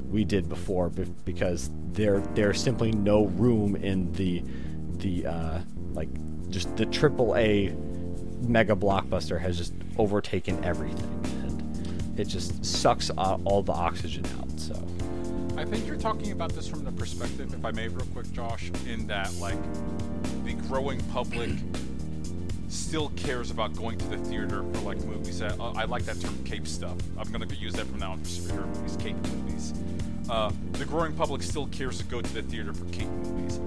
we 0.10 0.24
did 0.24 0.48
before 0.48 0.90
because 1.26 1.72
there 1.92 2.20
there's 2.36 2.62
simply 2.62 2.92
no 2.92 3.26
room 3.26 3.76
in 3.76 4.12
the 4.14 4.44
the 4.98 5.26
uh, 5.26 5.60
like 5.94 6.10
just 6.50 6.76
the 6.78 6.86
triple 6.86 7.36
A 7.36 7.76
mega 8.48 8.76
blockbuster 8.76 9.40
has 9.40 9.58
just 9.58 9.74
overtaken 9.98 10.64
everything. 10.64 11.10
And 11.44 12.20
it 12.20 12.26
just 12.26 12.64
sucks 12.64 13.10
all 13.12 13.64
the 13.64 13.72
oxygen 13.72 14.26
out 14.40 14.60
so. 14.60 14.76
I 15.58 15.66
think 15.66 15.88
you're 15.88 15.98
talking 15.98 16.32
about 16.32 16.54
this 16.54 16.68
from 16.68 16.84
the 16.84 16.92
perspective, 16.92 17.54
if 17.54 17.64
I 17.64 17.72
may, 17.72 17.88
real 17.88 18.06
quick, 18.08 18.32
Josh, 18.32 18.72
in 18.88 19.08
that 19.08 19.34
like 19.36 19.62
the 20.44 20.54
growing 20.68 21.00
public 21.12 21.50
still 22.74 23.10
cares 23.16 23.52
about 23.52 23.76
going 23.76 23.98
to 23.98 24.06
the 24.08 24.18
theater 24.18 24.64
for 24.74 24.80
like 24.82 25.04
movies 25.06 25.40
that 25.40 25.60
uh, 25.60 25.72
I 25.74 25.86
like 25.86 26.04
that 26.06 26.20
term 26.20 26.38
cape 26.44 26.68
stuff. 26.68 26.98
I'm 27.18 27.32
gonna 27.32 27.46
use 27.56 27.74
that 27.74 27.86
from 27.86 28.00
now 28.00 28.14
on 28.14 28.20
for 28.20 28.26
superhero 28.30 28.68
movies, 28.76 28.98
cape 28.98 29.16
movies. 29.16 29.74
Uh, 30.30 30.52
the 30.74 30.86
growing 30.86 31.14
public 31.14 31.44
still 31.44 31.68
cares 31.68 31.98
to 32.00 32.04
go 32.06 32.22
to 32.22 32.34
the 32.34 32.42
theater 32.44 32.74
for 32.74 32.86
cape 32.86 33.10
movies. 33.10 33.60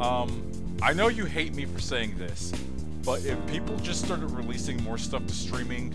Um, 0.00 0.42
I 0.82 0.92
know 0.92 1.08
you 1.08 1.24
hate 1.24 1.54
me 1.54 1.64
for 1.64 1.80
saying 1.80 2.18
this, 2.18 2.52
but 3.04 3.24
if 3.24 3.38
people 3.46 3.76
just 3.78 4.04
started 4.04 4.30
releasing 4.32 4.82
more 4.82 4.98
stuff 4.98 5.26
to 5.26 5.34
streaming, 5.34 5.90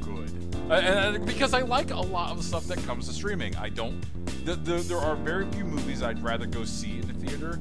good. 0.00 0.30
Uh, 0.70 0.74
and, 0.74 1.16
and- 1.16 1.26
because 1.26 1.54
I 1.54 1.62
like 1.62 1.90
a 1.90 2.00
lot 2.00 2.30
of 2.30 2.36
the 2.36 2.42
stuff 2.42 2.66
that 2.66 2.78
comes 2.86 3.08
to 3.08 3.14
streaming. 3.14 3.56
I 3.56 3.68
don't. 3.70 4.00
The, 4.44 4.54
the, 4.54 4.74
there 4.74 4.98
are 4.98 5.16
very 5.16 5.46
few 5.52 5.64
movies 5.64 6.02
I'd 6.02 6.22
rather 6.22 6.46
go 6.46 6.64
see 6.64 6.98
in 6.98 7.08
the 7.08 7.14
theater. 7.14 7.58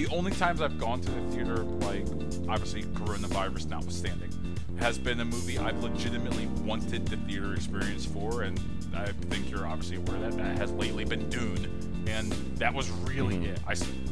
The 0.00 0.08
only 0.16 0.30
times 0.30 0.62
I've 0.62 0.78
gone 0.78 1.02
to 1.02 1.10
the 1.10 1.20
theater, 1.30 1.56
like 1.58 2.06
obviously 2.48 2.84
coronavirus 2.84 3.68
notwithstanding, 3.68 4.30
has 4.78 4.96
been 4.96 5.20
a 5.20 5.26
movie 5.26 5.58
I've 5.58 5.82
legitimately 5.82 6.46
wanted 6.64 7.04
the 7.06 7.18
theater 7.18 7.52
experience 7.52 8.06
for, 8.06 8.40
and 8.44 8.58
I 8.94 9.12
think 9.28 9.50
you're 9.50 9.66
obviously 9.66 9.98
aware 9.98 10.18
that 10.20 10.38
that 10.38 10.56
has 10.56 10.72
lately 10.72 11.04
been 11.04 11.28
Dune, 11.28 12.04
and 12.06 12.32
that 12.56 12.72
was 12.72 12.88
really 12.88 13.36
Mhm. 13.36 13.48
it. 13.48 13.60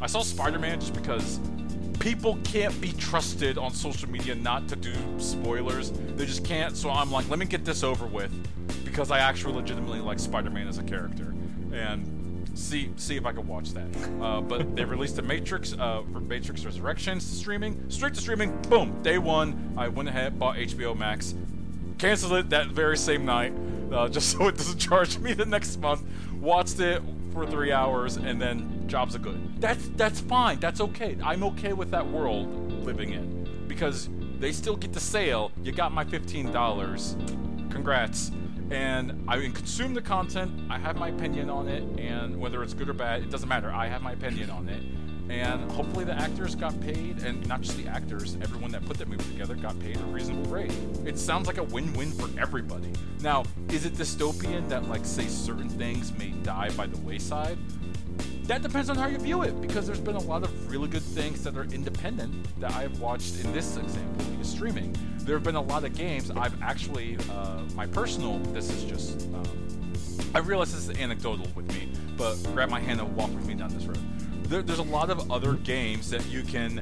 I 0.02 0.06
saw 0.06 0.20
Spider-Man 0.20 0.78
just 0.78 0.92
because 0.92 1.40
people 2.00 2.38
can't 2.44 2.78
be 2.82 2.92
trusted 2.92 3.56
on 3.56 3.72
social 3.72 4.10
media 4.10 4.34
not 4.34 4.68
to 4.68 4.76
do 4.76 4.92
spoilers. 5.16 5.90
They 6.16 6.26
just 6.26 6.44
can't. 6.44 6.76
So 6.76 6.90
I'm 6.90 7.10
like, 7.10 7.30
let 7.30 7.38
me 7.38 7.46
get 7.46 7.64
this 7.64 7.82
over 7.82 8.04
with 8.06 8.30
because 8.84 9.10
I 9.10 9.20
actually 9.20 9.54
legitimately 9.54 10.00
like 10.00 10.18
Spider-Man 10.18 10.68
as 10.68 10.76
a 10.76 10.82
character 10.82 11.34
and 11.72 12.17
see 12.58 12.90
see 12.96 13.16
if 13.16 13.24
I 13.24 13.32
can 13.32 13.46
watch 13.46 13.72
that. 13.72 13.88
Uh, 14.20 14.40
but 14.40 14.74
they 14.74 14.84
released 14.84 15.16
the 15.16 15.22
Matrix 15.22 15.72
uh, 15.72 16.02
for 16.12 16.20
Matrix 16.20 16.64
Resurrections 16.64 17.24
streaming, 17.24 17.82
straight 17.88 18.14
to 18.14 18.20
streaming. 18.20 18.60
Boom, 18.62 19.02
day 19.02 19.18
one. 19.18 19.74
I 19.76 19.88
went 19.88 20.08
ahead 20.08 20.38
bought 20.38 20.56
HBO 20.56 20.96
Max, 20.96 21.34
canceled 21.98 22.32
it 22.32 22.50
that 22.50 22.68
very 22.68 22.96
same 22.96 23.24
night, 23.24 23.52
uh, 23.92 24.08
just 24.16 24.30
so 24.32 24.48
it 24.48 24.56
doesn't 24.56 24.78
charge 24.78 25.18
me 25.18 25.32
the 25.32 25.46
next 25.46 25.78
month. 25.78 26.02
Watched 26.40 26.80
it 26.80 27.02
for 27.32 27.46
three 27.46 27.72
hours, 27.72 28.16
and 28.16 28.40
then 28.40 28.84
jobs 28.88 29.14
are 29.14 29.20
good. 29.20 29.60
That's 29.60 29.88
that's 29.90 30.20
fine. 30.20 30.58
That's 30.58 30.80
okay. 30.80 31.16
I'm 31.22 31.44
okay 31.44 31.72
with 31.72 31.90
that 31.92 32.06
world 32.06 32.72
living 32.84 33.12
in 33.12 33.64
because 33.68 34.08
they 34.38 34.52
still 34.52 34.76
get 34.76 34.92
the 34.92 35.00
sale. 35.00 35.52
You 35.62 35.72
got 35.72 35.92
my 35.92 36.04
fifteen 36.04 36.50
dollars. 36.52 37.16
Congrats. 37.70 38.32
And 38.70 39.24
I 39.28 39.36
consume 39.38 39.94
the 39.94 40.02
content. 40.02 40.52
I 40.70 40.78
have 40.78 40.96
my 40.96 41.08
opinion 41.08 41.48
on 41.48 41.68
it, 41.68 41.82
and 41.98 42.38
whether 42.38 42.62
it's 42.62 42.74
good 42.74 42.88
or 42.88 42.92
bad, 42.92 43.22
it 43.22 43.30
doesn't 43.30 43.48
matter. 43.48 43.70
I 43.70 43.86
have 43.86 44.02
my 44.02 44.12
opinion 44.12 44.50
on 44.50 44.68
it. 44.68 44.82
and 45.30 45.70
hopefully 45.72 46.04
the 46.04 46.14
actors 46.14 46.54
got 46.54 46.78
paid, 46.80 47.22
and 47.22 47.46
not 47.46 47.60
just 47.60 47.76
the 47.76 47.86
actors, 47.86 48.36
everyone 48.40 48.70
that 48.72 48.84
put 48.86 48.96
that 48.98 49.08
movie 49.08 49.30
together 49.30 49.54
got 49.54 49.78
paid 49.80 49.96
a 49.96 50.04
reasonable 50.04 50.50
rate. 50.50 50.72
It 51.04 51.18
sounds 51.18 51.46
like 51.46 51.58
a 51.58 51.62
win-win 51.62 52.12
for 52.12 52.28
everybody. 52.40 52.92
Now, 53.20 53.44
is 53.70 53.84
it 53.84 53.94
dystopian 53.94 54.68
that 54.68 54.88
like 54.88 55.04
say 55.04 55.26
certain 55.26 55.68
things 55.68 56.16
may 56.16 56.30
die 56.30 56.70
by 56.70 56.86
the 56.86 56.98
wayside? 56.98 57.58
That 58.44 58.62
depends 58.62 58.88
on 58.88 58.96
how 58.96 59.08
you 59.08 59.18
view 59.18 59.42
it, 59.42 59.60
because 59.60 59.86
there's 59.86 60.00
been 60.00 60.16
a 60.16 60.22
lot 60.22 60.42
of 60.42 60.70
really 60.70 60.88
good 60.88 61.02
things 61.02 61.44
that 61.44 61.56
are 61.56 61.64
independent 61.64 62.32
that 62.60 62.72
I've 62.72 62.98
watched 62.98 63.44
in 63.44 63.52
this 63.52 63.76
example 63.76 64.24
via 64.24 64.44
streaming. 64.44 64.96
There 65.18 65.36
have 65.36 65.44
been 65.44 65.56
a 65.56 65.60
lot 65.60 65.84
of 65.84 65.94
games 65.94 66.30
I've 66.30 66.60
actually, 66.62 67.18
uh, 67.30 67.60
my 67.74 67.86
personal, 67.86 68.38
this 68.54 68.70
is 68.70 68.84
just, 68.84 69.28
um, 69.34 69.44
I 70.34 70.38
realize 70.38 70.72
this 70.72 70.88
is 70.88 70.98
anecdotal 70.98 71.46
with 71.54 71.68
me, 71.74 71.92
but 72.16 72.36
grab 72.54 72.70
my 72.70 72.80
hand 72.80 73.00
and 73.00 73.14
walk 73.14 73.30
with 73.34 73.46
me 73.46 73.54
down 73.54 73.68
this 73.68 73.84
road. 73.84 73.98
There, 74.44 74.62
there's 74.62 74.78
a 74.78 74.82
lot 74.82 75.10
of 75.10 75.30
other 75.30 75.54
games 75.54 76.08
that 76.08 76.26
you 76.26 76.42
can 76.42 76.78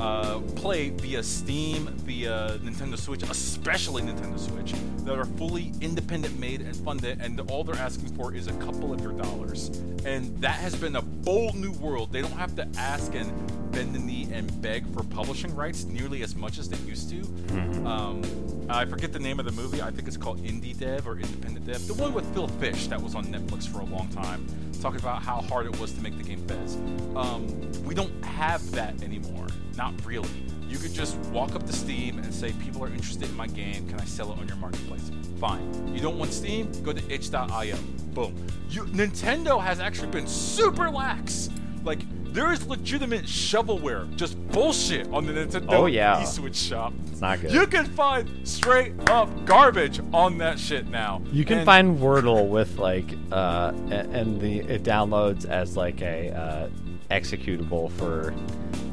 uh, 0.00 0.40
play 0.56 0.90
via 0.90 1.22
Steam, 1.22 1.86
via 2.04 2.58
Nintendo 2.62 2.98
Switch, 2.98 3.22
especially 3.22 4.02
Nintendo 4.02 4.38
Switch, 4.38 4.72
that 5.04 5.18
are 5.18 5.24
fully 5.24 5.72
independent 5.80 6.38
made 6.38 6.60
and 6.60 6.74
funded, 6.76 7.20
and 7.20 7.40
all 7.50 7.64
they're 7.64 7.76
asking 7.76 8.14
for 8.16 8.34
is 8.34 8.46
a 8.46 8.52
couple 8.54 8.92
of 8.92 9.00
your 9.00 9.12
dollars. 9.12 9.68
And 10.04 10.36
that 10.40 10.56
has 10.56 10.74
been 10.74 10.96
a 10.96 11.02
bold 11.02 11.54
new 11.54 11.72
world. 11.72 12.12
They 12.12 12.22
don't 12.22 12.32
have 12.32 12.56
to 12.56 12.68
ask 12.76 13.14
and 13.14 13.32
bend 13.72 13.94
the 13.94 13.98
knee 13.98 14.28
and 14.32 14.60
beg 14.60 14.86
for 14.92 15.02
publishing 15.02 15.54
rights 15.54 15.84
nearly 15.84 16.22
as 16.22 16.34
much 16.36 16.58
as 16.58 16.68
they 16.68 16.76
used 16.88 17.08
to. 17.10 17.16
Mm-hmm. 17.16 17.86
Um, 17.86 18.22
I 18.68 18.84
forget 18.84 19.12
the 19.12 19.18
name 19.18 19.38
of 19.40 19.46
the 19.46 19.52
movie. 19.52 19.82
I 19.82 19.90
think 19.90 20.08
it's 20.08 20.16
called 20.16 20.42
Indie 20.44 20.78
Dev 20.78 21.06
or 21.06 21.14
Independent 21.18 21.66
Dev. 21.66 21.86
The 21.86 21.94
one 21.94 22.12
with 22.12 22.24
Phil 22.34 22.48
Fish 22.48 22.86
that 22.88 23.00
was 23.00 23.14
on 23.14 23.26
Netflix 23.26 23.66
for 23.66 23.80
a 23.80 23.84
long 23.84 24.08
time, 24.08 24.46
talking 24.82 25.00
about 25.00 25.22
how 25.22 25.40
hard 25.42 25.66
it 25.66 25.78
was 25.78 25.92
to 25.92 26.02
make 26.02 26.18
the 26.18 26.24
game 26.24 26.44
Fez. 26.48 26.74
Um, 27.14 27.46
we 27.84 27.94
don't 27.94 28.24
have 28.24 28.68
that 28.72 29.00
anymore. 29.02 29.46
Not 29.76 29.94
really. 30.04 30.28
You 30.68 30.76
could 30.78 30.92
just 30.92 31.16
walk 31.30 31.54
up 31.54 31.64
to 31.66 31.72
Steam 31.72 32.18
and 32.18 32.34
say, 32.34 32.52
people 32.54 32.82
are 32.82 32.88
interested 32.88 33.28
in 33.28 33.36
my 33.36 33.46
game. 33.46 33.86
Can 33.88 34.00
I 34.00 34.04
sell 34.04 34.32
it 34.32 34.38
on 34.38 34.48
your 34.48 34.56
marketplace? 34.56 35.12
Fine. 35.38 35.94
You 35.94 36.00
don't 36.00 36.18
want 36.18 36.32
Steam? 36.32 36.72
Go 36.82 36.92
to 36.92 37.14
itch.io. 37.14 37.76
Boom. 38.12 38.34
You, 38.70 38.84
Nintendo 38.86 39.62
has 39.62 39.78
actually 39.78 40.08
been 40.08 40.26
super 40.26 40.90
lax. 40.90 41.48
Like, 41.84 42.00
there 42.32 42.52
is 42.52 42.66
legitimate 42.66 43.24
shovelware, 43.24 44.14
just 44.16 44.36
bullshit 44.48 45.06
on 45.12 45.26
the 45.26 45.32
Nintendo 45.32 45.72
oh, 45.72 45.86
yeah. 45.86 46.22
eSwitch 46.22 46.54
shop. 46.54 46.94
It's 47.10 47.20
not 47.20 47.40
good. 47.40 47.52
You 47.52 47.66
can 47.66 47.86
find 47.86 48.48
straight 48.48 48.94
up 49.10 49.44
garbage 49.44 50.00
on 50.12 50.38
that 50.38 50.58
shit 50.58 50.88
now. 50.88 51.22
You 51.30 51.44
can 51.44 51.58
and 51.58 51.66
find 51.66 51.98
Wordle 51.98 52.48
with 52.48 52.78
like, 52.78 53.10
uh, 53.30 53.72
and 53.90 54.40
the 54.40 54.60
it 54.60 54.82
downloads 54.82 55.44
as 55.44 55.76
like 55.76 56.00
a 56.00 56.30
uh, 56.30 56.68
executable 57.10 57.90
for 57.92 58.34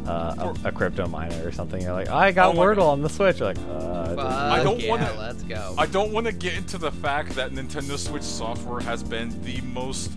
uh, 0.10 0.54
a, 0.64 0.70
a, 0.70 0.72
crypto 0.72 1.08
miner 1.08 1.48
or 1.48 1.52
something. 1.52 1.82
You're 1.82 1.94
like, 1.94 2.10
I 2.10 2.32
got 2.32 2.56
oh 2.56 2.60
Wordle 2.60 2.90
on 2.90 3.02
the 3.02 3.10
Switch. 3.10 3.40
You're 3.40 3.50
like, 3.50 3.60
uh, 3.70 4.16
I 4.18 4.64
don't 4.64 4.80
yeah, 4.80 4.90
want 4.90 5.02
to. 5.04 5.14
Let's 5.14 5.44
go. 5.44 5.76
I 5.78 5.86
don't 5.86 6.12
want 6.12 6.26
to 6.26 6.32
get 6.32 6.56
into 6.56 6.78
the 6.78 6.92
fact 6.92 7.36
that 7.36 7.52
Nintendo 7.52 7.98
Switch 7.98 8.24
software 8.24 8.82
has 8.82 9.04
been 9.04 9.42
the 9.44 9.62
most, 9.62 10.12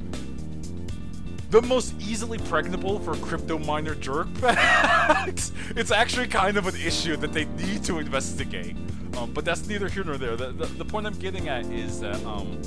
the 1.52 1.60
most 1.60 1.94
easily 2.00 2.38
pregnable 2.38 3.04
for 3.04 3.14
crypto 3.16 3.58
miner 3.58 3.94
jerkbags. 3.94 5.52
it's 5.76 5.90
actually 5.90 6.26
kind 6.26 6.56
of 6.56 6.66
an 6.66 6.74
issue 6.76 7.14
that 7.18 7.34
they 7.34 7.44
need 7.44 7.84
to 7.84 7.98
investigate. 7.98 8.74
Um, 9.18 9.34
but 9.34 9.44
that's 9.44 9.68
neither 9.68 9.86
here 9.90 10.02
nor 10.02 10.16
there. 10.16 10.34
The, 10.34 10.52
the, 10.52 10.64
the, 10.64 10.84
point 10.86 11.06
I'm 11.06 11.18
getting 11.18 11.50
at 11.50 11.66
is 11.66 12.00
that 12.00 12.16
um, 12.24 12.58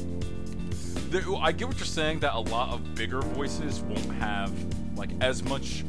there, 1.10 1.24
I 1.42 1.52
get 1.52 1.68
what 1.68 1.78
you're 1.78 1.88
saying 1.88 2.20
that 2.20 2.36
a 2.36 2.40
lot 2.40 2.74
of 2.74 2.94
bigger 2.94 3.22
voices 3.22 3.80
won't 3.80 4.14
have 4.20 4.54
like 4.96 5.10
as 5.20 5.42
much 5.42 5.84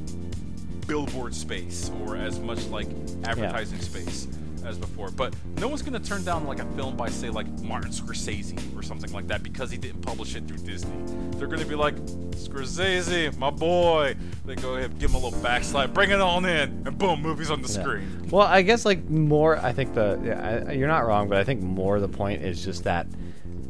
billboard 0.87 1.35
space 1.35 1.91
or 2.01 2.17
as 2.17 2.41
much 2.41 2.65
like 2.69 2.89
advertising 3.25 3.79
yeah. 3.79 3.85
space 3.85 4.27
as 4.67 4.79
before. 4.79 5.11
But 5.11 5.35
no 5.59 5.69
one's 5.69 5.83
gonna 5.83 6.01
turn 6.01 6.25
down 6.25 6.47
like 6.47 6.61
a 6.61 6.67
film 6.73 6.97
by 6.97 7.09
say 7.09 7.31
like 7.31 7.49
Martin 7.61 7.91
Scorsese 7.91 8.77
or 8.77 8.83
something 8.83 9.13
like 9.13 9.27
that 9.29 9.43
because 9.43 9.71
he 9.71 9.79
didn't 9.79 10.03
publish 10.03 10.35
it 10.37 10.47
through 10.47 10.59
Disney. 10.59 10.97
They're 11.39 11.49
gonna 11.49 11.67
be 11.67 11.75
like 11.75 11.97
Scorsese, 12.33 13.37
my 13.39 13.51
boy. 13.51 14.17
They 14.45 14.55
go 14.55 14.77
ahead, 14.77 14.99
give 14.99 15.11
him 15.11 15.17
a 15.17 15.19
little 15.25 15.41
backslide, 15.41 15.95
bring 15.95 16.11
it 16.11 16.21
on 16.21 16.45
in, 16.45 16.83
and 16.87 16.99
boom, 16.99 17.23
movie's 17.23 17.51
on 17.51 17.63
the 17.63 17.73
yeah. 17.73 17.81
screen. 17.83 18.29
Well, 18.31 18.47
I 18.47 18.63
guess 18.63 18.85
like 18.85 19.09
more. 19.09 19.59
I 19.59 19.73
think 19.73 19.95
the 19.95 20.21
yeah, 20.25 20.65
I, 20.69 20.73
you're 20.73 20.89
not 20.89 21.07
wrong, 21.07 21.29
but 21.29 21.39
I 21.39 21.45
think 21.45 21.63
more 21.63 22.01
the 22.01 22.09
point 22.09 22.43
is 22.43 22.65
just 22.65 22.85
that 22.85 23.07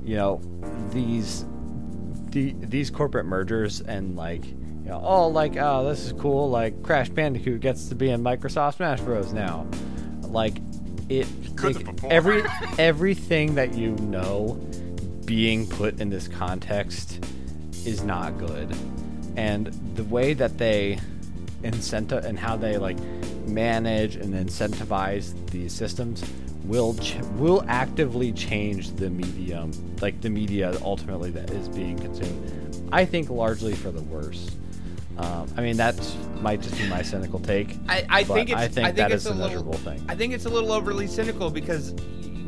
you 0.04 0.16
know 0.16 0.40
these 0.90 1.44
the, 2.30 2.54
these 2.58 2.90
corporate 2.90 3.26
mergers 3.26 3.80
and 3.80 4.16
like 4.16 4.44
you 4.86 4.92
know, 4.92 5.02
oh, 5.04 5.26
like, 5.26 5.56
oh, 5.56 5.84
this 5.88 6.06
is 6.06 6.12
cool. 6.12 6.48
Like, 6.48 6.80
Crash 6.84 7.08
Bandicoot 7.08 7.58
gets 7.60 7.88
to 7.88 7.96
be 7.96 8.10
in 8.10 8.22
Microsoft 8.22 8.76
Smash 8.76 9.00
Bros. 9.00 9.32
now. 9.32 9.66
Like, 10.22 10.58
it 11.08 11.26
like, 11.62 12.04
every 12.04 12.42
everything 12.78 13.54
that 13.54 13.74
you 13.74 13.92
know 13.96 14.60
being 15.24 15.66
put 15.66 16.00
in 16.00 16.10
this 16.10 16.28
context 16.28 17.24
is 17.84 18.02
not 18.02 18.38
good, 18.38 18.74
and 19.36 19.66
the 19.94 20.04
way 20.04 20.34
that 20.34 20.58
they 20.58 20.98
incentive 21.62 22.24
and 22.24 22.38
how 22.38 22.56
they 22.56 22.78
like 22.78 22.98
manage 23.46 24.16
and 24.16 24.34
incentivize 24.34 25.34
these 25.50 25.72
systems 25.72 26.24
will 26.64 26.94
ch- 26.94 27.16
will 27.36 27.64
actively 27.68 28.32
change 28.32 28.90
the 28.96 29.08
medium, 29.08 29.70
like 30.00 30.20
the 30.20 30.30
media 30.30 30.76
ultimately 30.82 31.30
that 31.30 31.50
is 31.50 31.68
being 31.68 31.96
consumed. 31.98 32.88
I 32.92 33.04
think 33.04 33.30
largely 33.30 33.74
for 33.74 33.90
the 33.90 34.02
worse. 34.02 34.50
Um, 35.18 35.50
I 35.56 35.62
mean, 35.62 35.76
that 35.78 35.96
might 36.40 36.60
just 36.60 36.76
be 36.76 36.88
my 36.88 37.02
cynical 37.02 37.40
take. 37.40 37.76
I, 37.88 38.04
I 38.08 38.24
think 38.24 38.50
it's, 38.50 38.58
I 38.58 38.68
think, 38.68 38.86
I 38.86 38.88
think 38.88 38.96
that 38.96 39.12
it's 39.12 39.24
is 39.24 39.30
a 39.30 39.34
measurable 39.34 39.72
little, 39.72 39.92
thing. 39.92 40.04
I 40.08 40.14
think 40.14 40.34
it's 40.34 40.44
a 40.44 40.50
little 40.50 40.72
overly 40.72 41.06
cynical 41.06 41.50
because 41.50 41.94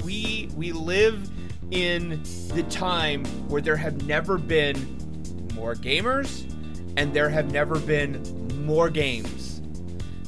we 0.04 0.50
we 0.54 0.72
live 0.72 1.30
in 1.70 2.22
the 2.54 2.62
time 2.64 3.24
where 3.48 3.60
there 3.60 3.76
have 3.76 4.06
never 4.06 4.38
been 4.38 5.48
more 5.54 5.74
gamers 5.74 6.44
and 6.96 7.12
there 7.14 7.28
have 7.28 7.52
never 7.52 7.78
been 7.78 8.22
more 8.64 8.90
games. 8.90 9.60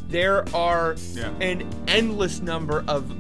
There 0.08 0.44
are 0.54 0.96
yeah. 1.12 1.30
an 1.40 1.68
endless 1.88 2.40
number 2.40 2.84
of 2.88 3.12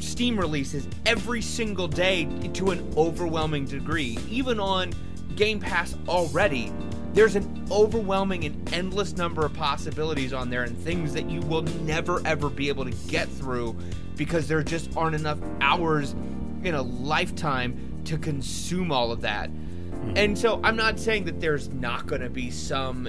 Steam 0.00 0.38
releases 0.38 0.86
every 1.06 1.40
single 1.40 1.88
day 1.88 2.26
to 2.54 2.70
an 2.70 2.92
overwhelming 2.96 3.64
degree. 3.64 4.18
Even 4.28 4.60
on 4.60 4.92
Game 5.34 5.60
Pass 5.60 5.96
already, 6.08 6.72
there's 7.12 7.36
an 7.36 7.66
overwhelming 7.70 8.44
and 8.44 8.72
endless 8.72 9.16
number 9.16 9.44
of 9.44 9.52
possibilities 9.54 10.32
on 10.32 10.50
there 10.50 10.62
and 10.62 10.76
things 10.78 11.12
that 11.12 11.28
you 11.28 11.40
will 11.42 11.62
never 11.62 12.24
ever 12.26 12.48
be 12.48 12.68
able 12.68 12.84
to 12.84 12.96
get 13.08 13.28
through 13.28 13.76
because 14.16 14.46
there 14.48 14.62
just 14.62 14.96
aren't 14.96 15.14
enough 15.14 15.38
hours 15.60 16.12
in 16.62 16.74
a 16.74 16.82
lifetime 16.82 18.02
to 18.04 18.18
consume 18.18 18.92
all 18.92 19.10
of 19.10 19.20
that. 19.22 19.48
Hmm. 19.48 20.12
And 20.16 20.38
so 20.38 20.60
I'm 20.62 20.76
not 20.76 20.98
saying 20.98 21.24
that 21.24 21.40
there's 21.40 21.68
not 21.70 22.06
going 22.06 22.20
to 22.20 22.30
be 22.30 22.50
some 22.50 23.08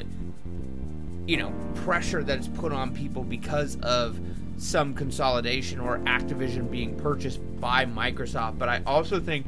you 1.28 1.38
know, 1.38 1.54
pressure 1.76 2.24
that 2.24 2.39
is 2.39 2.47
put 2.47 2.74
on 2.74 2.93
people 2.93 3.24
because 3.24 3.78
of 3.78 4.20
some 4.58 4.93
consolidation 4.93 5.80
or 5.80 5.99
Activision 5.99 6.70
being 6.70 6.95
purchased 6.97 7.39
by 7.60 7.86
Microsoft, 7.86 8.58
but 8.58 8.70
I 8.70 8.82
also 8.86 9.20
think 9.20 9.45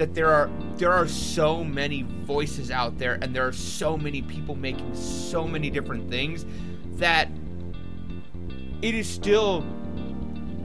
that 0.00 0.14
there 0.14 0.32
are 0.32 0.50
there 0.76 0.90
are 0.90 1.06
so 1.06 1.62
many 1.62 2.06
voices 2.24 2.70
out 2.70 2.96
there 2.98 3.18
and 3.20 3.36
there 3.36 3.46
are 3.46 3.52
so 3.52 3.98
many 3.98 4.22
people 4.22 4.54
making 4.54 4.94
so 4.94 5.46
many 5.46 5.68
different 5.68 6.08
things 6.10 6.46
that 6.92 7.28
it 8.80 8.94
is 8.94 9.06
still 9.06 9.60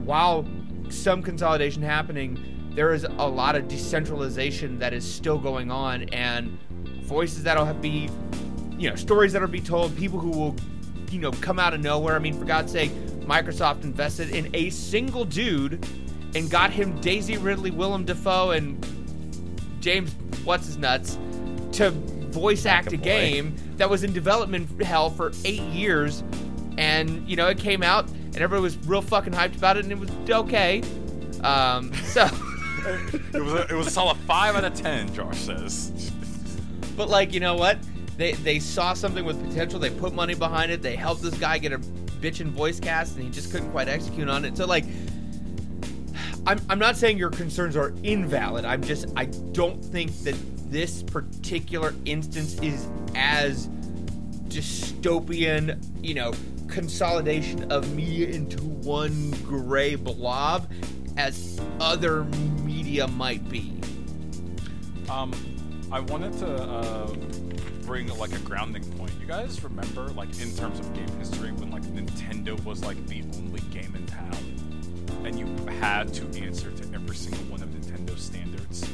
while 0.06 0.46
some 0.88 1.22
consolidation 1.22 1.82
happening 1.82 2.70
there 2.74 2.94
is 2.94 3.04
a 3.04 3.28
lot 3.28 3.54
of 3.54 3.68
decentralization 3.68 4.78
that 4.78 4.94
is 4.94 5.04
still 5.04 5.38
going 5.38 5.70
on 5.70 6.04
and 6.14 6.58
voices 7.02 7.42
that'll 7.42 7.74
be 7.74 8.08
you 8.78 8.88
know 8.88 8.96
stories 8.96 9.34
that'll 9.34 9.48
be 9.48 9.60
told 9.60 9.94
people 9.98 10.18
who 10.18 10.30
will 10.30 10.56
you 11.10 11.18
know 11.18 11.30
come 11.30 11.58
out 11.58 11.74
of 11.74 11.80
nowhere. 11.80 12.16
I 12.16 12.20
mean 12.20 12.38
for 12.38 12.46
god's 12.46 12.72
sake 12.72 12.90
microsoft 13.20 13.84
invested 13.84 14.30
in 14.30 14.48
a 14.54 14.70
single 14.70 15.26
dude 15.26 15.86
and 16.34 16.50
got 16.50 16.70
him 16.70 16.98
daisy 17.02 17.36
ridley 17.36 17.70
willem 17.70 18.06
dafoe 18.06 18.52
and 18.52 18.82
James 19.86 20.12
what's 20.42 20.66
his 20.66 20.76
nuts 20.78 21.16
to 21.70 21.90
voice 21.92 22.66
act 22.66 22.92
a 22.92 22.96
game 22.96 23.54
that 23.76 23.88
was 23.88 24.02
in 24.02 24.12
development 24.12 24.82
hell 24.82 25.10
for 25.10 25.30
eight 25.44 25.62
years, 25.62 26.24
and 26.76 27.26
you 27.28 27.36
know 27.36 27.46
it 27.46 27.58
came 27.58 27.84
out 27.84 28.08
and 28.08 28.34
everybody 28.34 28.62
was 28.62 28.76
real 28.78 29.00
fucking 29.00 29.32
hyped 29.32 29.56
about 29.56 29.76
it, 29.76 29.84
and 29.84 29.92
it 29.92 29.98
was 30.00 30.10
okay. 30.28 30.82
Um, 31.44 31.94
so 32.02 32.28
it 33.32 33.40
was 33.40 33.52
a, 33.52 33.66
it 33.70 33.74
was 33.74 33.86
a 33.86 33.90
solid 33.90 34.16
five 34.26 34.56
out 34.56 34.64
of 34.64 34.74
ten. 34.74 35.14
Josh 35.14 35.38
says. 35.38 36.10
but 36.96 37.08
like 37.08 37.32
you 37.32 37.38
know 37.38 37.54
what, 37.54 37.78
they 38.16 38.32
they 38.32 38.58
saw 38.58 38.92
something 38.92 39.24
with 39.24 39.40
potential. 39.48 39.78
They 39.78 39.90
put 39.90 40.12
money 40.12 40.34
behind 40.34 40.72
it. 40.72 40.82
They 40.82 40.96
helped 40.96 41.22
this 41.22 41.38
guy 41.38 41.58
get 41.58 41.72
a 41.72 41.78
bitchin' 41.78 42.48
voice 42.48 42.80
cast, 42.80 43.14
and 43.14 43.22
he 43.22 43.30
just 43.30 43.52
couldn't 43.52 43.70
quite 43.70 43.86
execute 43.86 44.28
on 44.28 44.44
it. 44.44 44.56
So 44.56 44.66
like 44.66 44.84
I'm, 46.46 46.60
I'm 46.68 46.78
not 46.78 46.96
saying 46.96 47.18
your 47.18 47.30
concerns 47.30 47.76
are 47.76 47.92
invalid. 48.04 48.64
I'm 48.64 48.82
just, 48.82 49.06
I 49.16 49.24
don't 49.24 49.84
think 49.84 50.16
that 50.22 50.36
this 50.70 51.02
particular 51.02 51.92
instance 52.04 52.54
is 52.60 52.86
as 53.14 53.68
dystopian, 54.48 55.84
you 56.02 56.14
know, 56.14 56.32
consolidation 56.68 57.70
of 57.72 57.92
media 57.94 58.28
into 58.28 58.62
one 58.62 59.32
gray 59.42 59.96
blob 59.96 60.70
as 61.16 61.60
other 61.80 62.24
media 62.64 63.08
might 63.08 63.48
be. 63.48 63.72
Um, 65.08 65.32
I 65.90 66.00
wanted 66.00 66.32
to 66.38 66.46
uh, 66.46 67.14
bring 67.82 68.08
like 68.18 68.32
a 68.32 68.38
grounding 68.40 68.84
point. 68.92 69.12
You 69.20 69.26
guys 69.26 69.62
remember, 69.62 70.08
like 70.08 70.28
in 70.40 70.54
terms 70.56 70.78
of 70.78 70.92
game 70.94 71.08
history, 71.18 71.52
when 71.52 71.70
like 71.70 71.82
Nintendo 71.82 72.62
was 72.64 72.84
like 72.84 73.04
the 73.06 73.22
only 73.38 73.60
game 73.72 73.94
in 73.94 74.04
town, 74.06 74.36
and 75.24 75.38
you 75.38 75.46
had 75.74 76.12
to 76.14 76.24
answer 76.40 76.70
to 76.70 76.94
every 76.94 77.16
single 77.16 77.44
one 77.44 77.62
of 77.62 77.68
Nintendo's 77.70 78.22
standards. 78.22 78.88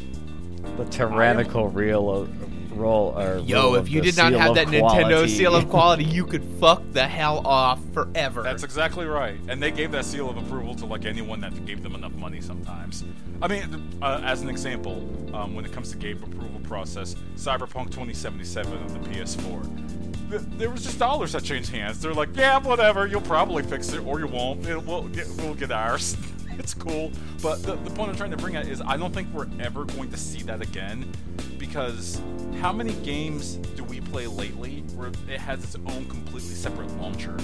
The 0.76 0.84
tyrannical 0.86 1.68
real 1.68 2.10
of, 2.10 2.76
roll 2.76 3.18
or 3.18 3.38
Yo, 3.38 3.62
rule 3.62 3.74
if 3.76 3.90
you 3.90 4.00
did 4.00 4.16
not 4.16 4.32
have 4.32 4.50
of 4.50 4.54
that 4.56 4.68
Nintendo 4.68 5.28
seal 5.28 5.54
of 5.54 5.68
quality, 5.68 6.04
you 6.04 6.24
could 6.24 6.44
fuck 6.60 6.82
the 6.92 7.06
hell 7.06 7.46
off 7.46 7.80
forever. 7.92 8.42
That's 8.42 8.62
exactly 8.62 9.06
right. 9.06 9.38
And 9.48 9.62
they 9.62 9.70
gave 9.70 9.92
that 9.92 10.04
seal 10.04 10.30
of 10.30 10.36
approval 10.36 10.74
to 10.76 10.86
like 10.86 11.04
anyone 11.04 11.40
that 11.40 11.64
gave 11.66 11.82
them 11.82 11.94
enough 11.94 12.12
money 12.12 12.40
sometimes. 12.40 13.04
I 13.40 13.48
mean, 13.48 13.98
uh, 14.00 14.20
as 14.24 14.42
an 14.42 14.48
example, 14.48 15.08
um, 15.34 15.54
when 15.54 15.64
it 15.64 15.72
comes 15.72 15.90
to 15.90 15.96
game 15.96 16.22
approval 16.22 16.60
process, 16.60 17.16
Cyberpunk 17.36 17.86
2077 17.90 18.78
on 18.78 18.88
the 18.88 19.08
PS4. 19.10 20.01
Th- 20.38 20.58
There 20.58 20.70
was 20.70 20.82
just 20.82 20.98
dollars 20.98 21.32
that 21.32 21.44
changed 21.44 21.70
hands. 21.70 22.00
They're 22.00 22.14
like, 22.14 22.34
yeah, 22.36 22.58
whatever. 22.58 23.06
You'll 23.06 23.20
probably 23.20 23.62
fix 23.62 23.92
it, 23.92 24.00
or 24.04 24.18
you 24.20 24.26
won't. 24.26 24.66
It, 24.66 24.82
we'll 24.82 25.08
get 25.08 25.28
we'll 25.38 25.54
get 25.54 25.70
ours. 25.70 26.16
it's 26.58 26.74
cool. 26.74 27.10
But 27.42 27.62
the, 27.62 27.76
the 27.76 27.90
point 27.90 28.10
I'm 28.10 28.16
trying 28.16 28.30
to 28.30 28.36
bring 28.36 28.56
at 28.56 28.66
is 28.66 28.80
I 28.84 28.96
don't 28.96 29.12
think 29.12 29.32
we're 29.32 29.48
ever 29.60 29.84
going 29.84 30.10
to 30.10 30.16
see 30.16 30.42
that 30.44 30.60
again, 30.62 31.10
because 31.58 32.20
how 32.60 32.72
many 32.72 32.92
games 33.04 33.56
do 33.76 33.84
we 33.84 34.00
play 34.00 34.26
lately 34.26 34.80
where 34.94 35.08
it 35.28 35.40
has 35.40 35.62
its 35.64 35.76
own 35.76 36.06
completely 36.08 36.54
separate 36.54 36.90
launcher? 36.98 37.36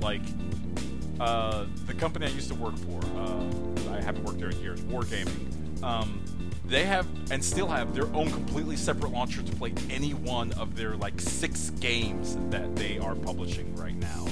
Like, 0.00 0.22
uh, 1.20 1.66
the 1.86 1.94
company 1.94 2.26
I 2.26 2.30
used 2.30 2.48
to 2.48 2.54
work 2.54 2.76
for, 2.78 3.00
uh, 3.18 3.92
I 3.92 4.00
haven't 4.00 4.24
worked 4.24 4.38
there 4.38 4.50
in 4.50 4.60
years, 4.60 4.80
Wargaming. 4.82 5.82
Um, 5.82 6.22
they 6.70 6.84
have 6.84 7.06
and 7.32 7.44
still 7.44 7.66
have 7.66 7.94
their 7.94 8.06
own 8.14 8.30
completely 8.30 8.76
separate 8.76 9.10
launcher 9.12 9.42
to 9.42 9.52
play 9.56 9.74
any 9.90 10.14
one 10.14 10.52
of 10.52 10.76
their 10.76 10.94
like 10.96 11.20
six 11.20 11.70
games 11.80 12.38
that 12.50 12.74
they 12.76 12.96
are 12.98 13.16
publishing 13.16 13.74
right 13.74 13.96
now. 13.96 14.26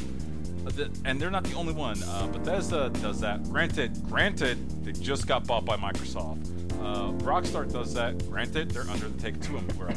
Uh, 0.66 0.86
And 1.04 1.20
they're 1.20 1.30
not 1.32 1.44
the 1.44 1.54
only 1.54 1.72
one. 1.72 2.00
Uh, 2.04 2.28
Bethesda 2.28 2.90
does 3.00 3.20
that. 3.20 3.42
Granted, 3.50 3.90
granted, 4.08 4.84
they 4.84 4.92
just 4.92 5.26
got 5.26 5.46
bought 5.46 5.64
by 5.64 5.76
Microsoft. 5.76 6.46
Uh, 6.80 7.12
Rockstar 7.24 7.70
does 7.70 7.94
that. 7.94 8.28
Granted, 8.28 8.70
they're 8.70 8.88
under 8.90 9.08
the 9.08 9.20
Take 9.20 9.40
Two 9.42 9.56
umbrella. 9.56 9.94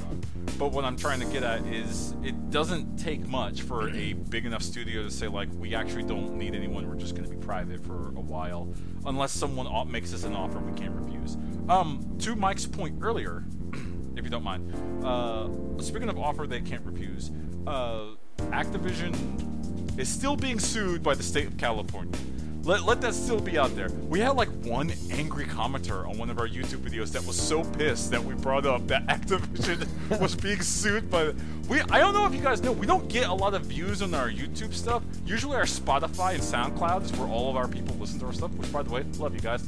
But 0.57 0.71
what 0.71 0.85
I'm 0.85 0.97
trying 0.97 1.19
to 1.19 1.25
get 1.27 1.43
at 1.43 1.65
is, 1.65 2.15
it 2.23 2.49
doesn't 2.51 2.97
take 2.97 3.27
much 3.27 3.61
for 3.61 3.89
a 3.89 4.13
big 4.13 4.45
enough 4.45 4.61
studio 4.61 5.03
to 5.03 5.11
say 5.11 5.27
like, 5.27 5.49
we 5.57 5.75
actually 5.75 6.03
don't 6.03 6.37
need 6.37 6.55
anyone. 6.55 6.87
We're 6.87 6.95
just 6.95 7.15
going 7.15 7.29
to 7.29 7.35
be 7.35 7.43
private 7.43 7.85
for 7.85 8.09
a 8.09 8.21
while, 8.21 8.73
unless 9.05 9.31
someone 9.31 9.91
makes 9.91 10.13
us 10.13 10.23
an 10.23 10.35
offer 10.35 10.59
we 10.59 10.73
can't 10.73 10.95
refuse. 10.95 11.37
Um, 11.69 12.17
to 12.19 12.35
Mike's 12.35 12.65
point 12.65 12.99
earlier, 13.01 13.43
if 14.15 14.23
you 14.23 14.29
don't 14.29 14.43
mind. 14.43 14.73
Uh, 15.05 15.49
speaking 15.81 16.09
of 16.09 16.17
offer 16.19 16.47
they 16.47 16.61
can't 16.61 16.85
refuse, 16.85 17.31
uh, 17.67 18.07
Activision 18.49 19.99
is 19.99 20.09
still 20.09 20.35
being 20.35 20.59
sued 20.59 21.03
by 21.03 21.13
the 21.13 21.23
state 21.23 21.47
of 21.47 21.57
California. 21.57 22.17
Let, 22.63 22.83
let 22.83 23.01
that 23.01 23.15
still 23.15 23.39
be 23.39 23.57
out 23.57 23.75
there. 23.75 23.89
We 24.07 24.19
had 24.19 24.35
like 24.35 24.49
one 24.63 24.91
angry 25.09 25.45
commenter 25.45 26.07
on 26.07 26.17
one 26.17 26.29
of 26.29 26.37
our 26.37 26.47
YouTube 26.47 26.79
videos 26.79 27.11
that 27.13 27.25
was 27.25 27.35
so 27.35 27.63
pissed 27.63 28.11
that 28.11 28.23
we 28.23 28.35
brought 28.35 28.67
up 28.67 28.85
that 28.87 29.07
Activision 29.07 29.87
was 30.21 30.35
being 30.35 30.61
sued 30.61 31.09
by. 31.09 31.33
We 31.67 31.81
I 31.81 31.99
don't 31.99 32.13
know 32.13 32.25
if 32.27 32.35
you 32.35 32.41
guys 32.41 32.61
know 32.61 32.71
we 32.71 32.85
don't 32.85 33.07
get 33.07 33.29
a 33.29 33.33
lot 33.33 33.55
of 33.55 33.63
views 33.63 34.03
on 34.03 34.13
our 34.13 34.29
YouTube 34.29 34.73
stuff. 34.73 35.01
Usually 35.25 35.55
our 35.55 35.63
Spotify 35.63 36.33
and 36.33 36.43
SoundCloud 36.43 37.03
is 37.03 37.11
where 37.13 37.27
all 37.27 37.49
of 37.49 37.55
our 37.55 37.67
people 37.67 37.95
listen 37.95 38.19
to 38.19 38.27
our 38.27 38.33
stuff. 38.33 38.51
Which 38.51 38.71
by 38.71 38.83
the 38.83 38.91
way, 38.91 39.05
love 39.17 39.33
you 39.33 39.41
guys. 39.41 39.67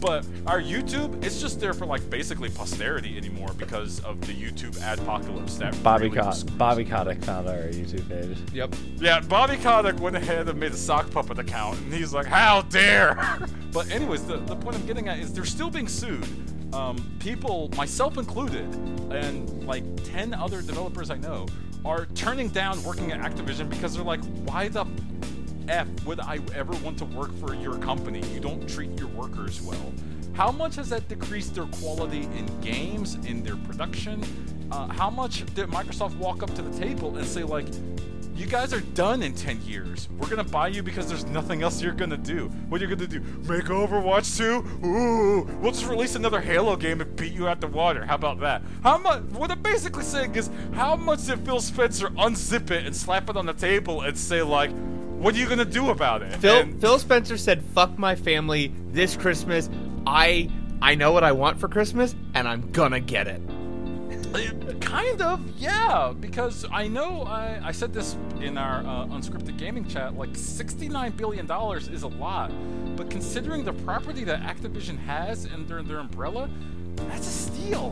But 0.00 0.24
our 0.46 0.60
YouTube, 0.60 1.22
it's 1.22 1.40
just 1.40 1.60
there 1.60 1.74
for 1.74 1.84
like 1.84 2.08
basically 2.08 2.48
posterity 2.48 3.18
anymore 3.18 3.50
because 3.58 4.00
of 4.00 4.20
the 4.22 4.32
YouTube 4.32 4.76
adpocalypse 4.78 5.58
that 5.58 5.80
Bobby 5.82 6.08
really 6.08 6.22
Ko- 6.22 6.56
Bobby 6.56 6.84
Kotick 6.86 7.22
found 7.22 7.46
our 7.46 7.64
YouTube 7.68 8.08
page. 8.08 8.38
Yep. 8.54 8.74
Yeah, 8.96 9.20
Bobby 9.20 9.58
Kotick 9.58 10.00
went 10.00 10.16
ahead 10.16 10.48
and 10.48 10.58
made 10.58 10.72
a 10.72 10.76
sock 10.76 11.10
puppet 11.10 11.38
account, 11.38 11.78
and 11.80 11.92
he's 11.92 12.14
like, 12.14 12.26
"How 12.26 12.62
dare!" 12.62 13.18
but 13.72 13.90
anyways, 13.90 14.24
the, 14.24 14.38
the 14.38 14.56
point 14.56 14.76
I'm 14.76 14.86
getting 14.86 15.08
at 15.08 15.18
is 15.18 15.32
they're 15.34 15.44
still 15.44 15.70
being 15.70 15.88
sued. 15.88 16.26
Um, 16.74 16.96
people, 17.18 17.70
myself 17.76 18.16
included, 18.16 18.72
and 19.12 19.66
like 19.66 19.84
ten 20.04 20.32
other 20.32 20.62
developers 20.62 21.10
I 21.10 21.16
know, 21.16 21.46
are 21.84 22.06
turning 22.06 22.48
down 22.48 22.82
working 22.84 23.12
at 23.12 23.20
Activision 23.20 23.68
because 23.68 23.94
they're 23.94 24.04
like, 24.04 24.24
"Why 24.44 24.68
the 24.68 24.86
F 25.70 25.86
would 26.04 26.18
I 26.18 26.40
ever 26.54 26.72
want 26.84 26.98
to 26.98 27.04
work 27.04 27.32
for 27.38 27.54
your 27.54 27.78
company? 27.78 28.20
You 28.34 28.40
don't 28.40 28.68
treat 28.68 28.90
your 28.98 29.08
workers 29.08 29.62
well. 29.62 29.92
How 30.32 30.50
much 30.50 30.74
has 30.76 30.88
that 30.88 31.06
decreased 31.08 31.54
their 31.54 31.66
quality 31.66 32.22
in 32.22 32.60
games, 32.60 33.14
in 33.14 33.44
their 33.44 33.56
production? 33.56 34.22
Uh, 34.72 34.88
how 34.88 35.10
much 35.10 35.44
did 35.54 35.68
Microsoft 35.68 36.16
walk 36.16 36.42
up 36.42 36.52
to 36.56 36.62
the 36.62 36.76
table 36.76 37.16
and 37.16 37.26
say, 37.26 37.44
like, 37.44 37.66
you 38.34 38.46
guys 38.46 38.72
are 38.72 38.80
done 38.80 39.22
in 39.22 39.34
10 39.34 39.60
years. 39.62 40.08
We're 40.16 40.28
gonna 40.28 40.42
buy 40.42 40.68
you 40.68 40.82
because 40.82 41.06
there's 41.06 41.26
nothing 41.26 41.62
else 41.62 41.82
you're 41.82 41.92
gonna 41.92 42.16
do. 42.16 42.48
What 42.68 42.80
are 42.80 42.86
you 42.86 42.96
gonna 42.96 43.06
do? 43.06 43.20
Make 43.20 43.66
Overwatch 43.66 44.38
2? 44.38 44.86
Ooh, 44.86 45.42
we'll 45.60 45.72
just 45.72 45.86
release 45.86 46.14
another 46.14 46.40
Halo 46.40 46.74
game 46.74 47.00
and 47.00 47.14
beat 47.16 47.32
you 47.32 47.48
out 47.48 47.60
the 47.60 47.66
water. 47.66 48.04
How 48.06 48.14
about 48.14 48.40
that? 48.40 48.62
How 48.82 48.96
much? 48.96 49.22
What 49.24 49.50
I'm 49.50 49.60
basically 49.60 50.04
saying 50.04 50.34
is, 50.34 50.48
how 50.72 50.96
much 50.96 51.26
did 51.26 51.44
Phil 51.44 51.60
Spencer 51.60 52.08
unzip 52.10 52.70
it 52.70 52.86
and 52.86 52.96
slap 52.96 53.28
it 53.28 53.36
on 53.36 53.44
the 53.44 53.52
table 53.52 54.00
and 54.00 54.16
say, 54.16 54.40
like, 54.40 54.70
what 55.20 55.34
are 55.34 55.38
you 55.38 55.48
gonna 55.48 55.64
do 55.64 55.90
about 55.90 56.22
it? 56.22 56.32
Phil 56.36 56.56
And- 56.60 56.80
Phil 56.80 56.98
Spencer 56.98 57.36
said, 57.36 57.62
"Fuck 57.74 57.98
my 57.98 58.14
family 58.14 58.72
this 58.92 59.16
Christmas. 59.16 59.68
I 60.06 60.48
I 60.82 60.94
know 60.94 61.12
what 61.12 61.22
I 61.24 61.32
want 61.32 61.60
for 61.60 61.68
Christmas, 61.68 62.14
and 62.34 62.48
I'm 62.48 62.70
gonna 62.72 63.00
get 63.00 63.26
it." 63.28 63.40
It- 64.34 64.80
kind 64.80 65.20
of, 65.22 65.40
yeah. 65.56 66.12
Because 66.18 66.64
I 66.72 66.88
know 66.88 67.22
I, 67.22 67.60
I 67.62 67.72
said 67.72 67.92
this 67.92 68.16
in 68.40 68.56
our 68.58 68.78
uh, 68.80 69.06
unscripted 69.06 69.56
gaming 69.56 69.86
chat. 69.86 70.16
Like 70.16 70.34
sixty-nine 70.34 71.12
billion 71.12 71.46
dollars 71.46 71.88
is 71.88 72.02
a 72.02 72.08
lot, 72.08 72.50
but 72.96 73.10
considering 73.10 73.64
the 73.64 73.72
property 73.72 74.24
that 74.24 74.40
Activision 74.42 74.98
has 74.98 75.46
under 75.52 75.82
their 75.82 75.98
umbrella, 75.98 76.48
that's 77.08 77.26
a 77.26 77.30
steal. 77.30 77.90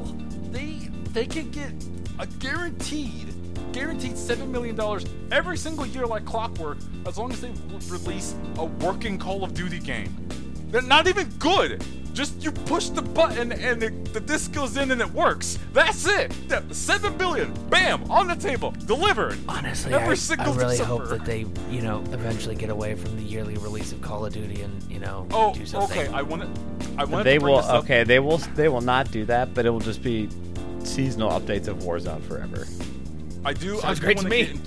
They 0.50 0.88
they 1.12 1.26
can 1.26 1.50
get 1.50 1.72
a 2.18 2.26
guaranteed 2.26 3.28
guaranteed 3.72 4.16
seven 4.16 4.50
million 4.50 4.76
dollars 4.76 5.04
every 5.32 5.56
single 5.56 5.86
year 5.86 6.06
like 6.06 6.24
clockwork 6.24 6.78
as 7.06 7.18
long 7.18 7.32
as 7.32 7.40
they 7.40 7.52
release 7.88 8.34
a 8.58 8.64
working 8.64 9.18
Call 9.18 9.44
of 9.44 9.54
Duty 9.54 9.78
game. 9.78 10.14
They're 10.70 10.82
not 10.82 11.06
even 11.08 11.28
good. 11.38 11.82
Just 12.12 12.42
you 12.42 12.50
push 12.50 12.88
the 12.88 13.00
button 13.02 13.52
and 13.52 13.80
it, 13.80 14.12
the 14.12 14.18
disc 14.18 14.52
goes 14.52 14.76
in 14.76 14.90
and 14.90 15.00
it 15.00 15.10
works. 15.12 15.56
That's 15.72 16.04
it. 16.08 16.34
Yeah, 16.48 16.62
Seven 16.72 17.16
billion, 17.16 17.52
bam, 17.68 18.10
on 18.10 18.26
the 18.26 18.34
table, 18.34 18.72
delivered. 18.86 19.38
Honestly, 19.48 19.92
Every 19.94 20.16
I, 20.36 20.42
I 20.42 20.56
really 20.56 20.76
December. 20.76 20.84
hope 20.84 21.08
that 21.10 21.24
they, 21.24 21.46
you 21.70 21.80
know, 21.80 22.00
eventually 22.12 22.56
get 22.56 22.70
away 22.70 22.96
from 22.96 23.14
the 23.16 23.22
yearly 23.22 23.54
release 23.58 23.92
of 23.92 24.00
Call 24.02 24.26
of 24.26 24.32
Duty 24.32 24.62
and, 24.62 24.82
you 24.90 24.98
know, 24.98 25.28
Oh, 25.30 25.54
do 25.54 25.64
something. 25.64 25.96
okay. 25.96 26.12
I 26.12 26.22
want 26.22 26.42
to. 26.42 26.90
I 26.98 27.04
want 27.04 27.22
They 27.24 27.34
to 27.34 27.40
bring 27.40 27.52
will 27.52 27.60
this 27.60 27.70
up. 27.70 27.84
okay. 27.84 28.02
They 28.02 28.18
will 28.18 28.38
they 28.38 28.68
will 28.68 28.80
not 28.80 29.12
do 29.12 29.24
that, 29.26 29.54
but 29.54 29.64
it 29.64 29.70
will 29.70 29.78
just 29.78 30.02
be 30.02 30.28
seasonal 30.82 31.30
updates 31.30 31.68
of 31.68 31.78
Warzone 31.78 32.22
forever. 32.24 32.66
I 33.44 33.52
do. 33.52 33.78
Sounds 33.80 33.84
I 33.84 33.94
do 33.94 34.00
great 34.00 34.18
to 34.18 34.28
me. 34.28 34.60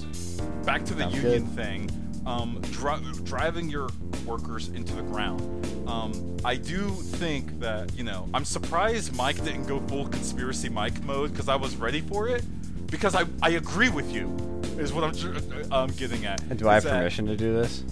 back 0.65 0.85
to 0.85 0.93
the 0.93 1.03
Sounds 1.03 1.15
union 1.15 1.45
good. 1.45 1.55
thing. 1.55 1.89
Um, 2.25 2.59
dri- 2.71 3.01
driving 3.23 3.67
your 3.69 3.89
workers 4.25 4.69
into 4.69 4.93
the 4.93 5.01
ground. 5.01 5.41
Um, 5.87 6.37
I 6.45 6.55
do 6.55 6.89
think 6.89 7.59
that 7.59 7.93
you 7.95 8.03
know. 8.03 8.29
I'm 8.33 8.45
surprised 8.45 9.15
Mike 9.15 9.43
didn't 9.43 9.65
go 9.65 9.79
full 9.81 10.07
conspiracy 10.07 10.69
Mike 10.69 11.01
mode 11.03 11.31
because 11.31 11.49
I 11.49 11.55
was 11.55 11.75
ready 11.75 12.01
for 12.01 12.27
it. 12.29 12.43
Because 12.87 13.15
I 13.15 13.25
I 13.41 13.51
agree 13.51 13.89
with 13.89 14.11
you. 14.13 14.35
Is 14.77 14.93
what 14.93 15.03
I'm 15.03 15.13
tr- 15.13 15.73
um, 15.73 15.89
getting 15.91 16.25
at. 16.25 16.41
And 16.43 16.57
do 16.57 16.67
I 16.69 16.75
have 16.75 16.83
that- 16.83 16.91
permission 16.97 17.25
to 17.27 17.35
do 17.35 17.53
this? 17.53 17.83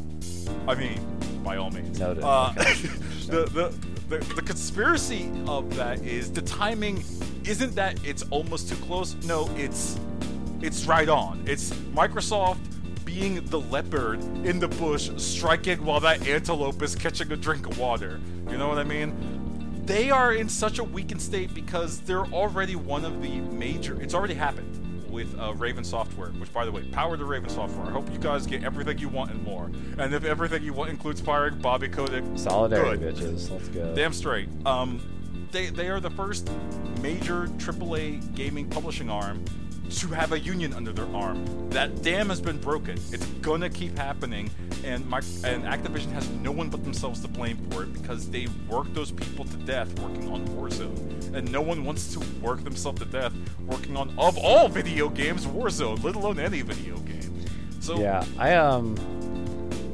I 0.68 0.76
mean, 0.76 1.00
by 1.44 1.58
all 1.58 1.72
means. 1.72 2.00
Noted. 2.00 2.24
Uh, 2.24 2.54
Okay. 2.58 2.74
the, 3.28 3.46
the, 3.54 3.74
the, 4.18 4.34
the 4.36 4.42
conspiracy 4.42 5.30
of 5.48 5.76
that 5.76 6.02
is 6.04 6.32
the 6.32 6.42
timing 6.42 7.04
isn't 7.46 7.76
that 7.76 8.00
it's 8.06 8.24
almost 8.32 8.70
too 8.70 8.76
close. 8.78 9.16
No, 9.26 9.50
it's 9.56 10.00
it's 10.62 10.86
right 10.86 11.10
on. 11.10 11.44
It's 11.46 11.72
Microsoft 11.72 12.58
being 13.06 13.44
the 13.46 13.60
leopard 13.60 14.22
in 14.46 14.60
the 14.60 14.68
bush 14.68 15.10
striking 15.18 15.84
while 15.84 16.00
that 16.02 16.28
antelope 16.28 16.82
is 16.82 16.96
catching 16.96 17.32
a 17.32 17.36
drink 17.36 17.66
of 17.68 17.78
water. 17.80 18.20
You 18.50 18.58
know 18.58 18.68
what 18.68 18.78
I 18.78 18.84
mean? 18.84 19.84
They 19.86 20.12
are 20.12 20.34
in 20.34 20.48
such 20.48 20.78
a 20.80 20.84
weakened 20.84 21.22
state 21.22 21.54
because 21.54 22.00
they're 22.02 22.26
already 22.28 22.76
one 22.76 23.06
of 23.06 23.22
the 23.22 23.40
major. 23.40 24.00
It's 24.02 24.14
already 24.14 24.36
happened 24.36 25.10
with 25.10 25.38
uh, 25.40 25.54
Raven 25.56 25.84
Software, 25.84 26.30
which, 26.34 26.54
by 26.54 26.66
the 26.66 26.72
way, 26.72 26.84
power 26.92 27.18
to 27.18 27.26
Raven 27.26 27.50
Software. 27.50 27.88
I 27.88 27.90
hope 27.90 28.12
you 28.12 28.20
guys 28.20 28.46
get 28.46 28.64
everything 28.64 29.00
you 29.00 29.10
want 29.10 29.32
and 29.32 29.44
more. 29.44 29.72
And 29.98 30.14
if 30.14 30.24
everything 30.24 30.62
you 30.64 30.74
want 30.74 30.92
includes 30.92 31.20
firing 31.20 31.58
Bobby 31.58 31.90
Kotick, 31.90 32.24
Solidarity, 32.36 33.00
good. 33.00 33.16
bitches. 33.16 33.50
Let's 33.50 33.68
go. 33.70 33.96
Damn 33.96 34.14
straight. 34.14 34.50
Um, 34.68 35.02
they 35.52 35.72
they 35.72 35.90
are 35.90 36.00
the 36.00 36.12
first 36.12 36.52
major 37.02 37.48
AAA 37.58 38.36
gaming 38.36 38.70
publishing 38.70 39.10
arm 39.10 39.44
to 39.90 40.08
have 40.10 40.32
a 40.32 40.40
union 40.40 40.74
under 40.74 40.92
their 40.92 41.08
arm. 41.16 41.70
That 41.70 42.02
dam 42.02 42.30
has 42.30 42.42
been 42.42 42.60
broken. 42.60 42.98
It's 43.12 43.26
gonna 43.42 43.70
keep 43.70 43.98
happening, 43.98 44.50
and 44.84 45.06
my 45.08 45.20
and 45.44 45.64
Activision 45.64 46.12
has 46.12 46.30
no 46.30 46.52
one 46.52 46.70
but 46.70 46.84
themselves 46.84 47.22
to 47.22 47.28
blame 47.28 47.58
for 47.70 47.84
it 47.84 47.94
because 47.94 48.30
they 48.30 48.48
worked 48.68 48.94
those 48.94 49.12
people 49.12 49.46
to 49.46 49.58
death 49.58 49.98
working 50.00 50.32
on 50.32 50.48
Warzone, 50.50 51.34
and 51.34 51.52
no 51.52 51.62
one 51.62 51.84
wants 51.84 52.14
to 52.14 52.20
work 52.42 52.64
themselves 52.64 53.00
to 53.00 53.06
death 53.06 53.34
working 53.66 53.98
on 53.98 54.10
of 54.18 54.38
all 54.38 54.68
video 54.68 55.10
games 55.10 55.46
Warzone, 55.46 56.04
let 56.04 56.16
alone 56.16 56.40
any 56.40 56.62
video 56.62 56.98
game. 56.98 57.46
So 57.80 58.00
Yeah, 58.00 58.24
I 58.38 58.56
um, 58.56 58.96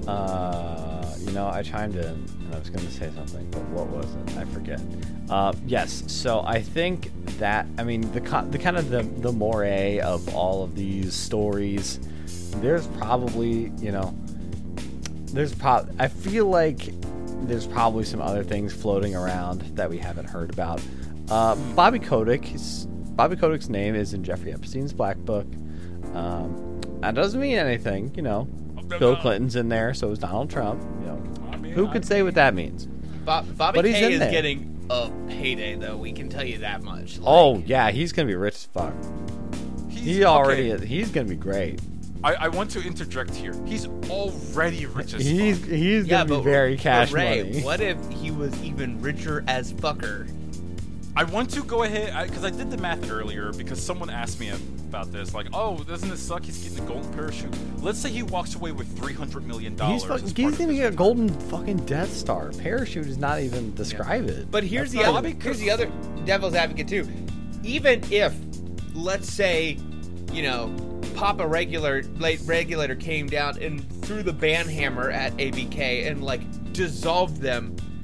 uh, 0.08 1.14
you 1.20 1.32
know, 1.32 1.48
I 1.48 1.64
chimed 1.64 1.96
in 1.96 2.04
and 2.06 2.56
I 2.56 2.60
was 2.60 2.70
to 2.70 2.92
say 2.92 3.12
something, 3.16 3.48
but 3.52 3.64
what 3.70 3.88
was 3.88 4.06
it? 4.16 4.38
I 4.38 4.46
forget. 4.46 4.82
Uh, 5.30 5.54
yes, 5.66 6.04
so 6.08 6.42
I 6.46 6.62
think 6.62 7.12
that 7.40 7.66
I 7.78 7.84
mean 7.84 8.02
the 8.12 8.20
the 8.50 8.58
kind 8.60 8.78
of 8.78 8.90
the 8.90 9.04
the 9.04 9.32
moray 9.32 10.00
of 10.00 10.34
all 10.36 10.64
of 10.64 10.76
these 10.76 11.14
stories. 11.14 12.00
There's 12.62 12.88
probably 12.88 13.72
you 13.80 13.92
know, 13.92 14.16
there's 15.34 15.54
prob 15.54 15.94
I 16.00 16.08
feel 16.08 16.46
like 16.48 16.90
there's 17.48 17.68
probably 17.68 18.06
some 18.06 18.22
other 18.22 18.44
things 18.44 18.74
floating 18.74 19.16
around 19.16 19.62
that 19.76 19.90
we 19.90 19.98
haven't 19.98 20.26
heard 20.26 20.52
about. 20.52 20.82
Uh, 21.30 21.56
Bobby 21.76 22.00
Kotick, 22.00 22.50
Bobby 23.16 23.36
Kotick's 23.36 23.68
name 23.70 23.96
is 23.96 24.14
in 24.14 24.24
Jeffrey 24.24 24.54
Epstein's 24.54 24.94
Black 24.94 25.18
Book. 25.18 25.46
Um, 26.14 26.80
that 27.02 27.14
doesn't 27.16 27.40
mean 27.40 27.58
anything, 27.58 28.12
you 28.16 28.22
know. 28.22 28.46
Bill 29.00 29.16
Clinton's 29.18 29.56
in 29.56 29.68
there, 29.70 29.94
so 29.94 30.12
is 30.12 30.20
Donald 30.20 30.50
Trump. 30.50 30.82
You 31.02 31.08
know, 31.08 31.24
I 31.52 31.58
mean, 31.58 31.74
who 31.74 31.88
I 31.88 31.94
could 31.94 32.06
say 32.06 32.22
what 32.24 32.36
that 32.36 32.54
means? 32.54 32.86
Bo- 33.26 33.42
Bobby 33.58 33.78
But 33.80 33.86
he's 33.86 33.96
K 33.96 34.06
in 34.06 34.12
is 34.14 34.20
there. 34.20 34.32
getting 34.32 34.75
a 34.90 35.12
payday, 35.28 35.76
though. 35.76 35.98
We 35.98 36.12
can 36.12 36.30
tell 36.30 36.44
you 36.46 36.60
that 36.60 36.84
much. 36.84 37.20
Oh, 37.24 37.52
like, 37.52 37.64
Oh 37.64 37.64
yeah, 37.68 37.92
he's 37.92 38.12
gonna 38.12 38.28
be 38.28 38.36
rich 38.36 38.56
as 38.56 38.66
fuck. 38.66 38.94
He 39.90 40.24
already 40.24 40.72
okay, 40.72 40.84
is. 40.84 40.90
He's 40.90 41.10
gonna 41.12 41.28
be 41.30 41.36
great. 41.36 41.80
I, 42.24 42.34
I 42.36 42.48
want 42.48 42.72
to 42.72 42.82
interject 42.82 43.36
here. 43.36 43.54
He's 43.66 43.88
already 44.10 44.86
rich 44.88 45.14
as 45.14 45.24
He's 45.26 45.60
fuck. 45.60 45.70
he's 45.70 46.06
yeah, 46.08 46.18
gonna 46.24 46.30
but 46.30 46.38
be 46.40 46.44
very 46.44 46.76
but 46.76 46.82
cash 46.84 47.12
Ray, 47.12 47.44
money. 47.44 47.62
what 47.64 47.82
if 47.82 47.98
he 48.10 48.32
was 48.32 48.62
even 48.64 49.02
richer 49.02 49.44
as 49.48 49.74
fucker? 49.74 50.28
I 51.18 51.24
want 51.24 51.50
to 51.52 51.64
go 51.64 51.84
ahead 51.84 52.28
because 52.28 52.44
I, 52.44 52.50
did 52.50 52.70
the 52.70 52.78
math 52.78 53.10
earlier 53.10 53.54
because 53.54 53.82
someone 53.82 54.10
asked 54.10 54.38
me 54.38 54.50
about 54.50 55.14
this. 55.14 55.34
Like, 55.34 55.48
oh, 55.54 55.82
doesn't 55.84 56.12
it 56.12 56.18
suck? 56.18 56.44
He's 56.44 56.58
getting 56.62 56.84
a 56.84 56.88
golden 56.88 57.14
parachute. 57.14 57.56
Let's 57.82 58.00
say 58.00 58.10
he 58.10 58.22
walks 58.24 58.56
away 58.56 58.74
with 58.74 58.98
three 58.98 59.14
hundred 59.14 59.48
million 59.48 59.76
dollars. 59.78 60.02
He's 60.02 60.10
fucking, 60.10 60.36
he's 60.36 60.58
gonna 60.58 60.74
get 60.74 60.94
a 60.94 60.96
golden 60.96 61.30
fucking 61.30 61.86
Death 61.86 62.12
Star. 62.12 62.52
Parachute 62.52 63.08
is 63.08 63.18
not 63.18 63.40
even 63.40 63.74
describe 63.76 64.28
it. 64.28 64.52
But 64.52 64.66
here's 64.66 64.92
That's 64.92 65.06
the 65.06 65.10
other 65.12 65.28
even- 65.30 65.40
here's 65.42 65.60
the 65.60 65.72
other 65.72 65.90
devil's 66.26 66.54
advocate 66.54 66.90
too. 66.90 67.08
Even 67.64 68.04
if, 68.12 68.36
let's 68.94 69.32
say, 69.32 69.78
you 70.34 70.44
know, 70.44 70.76
Papa 71.16 71.48
Regulator 71.48 72.04
late 72.18 72.42
regulator 72.46 72.96
came 72.96 73.28
down 73.28 73.58
and 73.62 73.90
threw 74.04 74.22
the 74.22 74.34
ban 74.34 74.68
hammer 74.68 75.10
at 75.10 75.32
ABK 75.38 76.08
and 76.12 76.24
like 76.26 76.42
dissolved 76.74 77.38
them, 77.42 77.74
They 77.74 77.80
can 77.84 77.95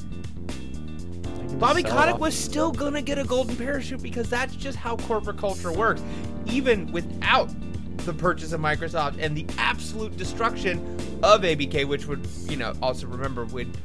Bobby 1.59 1.81
sell 1.83 1.91
Kotick 1.91 2.19
was 2.19 2.35
still 2.37 2.71
gonna 2.71 3.01
get 3.01 3.17
a 3.17 3.23
golden 3.23 3.55
parachute 3.55 4.01
because 4.01 4.29
that's 4.29 4.55
just 4.55 4.77
how 4.77 4.97
corporate 4.97 5.37
culture 5.37 5.71
works. 5.71 6.01
Even 6.45 6.91
without 6.91 7.49
the 7.97 8.13
purchase 8.13 8.51
of 8.51 8.61
Microsoft 8.61 9.17
and 9.19 9.37
the 9.37 9.45
absolute 9.57 10.17
destruction 10.17 10.79
of 11.23 11.41
ABK, 11.41 11.87
which 11.87 12.07
would, 12.07 12.25
you 12.49 12.57
know, 12.57 12.73
also 12.81 13.05
remember 13.07 13.45
would 13.45 13.77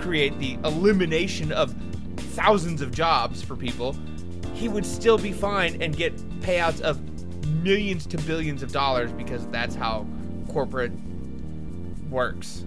create 0.00 0.38
the 0.38 0.54
elimination 0.64 1.52
of 1.52 1.74
thousands 2.16 2.80
of 2.80 2.92
jobs 2.92 3.42
for 3.42 3.56
people, 3.56 3.96
he 4.54 4.68
would 4.68 4.86
still 4.86 5.18
be 5.18 5.32
fine 5.32 5.80
and 5.82 5.96
get 5.96 6.16
payouts 6.40 6.80
of 6.80 7.00
millions 7.62 8.06
to 8.06 8.16
billions 8.18 8.62
of 8.62 8.72
dollars 8.72 9.12
because 9.12 9.46
that's 9.48 9.74
how 9.74 10.06
corporate 10.48 10.92
works. 12.08 12.64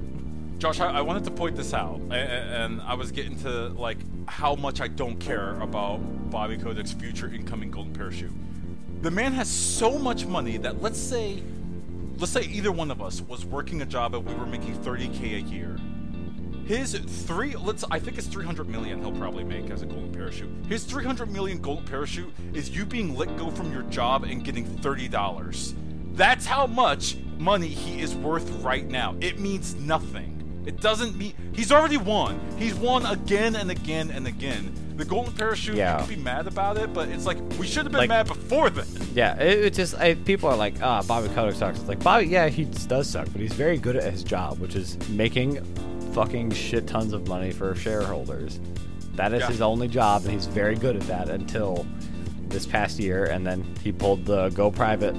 Josh, 0.64 0.80
I, 0.80 0.99
I 0.99 1.01
wanted 1.01 1.26
to 1.26 1.32
point 1.32 1.57
this 1.57 1.74
out, 1.74 1.99
a- 2.09 2.14
a- 2.14 2.16
and 2.64 2.80
I 2.84 2.93
was 2.93 3.11
getting 3.11 3.38
to 3.39 3.68
like 3.68 3.97
how 4.30 4.55
much 4.55 4.80
I 4.80 4.88
don't 4.88 5.18
care 5.18 5.59
about 5.59 5.97
Bobby 6.32 6.57
Kotick's 6.57 6.93
future 6.93 7.28
incoming 7.28 7.70
golden 7.70 7.91
parachute. 7.91 8.32
The 9.01 9.11
man 9.11 9.34
has 9.34 9.51
so 9.51 9.99
much 9.99 10.26
money 10.26 10.55
that 10.55 10.82
let's 10.82 10.97
say, 10.97 11.43
let's 12.18 12.32
say 12.32 12.43
either 12.43 12.72
one 12.72 12.91
of 12.91 13.01
us 13.01 13.20
was 13.20 13.45
working 13.45 13.82
a 13.82 13.86
job 13.86 14.16
and 14.16 14.26
we 14.26 14.34
were 14.36 14.45
making 14.45 14.78
30k 14.78 15.36
a 15.36 15.41
year. 15.41 15.78
His 16.66 16.93
three, 16.97 17.57
let's, 17.57 17.84
I 17.91 17.99
think 17.99 18.18
it's 18.18 18.28
300 18.28 18.70
million 18.70 19.01
he'll 19.01 19.11
probably 19.11 19.43
make 19.43 19.70
as 19.70 19.82
a 19.82 19.86
golden 19.86 20.14
parachute. 20.14 20.49
His 20.70 20.86
300 20.86 21.30
million 21.30 21.57
golden 21.59 21.84
parachute 21.84 22.34
is 22.53 22.70
you 22.70 22.86
being 22.86 23.18
let 23.18 23.36
go 23.36 23.51
from 23.51 23.70
your 23.74 23.84
job 23.84 24.24
and 24.24 24.45
getting 24.45 24.66
$30. 24.66 25.74
That's 26.14 26.45
how 26.45 26.68
much 26.68 27.18
money 27.38 27.68
he 27.68 27.99
is 27.99 28.16
worth 28.16 28.49
right 28.64 28.88
now. 28.88 29.18
It 29.20 29.39
means 29.39 29.76
nothing. 29.76 30.32
It 30.66 30.80
doesn't 30.82 31.18
mean 31.18 31.34
he's 31.53 31.72
already 31.72 31.97
won. 31.97 32.39
He's 32.57 32.74
won 32.76 33.05
again 33.05 33.55
and 33.55 33.70
again 33.72 34.09
and 34.11 34.28
again. 34.28 34.74
The 34.95 35.05
golden 35.05 35.34
parachute, 35.34 35.76
Yeah. 35.76 36.01
you 36.01 36.07
can 36.07 36.16
be 36.18 36.22
mad 36.24 36.47
about 36.47 36.78
it, 36.78 36.93
but 36.93 37.09
it's 37.09 37.26
like 37.26 37.38
we 37.59 37.66
should 37.68 37.84
have 37.86 37.91
been 37.91 37.99
Like- 37.99 38.09
mad 38.09 38.28
before 38.28 38.70
then. 38.70 38.86
Yeah, 39.16 39.36
it, 39.41 39.59
it 39.66 39.74
just 39.74 39.95
I, 39.95 40.14
people 40.14 40.49
are 40.49 40.55
like, 40.55 40.76
ah, 40.82 41.01
Bobby 41.01 41.30
Kotick 41.30 41.55
sucks. 41.55 41.80
It's 41.80 41.88
like 41.88 42.03
Bobby, 42.03 42.28
yeah, 42.28 42.47
he 42.47 42.66
does 42.66 43.09
suck, 43.09 43.28
but 43.32 43.41
he's 43.41 43.53
very 43.53 43.78
good 43.78 43.95
at 43.95 44.11
his 44.11 44.24
job, 44.24 44.59
which 44.59 44.76
is 44.76 44.97
making 45.09 45.64
fucking 46.14 46.51
shit 46.51 46.86
tons 46.88 47.11
of 47.11 47.28
money 47.28 47.51
for 47.51 47.74
shareholders. 47.76 48.59
That 49.16 49.34
is 49.34 49.41
Yeah. 49.41 49.47
his 49.47 49.61
only 49.61 49.88
job, 49.88 50.24
and 50.26 50.32
he's 50.34 50.45
very 50.45 50.76
good 50.76 50.95
at 50.95 51.03
that 51.07 51.28
until 51.30 51.86
this 52.49 52.66
past 52.68 52.99
year, 52.99 53.26
and 53.26 53.45
then 53.45 53.66
he 53.84 53.91
pulled 53.91 54.26
the 54.26 54.49
go 54.49 54.70
private 54.70 55.16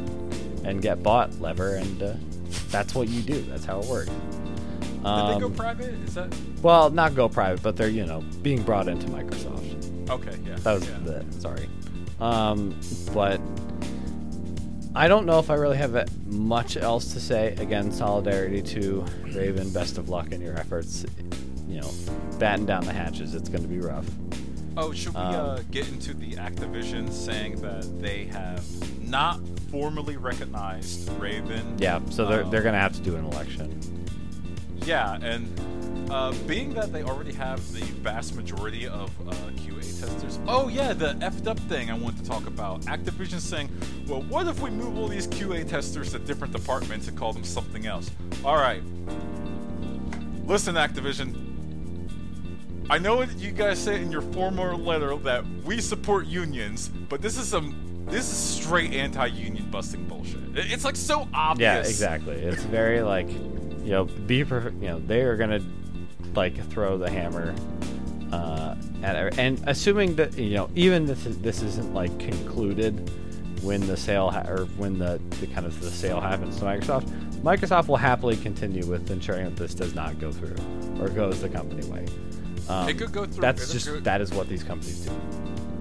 and 0.65 0.81
get 0.81 1.03
bought 1.03 1.41
lever, 1.41 1.75
and 1.75 2.03
uh, 2.03 2.13
that's 2.71 2.95
what 2.95 3.09
you 3.09 3.23
do. 3.23 3.43
That's 3.43 3.65
how 3.65 3.81
it 3.81 3.87
works. 3.87 4.11
Did 5.05 5.11
Um, 5.11 5.35
they 5.35 5.41
go 5.41 5.51
private? 5.51 5.95
Is 6.07 6.15
that 6.15 6.35
well, 6.63 6.89
not 6.91 7.15
go 7.15 7.29
private, 7.29 7.63
but 7.63 7.77
they're 7.77 7.89
you 7.89 8.07
know 8.07 8.23
being 8.43 8.63
brought 8.63 8.89
into 8.89 9.07
Microsoft. 9.09 10.09
okay? 10.11 10.39
Yeah. 10.47 10.57
That 10.57 10.73
was 10.75 10.89
yeah. 10.89 10.99
the 11.05 11.25
sorry. 11.41 11.69
Um, 12.21 12.79
but 13.13 13.41
I 14.95 15.09
don't 15.09 15.27
know 15.27 15.39
if 15.41 15.51
I 15.51 15.55
really 15.55 15.77
have 15.77 15.95
uh, 15.97 16.05
much 16.27 16.77
else 16.77 17.13
to 17.15 17.21
say. 17.21 17.55
Again, 17.59 17.91
solidarity 17.93 18.63
to 18.63 19.05
Raven. 19.35 19.71
Best 19.71 19.99
of 19.99 20.09
luck 20.09 20.33
in 20.33 20.41
your 20.41 20.57
efforts. 20.59 21.05
You 21.69 21.81
know, 21.81 21.91
batten 22.39 22.65
down 22.67 22.85
the 22.85 22.93
hatches. 22.93 23.35
It's 23.35 23.49
going 23.49 23.63
to 23.63 23.69
be 23.69 23.81
rough. 23.81 24.07
Oh, 24.77 24.93
should 24.93 25.15
we 25.15 25.21
Um, 25.21 25.35
uh, 25.35 25.59
get 25.71 25.87
into 25.89 26.15
the 26.15 26.33
Activision 26.33 27.11
saying 27.13 27.61
that 27.63 28.01
they 28.01 28.25
have 28.27 28.65
not 29.07 29.41
formally 29.71 30.17
recognized 30.17 31.11
Raven? 31.21 31.77
Yeah, 31.79 32.01
so 32.11 32.27
they're 32.27 32.45
Um, 32.45 32.51
they're 32.51 32.63
going 32.63 32.75
to 32.75 32.81
have 32.81 32.93
to 32.95 33.01
do 33.03 33.17
an 33.17 33.25
election. 33.25 33.81
Yeah, 34.85 35.19
and 35.23 36.11
uh, 36.11 36.33
being 36.47 36.75
that 36.75 36.93
they 36.93 37.03
already 37.03 37.33
have 37.33 37.61
the 37.73 37.85
vast 38.03 38.35
majority 38.37 38.87
of 38.87 39.11
uh, 39.29 39.33
QA 39.57 39.81
testers. 40.01 40.39
Oh 40.47 40.69
yeah, 40.69 40.93
the 40.93 41.15
effed 41.15 41.47
up 41.47 41.59
thing 41.61 41.91
I 41.91 41.95
wanted 41.95 42.23
to 42.23 42.29
talk 42.29 42.47
about. 42.47 42.83
Activision 42.83 43.41
saying, 43.41 43.71
well, 44.07 44.23
what 44.23 44.47
if 44.47 44.61
we 44.61 44.71
move 44.71 44.99
all 44.99 45.09
these 45.09 45.27
QA 45.27 45.69
testers 45.69 46.13
to 46.13 46.19
different 46.19 46.53
departments 46.53 47.09
and 47.09 47.17
call 47.17 47.33
them 47.33 47.45
something 47.45 47.87
else? 47.87 48.11
All 48.45 48.57
right. 48.57 48.83
Listen, 50.47 50.75
Activision. 50.75 51.41
I 52.91 52.99
know 52.99 53.25
that 53.25 53.39
you 53.39 53.51
guys 53.51 53.79
say 53.79 54.03
in 54.03 54.13
your 54.13 54.21
former 54.21 54.77
letter 54.77 55.17
that 55.17 55.47
we 55.65 55.81
support 55.81 56.27
unions, 56.27 56.89
but 56.89 57.23
this 57.23 57.39
is 57.39 57.49
some 57.49 58.05
this 58.07 58.31
is 58.31 58.37
straight 58.37 58.93
anti-union 58.93 59.71
busting 59.71 60.07
bullshit. 60.07 60.41
It's 60.55 60.85
like 60.85 60.97
so 60.97 61.27
obvious. 61.33 61.63
Yeah, 61.65 61.81
exactly. 61.81 62.35
It's 62.35 62.63
very 62.65 63.01
like, 63.01 63.29
you 63.85 63.91
know, 63.91 64.05
be 64.05 64.45
perfect. 64.45 64.81
You 64.83 64.89
know, 64.89 64.99
they 65.01 65.23
are 65.23 65.37
gonna 65.37 65.61
like 66.35 66.57
throw 66.71 66.99
the 66.99 67.09
hammer 67.11 67.55
uh, 68.33 68.75
at 69.03 69.39
and 69.39 69.63
assuming 69.67 70.17
that 70.17 70.37
you 70.37 70.55
know 70.57 70.69
even 70.75 71.09
if 71.09 71.23
this, 71.25 71.37
this 71.37 71.63
isn't 71.63 71.95
like 71.95 72.17
concluded 72.19 73.11
when 73.63 73.87
the 73.87 73.97
sale 73.97 74.31
ha- 74.31 74.45
or 74.49 74.65
when 74.77 74.99
the, 74.99 75.21
the 75.41 75.47
kind 75.47 75.67
of 75.67 75.81
the 75.81 75.91
sale 75.91 76.21
happens 76.21 76.57
to 76.59 76.65
Microsoft, 76.65 77.09
Microsoft 77.43 77.89
will 77.89 77.97
happily 77.97 78.37
continue 78.37 78.85
with 78.85 79.11
ensuring 79.11 79.45
that 79.47 79.57
this 79.57 79.75
does 79.75 79.95
not 79.95 80.19
go 80.19 80.31
through 80.31 80.57
or 81.01 81.09
goes 81.09 81.41
the 81.41 81.49
company 81.49 81.87
way. 81.89 82.05
Um, 82.69 82.89
It 82.89 82.99
could 82.99 83.13
go 83.13 83.25
through- 83.25 83.41
That's 83.41 83.73
just 83.73 83.87
could- 83.89 84.05
that 84.05 84.21
is 84.21 84.33
what 84.33 84.49
these 84.51 84.63
companies 84.63 85.01
do. 85.07 85.13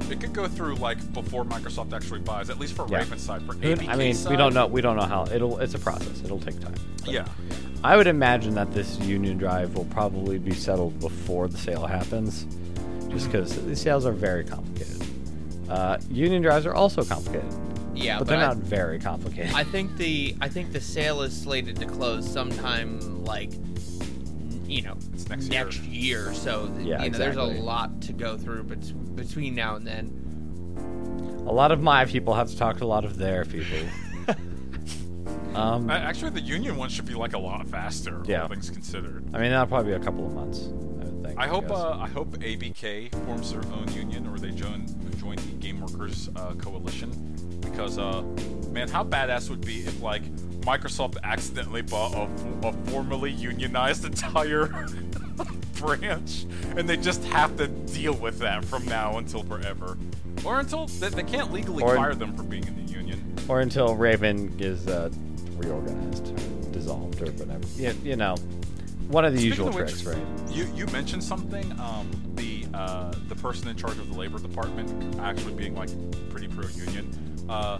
It 0.09 0.21
could 0.21 0.31
go 0.33 0.47
through 0.47 0.75
like 0.75 1.13
before 1.13 1.43
Microsoft 1.43 1.91
actually 1.93 2.19
buys, 2.21 2.49
at 2.49 2.57
least 2.59 2.73
for 2.73 2.87
Yeah. 2.89 2.99
Raven's 2.99 3.21
side. 3.23 3.41
For 3.45 3.53
ABK 3.55 3.89
I 3.89 3.95
mean, 3.97 4.13
side, 4.13 4.31
we 4.31 4.37
don't 4.37 4.53
know. 4.53 4.67
We 4.67 4.79
don't 4.81 4.95
know 4.95 5.05
how 5.05 5.25
it'll. 5.25 5.59
It's 5.59 5.73
a 5.73 5.79
process. 5.79 6.21
It'll 6.23 6.39
take 6.39 6.59
time. 6.61 6.75
But- 7.03 7.13
Yeah, 7.13 7.25
I 7.83 7.97
would 7.97 8.07
imagine 8.07 8.55
that 8.55 8.71
this 8.73 8.97
union 8.99 9.37
drive 9.37 9.75
will 9.75 9.85
probably 9.85 10.37
be 10.39 10.53
settled 10.53 10.99
before 10.99 11.47
the 11.47 11.57
sale 11.57 11.85
happens, 11.85 12.45
just 13.09 13.25
because 13.29 13.61
these 13.65 13.81
sales 13.81 14.05
are 14.05 14.13
very 14.13 14.45
complicated. 14.45 15.05
Uh, 15.69 15.97
union 16.09 16.41
drives 16.41 16.65
are 16.65 16.73
also 16.73 17.03
complicated, 17.03 17.51
Yeah, 17.93 18.19
but, 18.19 18.25
but, 18.25 18.27
they're 18.29 18.37
I, 18.43 18.47
not 18.47 18.57
very 18.57 18.99
complicated. 18.99 19.53
I 19.53 19.63
think 19.65 19.97
the 19.97 20.35
I 20.39 20.47
think 20.47 20.71
the 20.71 20.79
sale 20.81 21.21
is 21.23 21.39
slated 21.39 21.75
to 21.77 21.85
close 21.85 22.29
sometime 22.31 23.23
like 23.25 23.51
you 24.65 24.81
know 24.81 24.95
It's 25.13 25.27
next 25.27 25.49
year. 25.51 25.69
year. 26.25 26.33
So 26.33 26.71
Yeah, 26.79 27.03
you 27.03 27.09
know 27.09 27.17
there's 27.17 27.35
a 27.37 27.43
lot 27.43 28.01
to 28.03 28.13
go 28.13 28.37
through 28.37 28.63
bet- 28.63 29.15
between 29.15 29.55
now 29.55 29.75
and 29.75 29.85
then. 29.85 30.19
A 31.47 31.51
lot 31.51 31.71
of 31.73 31.81
my 31.81 32.05
people 32.05 32.33
have 32.33 32.49
to 32.49 32.57
talk 32.57 32.77
to 32.77 32.85
a 32.85 32.87
lot 32.87 33.03
of 33.03 33.17
their 33.17 33.43
people. 33.45 33.77
Um, 35.55 35.89
Actually, 35.89 36.31
the 36.31 36.41
union 36.41 36.75
one 36.77 36.89
should 36.89 37.05
be 37.05 37.13
like 37.13 37.33
a 37.33 37.37
lot 37.39 37.67
faster. 37.67 38.21
Yeah. 38.25 38.43
All 38.43 38.47
things 38.47 38.69
considered. 38.69 39.23
I 39.33 39.39
mean, 39.39 39.51
that'll 39.51 39.67
probably 39.67 39.91
be 39.93 39.95
a 39.95 40.03
couple 40.03 40.25
of 40.25 40.33
months. 40.33 40.67
I 40.67 41.05
would 41.05 41.23
think. 41.25 41.39
I 41.39 41.47
hope. 41.47 41.67
guess. 41.67 41.77
Uh, 41.77 41.97
I 41.99 42.07
hope 42.07 42.37
ABK 42.39 43.11
forms 43.25 43.51
their 43.51 43.63
own 43.73 43.91
union, 43.93 44.27
or 44.27 44.37
they 44.37 44.51
join 44.51 44.85
join 45.17 45.35
the 45.37 45.51
Game 45.59 45.79
Workers 45.81 46.29
uh, 46.35 46.53
Coalition. 46.55 47.59
Because, 47.61 47.97
uh, 47.97 48.21
man, 48.71 48.89
how 48.89 49.03
badass 49.03 49.49
would 49.49 49.65
be 49.65 49.79
if 49.79 50.01
like 50.01 50.23
Microsoft 50.61 51.17
accidentally 51.23 51.81
bought 51.81 52.13
a, 52.13 52.67
a 52.67 52.73
formerly 52.91 53.31
unionized 53.31 54.05
entire 54.11 54.67
branch, 55.75 56.45
and 56.77 56.87
they 56.89 56.97
just 56.97 57.23
have 57.25 57.55
to 57.57 57.67
deal 57.67 58.13
with 58.13 58.39
that 58.39 58.63
from 58.65 58.85
now 58.85 59.17
until 59.17 59.43
forever, 59.43 59.97
or 60.45 60.59
until 60.59 60.87
they, 60.87 61.09
they 61.09 61.23
can't 61.23 61.51
legally 61.51 61.83
Or- 61.83 61.95
fire 61.95 62.15
them 62.15 62.35
for 62.35 62.43
being 62.43 62.67
in 62.67 62.75
the 62.85 62.91
union. 62.91 63.35
or 63.47 63.61
until 63.61 63.95
Raven 63.95 64.55
is 64.59 64.87
uh, 64.87 65.09
reorganized, 65.57 66.29
or 66.29 66.71
dissolved, 66.71 67.21
or 67.21 67.31
whatever. 67.31 67.65
You, 67.75 67.95
you 68.03 68.15
know, 68.15 68.35
one 69.07 69.25
of 69.25 69.33
the 69.33 69.39
Speaking 69.39 69.51
usual 69.51 69.67
of 69.69 69.75
which, 69.75 70.01
tricks, 70.01 70.05
right? 70.05 70.25
You 70.49 70.65
you 70.75 70.85
mentioned 70.87 71.23
something. 71.23 71.71
Um, 71.79 72.09
the 72.35 72.65
uh, 72.73 73.13
the 73.27 73.35
person 73.35 73.67
in 73.67 73.75
charge 73.75 73.97
of 73.97 74.09
the 74.11 74.17
labor 74.17 74.39
department 74.39 75.19
actually 75.19 75.53
being 75.53 75.75
like 75.75 75.89
pretty 76.29 76.47
pro 76.47 76.67
union. 76.67 77.45
Uh, 77.49 77.79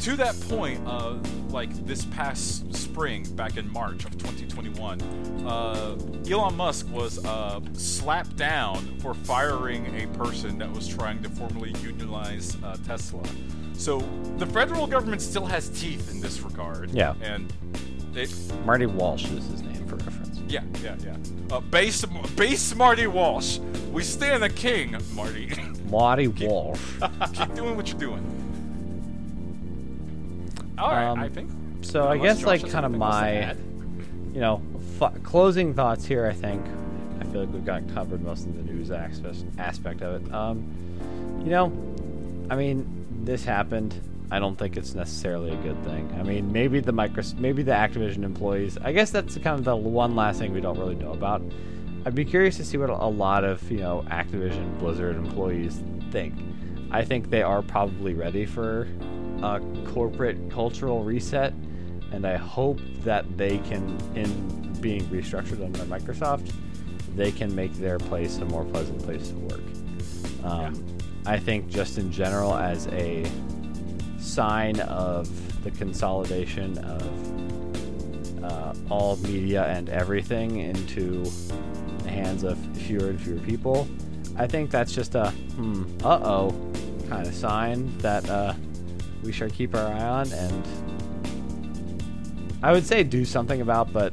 to 0.00 0.16
that 0.16 0.38
point, 0.48 0.80
uh, 0.86 1.16
like 1.50 1.70
this 1.84 2.06
past 2.06 2.74
spring, 2.74 3.24
back 3.34 3.58
in 3.58 3.70
March 3.70 4.06
of 4.06 4.12
2021, 4.16 5.00
uh, 5.46 5.96
Elon 6.28 6.56
Musk 6.56 6.88
was 6.90 7.22
uh, 7.26 7.60
slapped 7.74 8.34
down 8.36 8.98
for 9.00 9.12
firing 9.12 9.94
a 10.00 10.06
person 10.16 10.56
that 10.58 10.72
was 10.72 10.88
trying 10.88 11.22
to 11.22 11.28
formally 11.28 11.74
unionize 11.82 12.56
uh, 12.64 12.76
Tesla. 12.86 13.22
So 13.80 14.00
the 14.36 14.44
federal 14.44 14.86
government 14.86 15.22
still 15.22 15.46
has 15.46 15.70
teeth 15.70 16.10
in 16.10 16.20
this 16.20 16.40
regard. 16.42 16.90
Yeah. 16.90 17.14
and 17.22 17.50
it, 18.14 18.30
Marty 18.66 18.84
Walsh 18.84 19.24
is 19.30 19.46
his 19.46 19.62
name 19.62 19.86
for 19.86 19.96
reference. 19.96 20.38
yeah, 20.48 20.62
yeah, 20.82 20.96
yeah. 21.02 21.16
Uh, 21.50 21.60
base, 21.60 22.04
base 22.36 22.74
Marty 22.74 23.06
Walsh. 23.06 23.58
We 23.90 24.02
stand 24.02 24.42
the 24.42 24.50
king, 24.50 24.98
Marty. 25.14 25.50
Marty 25.88 26.28
Walsh. 26.28 26.78
Keep 27.32 27.54
doing 27.54 27.74
what 27.74 27.88
you're 27.88 27.98
doing. 27.98 28.22
All 30.76 30.90
right, 30.90 31.06
Um, 31.06 31.18
I 31.18 31.30
think. 31.30 31.50
So 31.80 32.06
I 32.06 32.18
guess 32.18 32.40
Josh 32.40 32.46
like 32.46 32.70
kind 32.70 32.84
of 32.84 32.92
anything 32.92 33.02
else 33.02 33.16
to 33.16 33.22
my, 33.22 34.34
you 34.34 34.40
know, 34.40 34.62
f- 35.00 35.22
closing 35.22 35.72
thoughts 35.72 36.04
here. 36.04 36.26
I 36.26 36.34
think 36.34 36.62
I 37.18 37.24
feel 37.24 37.40
like 37.44 37.52
we've 37.54 37.64
got 37.64 37.82
covered 37.94 38.22
most 38.22 38.46
of 38.46 38.54
the 38.54 38.62
news 38.62 38.90
aspect 38.90 40.02
of 40.02 40.22
it. 40.26 40.34
Um, 40.34 40.70
you 41.42 41.50
know, 41.50 41.72
I 42.50 42.56
mean, 42.56 42.99
this 43.24 43.44
happened. 43.44 44.00
I 44.30 44.38
don't 44.38 44.56
think 44.56 44.76
it's 44.76 44.94
necessarily 44.94 45.52
a 45.52 45.56
good 45.56 45.82
thing. 45.84 46.14
I 46.18 46.22
mean, 46.22 46.52
maybe 46.52 46.80
the 46.80 46.92
micro, 46.92 47.22
maybe 47.36 47.62
the 47.62 47.72
Activision 47.72 48.22
employees. 48.22 48.78
I 48.78 48.92
guess 48.92 49.10
that's 49.10 49.36
kind 49.38 49.58
of 49.58 49.64
the 49.64 49.76
one 49.76 50.14
last 50.14 50.38
thing 50.38 50.52
we 50.52 50.60
don't 50.60 50.78
really 50.78 50.94
know 50.94 51.12
about. 51.12 51.42
I'd 52.06 52.14
be 52.14 52.24
curious 52.24 52.56
to 52.56 52.64
see 52.64 52.78
what 52.78 52.90
a 52.90 53.06
lot 53.06 53.44
of 53.44 53.70
you 53.70 53.78
know 53.78 54.04
Activision 54.08 54.78
Blizzard 54.78 55.16
employees 55.16 55.82
think. 56.10 56.34
I 56.90 57.04
think 57.04 57.30
they 57.30 57.42
are 57.42 57.62
probably 57.62 58.14
ready 58.14 58.46
for 58.46 58.88
a 59.42 59.60
corporate 59.86 60.50
cultural 60.50 61.04
reset, 61.04 61.52
and 62.12 62.26
I 62.26 62.36
hope 62.36 62.80
that 63.04 63.36
they 63.36 63.58
can, 63.58 63.98
in 64.14 64.72
being 64.80 65.04
restructured 65.06 65.64
under 65.64 65.80
Microsoft, 65.80 66.52
they 67.16 67.32
can 67.32 67.54
make 67.54 67.72
their 67.74 67.98
place 67.98 68.38
a 68.38 68.44
more 68.44 68.64
pleasant 68.64 69.02
place 69.02 69.28
to 69.28 69.34
work. 69.36 69.60
Um, 70.44 70.99
I 71.26 71.38
think 71.38 71.68
just 71.68 71.98
in 71.98 72.10
general, 72.10 72.54
as 72.54 72.86
a 72.88 73.24
sign 74.18 74.80
of 74.80 75.28
the 75.64 75.70
consolidation 75.70 76.78
of 76.78 78.44
uh, 78.44 78.74
all 78.88 79.16
media 79.18 79.64
and 79.66 79.88
everything 79.88 80.58
into 80.60 81.24
the 82.04 82.10
hands 82.10 82.42
of 82.42 82.58
fewer 82.76 83.10
and 83.10 83.20
fewer 83.20 83.40
people, 83.40 83.88
I 84.36 84.46
think 84.46 84.70
that's 84.70 84.92
just 84.92 85.14
a 85.14 85.30
hmm, 85.30 85.84
uh 86.02 86.20
oh 86.22 86.50
kind 87.08 87.26
of 87.26 87.34
sign 87.34 87.96
that 87.98 88.28
uh, 88.30 88.54
we 89.22 89.32
should 89.32 89.52
keep 89.52 89.74
our 89.74 89.86
eye 89.86 90.00
on 90.00 90.32
and 90.32 90.66
I 92.62 92.72
would 92.72 92.86
say 92.86 93.02
do 93.02 93.24
something 93.24 93.62
about, 93.62 93.92
but 93.92 94.12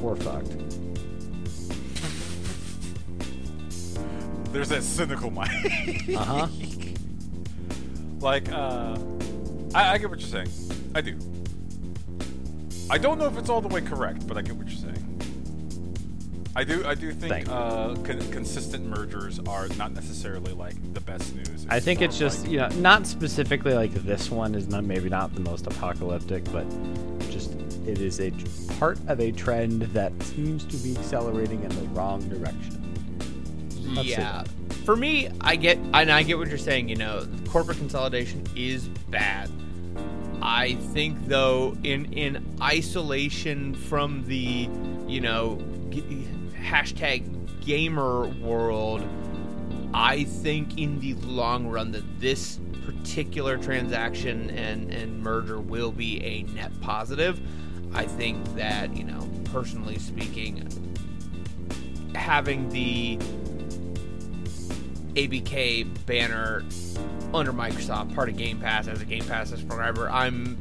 we're 0.00 0.16
fucked. 0.16 0.65
There's 4.56 4.70
that 4.70 4.84
cynical 4.84 5.30
mind. 5.30 5.50
Uh 6.16 6.24
huh. 6.24 6.48
like, 8.20 8.50
uh, 8.50 8.96
I, 9.74 9.92
I 9.92 9.98
get 9.98 10.08
what 10.08 10.18
you're 10.18 10.30
saying. 10.30 10.48
I 10.94 11.02
do. 11.02 11.18
I 12.88 12.96
don't 12.96 13.18
know 13.18 13.26
if 13.26 13.36
it's 13.36 13.50
all 13.50 13.60
the 13.60 13.68
way 13.68 13.82
correct, 13.82 14.26
but 14.26 14.38
I 14.38 14.40
get 14.40 14.56
what 14.56 14.66
you're 14.66 14.78
saying. 14.78 16.46
I 16.56 16.64
do. 16.64 16.86
I 16.86 16.94
do 16.94 17.12
think 17.12 17.50
uh, 17.50 17.96
con- 17.96 18.30
consistent 18.30 18.86
mergers 18.86 19.40
are 19.40 19.68
not 19.76 19.92
necessarily 19.92 20.54
like 20.54 20.94
the 20.94 21.02
best 21.02 21.34
news. 21.34 21.66
I 21.68 21.78
think 21.78 22.00
it's 22.00 22.18
just 22.18 22.44
like- 22.44 22.52
you 22.52 22.56
know 22.60 22.68
not 22.76 23.06
specifically 23.06 23.74
like 23.74 23.92
this 23.92 24.30
one 24.30 24.54
is 24.54 24.68
not 24.68 24.84
maybe 24.84 25.10
not 25.10 25.34
the 25.34 25.40
most 25.40 25.66
apocalyptic, 25.66 26.44
but 26.50 26.64
just 27.30 27.52
it 27.86 28.00
is 28.00 28.20
a 28.20 28.30
part 28.78 28.98
of 29.08 29.20
a 29.20 29.32
trend 29.32 29.82
that 29.82 30.14
seems 30.22 30.64
to 30.64 30.78
be 30.78 30.96
accelerating 30.96 31.62
in 31.62 31.68
the 31.68 31.82
wrong 31.88 32.26
direction. 32.30 32.75
See. 34.02 34.10
yeah. 34.10 34.44
For 34.84 34.96
me, 34.96 35.28
I 35.40 35.56
get 35.56 35.78
and 35.94 36.10
I 36.10 36.22
get 36.22 36.38
what 36.38 36.48
you're 36.48 36.58
saying. 36.58 36.88
You 36.88 36.96
know, 36.96 37.26
corporate 37.48 37.78
consolidation 37.78 38.44
is 38.54 38.88
bad. 39.10 39.50
I 40.42 40.74
think 40.92 41.26
though, 41.26 41.76
in 41.82 42.12
in 42.12 42.44
isolation 42.62 43.74
from 43.74 44.24
the, 44.26 44.68
you 45.08 45.20
know, 45.20 45.58
g- 45.90 46.28
hashtag 46.54 47.24
gamer 47.64 48.28
world, 48.28 49.02
I 49.92 50.24
think 50.24 50.78
in 50.78 51.00
the 51.00 51.14
long 51.14 51.66
run 51.66 51.90
that 51.92 52.20
this 52.20 52.60
particular 52.84 53.56
transaction 53.56 54.50
and 54.50 54.92
and 54.92 55.20
merger 55.20 55.58
will 55.60 55.90
be 55.90 56.22
a 56.22 56.42
net 56.54 56.70
positive. 56.80 57.40
I 57.94 58.04
think 58.04 58.44
that 58.56 58.96
you 58.96 59.04
know, 59.04 59.28
personally 59.44 59.98
speaking, 59.98 60.68
having 62.14 62.68
the 62.68 63.18
ABK 65.16 66.06
banner 66.06 66.62
under 67.34 67.52
Microsoft, 67.52 68.14
part 68.14 68.28
of 68.28 68.36
Game 68.36 68.60
Pass 68.60 68.86
as 68.86 69.00
a 69.00 69.04
Game 69.04 69.24
Pass 69.24 69.50
subscriber. 69.50 70.08
I'm 70.10 70.58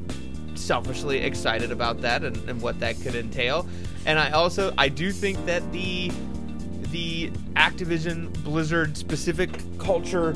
selfishly 0.55 1.19
excited 1.19 1.71
about 1.71 2.01
that 2.01 2.23
and, 2.23 2.37
and 2.49 2.61
what 2.61 2.79
that 2.79 2.99
could 3.01 3.15
entail. 3.15 3.67
And 4.05 4.17
I 4.17 4.31
also 4.31 4.73
I 4.77 4.89
do 4.89 5.11
think 5.11 5.45
that 5.45 5.69
the 5.71 6.11
the 6.91 7.29
Activision 7.55 8.31
Blizzard 8.43 8.95
specific 8.95 9.49
culture 9.77 10.33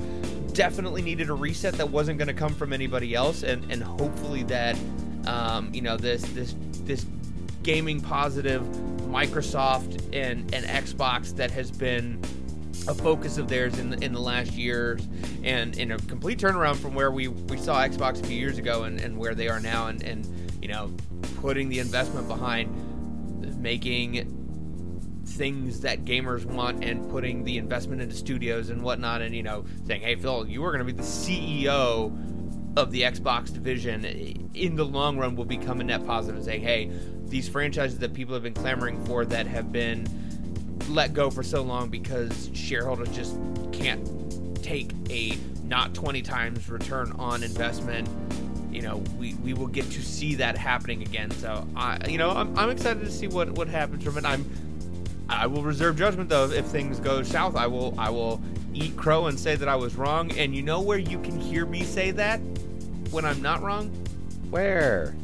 definitely 0.54 1.02
needed 1.02 1.30
a 1.30 1.34
reset 1.34 1.76
that 1.76 1.90
wasn't 1.90 2.18
going 2.18 2.28
to 2.28 2.34
come 2.34 2.54
from 2.54 2.74
anybody 2.74 3.16
else, 3.16 3.44
and 3.44 3.72
and 3.72 3.82
hopefully 3.82 4.44
that 4.44 4.78
um, 5.26 5.74
you 5.74 5.82
know 5.82 5.96
this 5.96 6.24
this 6.34 6.56
this 6.84 7.06
gaming 7.64 8.02
positive 8.02 8.64
Microsoft 9.08 10.14
and 10.14 10.54
and 10.54 10.66
Xbox 10.66 11.36
that 11.38 11.52
has 11.52 11.72
been 11.72 12.20
a 12.88 12.94
focus 12.94 13.38
of 13.38 13.48
theirs 13.48 13.78
in 13.78 13.90
the, 13.90 14.04
in 14.04 14.14
the 14.14 14.20
last 14.20 14.54
years 14.54 15.08
and 15.44 15.78
in 15.78 15.92
a 15.92 15.98
complete 16.00 16.40
turnaround 16.40 16.76
from 16.76 16.96
where 16.96 17.12
we, 17.12 17.28
we 17.28 17.58
saw 17.58 17.82
Xbox 17.82 18.22
a 18.22 18.28
few 18.28 18.38
years 18.38 18.58
ago 18.58 18.84
and, 18.84 19.00
and 19.00 19.18
where 19.18 19.36
they 19.36 19.48
are 19.48 19.60
now 19.60 19.88
and, 19.88 20.04
and 20.04 20.28
you 20.62 20.68
know 20.68 20.92
putting 21.38 21.70
the 21.70 21.80
investment 21.80 22.28
behind 22.28 23.60
making 23.62 24.36
things 25.26 25.82
that 25.82 26.06
gamers 26.06 26.46
want 26.46 26.84
and 26.84 27.10
putting 27.10 27.44
the 27.44 27.58
investment 27.58 28.02
into 28.02 28.16
studios 28.16 28.70
and 28.70 28.82
whatnot 28.82 29.22
and 29.22 29.36
you 29.36 29.44
know 29.44 29.64
saying 29.86 30.02
hey 30.02 30.16
Phil 30.16 30.48
you 30.48 30.64
are 30.64 30.72
going 30.72 30.86
to 30.86 30.94
be 30.94 30.98
the 30.98 31.04
CEO 31.04 32.14
of 32.78 32.92
the 32.92 33.02
Xbox 33.02 33.52
division. 33.54 34.06
In 34.54 34.76
the 34.76 34.86
long 34.86 35.18
run 35.18 35.36
will 35.36 35.46
become 35.46 35.82
a 35.82 35.84
net 35.84 36.06
positive 36.06 36.38
and 36.38 36.46
say 36.46 36.60
hey 36.60 36.92
these 37.26 37.48
franchises 37.48 38.00
that 38.00 38.14
people 38.14 38.34
have 38.34 38.44
been 38.44 38.54
clamoring 38.54 39.04
for 39.06 39.26
that 39.26 39.48
have 39.48 39.72
been 39.72 40.08
let 40.90 41.14
go 41.14 41.30
for 41.30 41.44
so 41.44 41.62
long 41.62 41.90
because 41.90 42.50
shareholders 42.54 43.10
just 43.16 43.38
can't 43.72 44.64
take 44.64 44.92
a 45.10 45.38
not 45.64 45.94
20 45.94 46.22
times 46.22 46.70
return 46.70 47.12
on 47.14 47.44
investment. 47.44 48.08
You 48.72 48.82
know 48.84 48.98
we, 49.18 49.34
we 49.36 49.54
will 49.54 49.68
get 49.68 49.90
to 49.92 50.02
see 50.02 50.36
that 50.36 50.58
happening 50.58 51.02
again. 51.02 51.32
So 51.32 51.68
i 51.76 52.06
you 52.08 52.18
know 52.18 52.32
i'm, 52.32 52.58
I'm 52.58 52.70
excited 52.70 53.02
to 53.02 53.12
see 53.12 53.28
what 53.28 53.52
what 53.52 53.68
happens 53.68 54.04
from 54.04 54.18
it. 54.18 54.26
I'm 54.26 54.50
i 55.28 55.48
will 55.48 55.64
reserve 55.64 55.98
judgment 55.98 56.30
though 56.30 56.50
if 56.50 56.66
things 56.66 57.00
go 57.00 57.24
south. 57.24 57.56
I 57.56 57.68
will 57.68 57.96
i 57.98 58.10
will 58.10 58.42
eat 58.74 58.96
crow 58.96 59.28
and 59.28 59.40
say 59.40 59.56
that 59.56 59.68
i 59.68 59.76
was 59.76 59.96
wrong. 59.96 60.32
And 60.38 60.56
you 60.56 60.62
know 60.62 60.82
where 60.82 61.00
you 61.00 61.20
can 61.20 61.40
hear 61.40 61.66
me 61.66 61.84
say 61.84 62.12
that 62.12 62.40
when 63.12 63.26
i'm 63.26 63.42
not 63.42 63.62
wrong? 63.62 63.90
Where? 64.50 65.16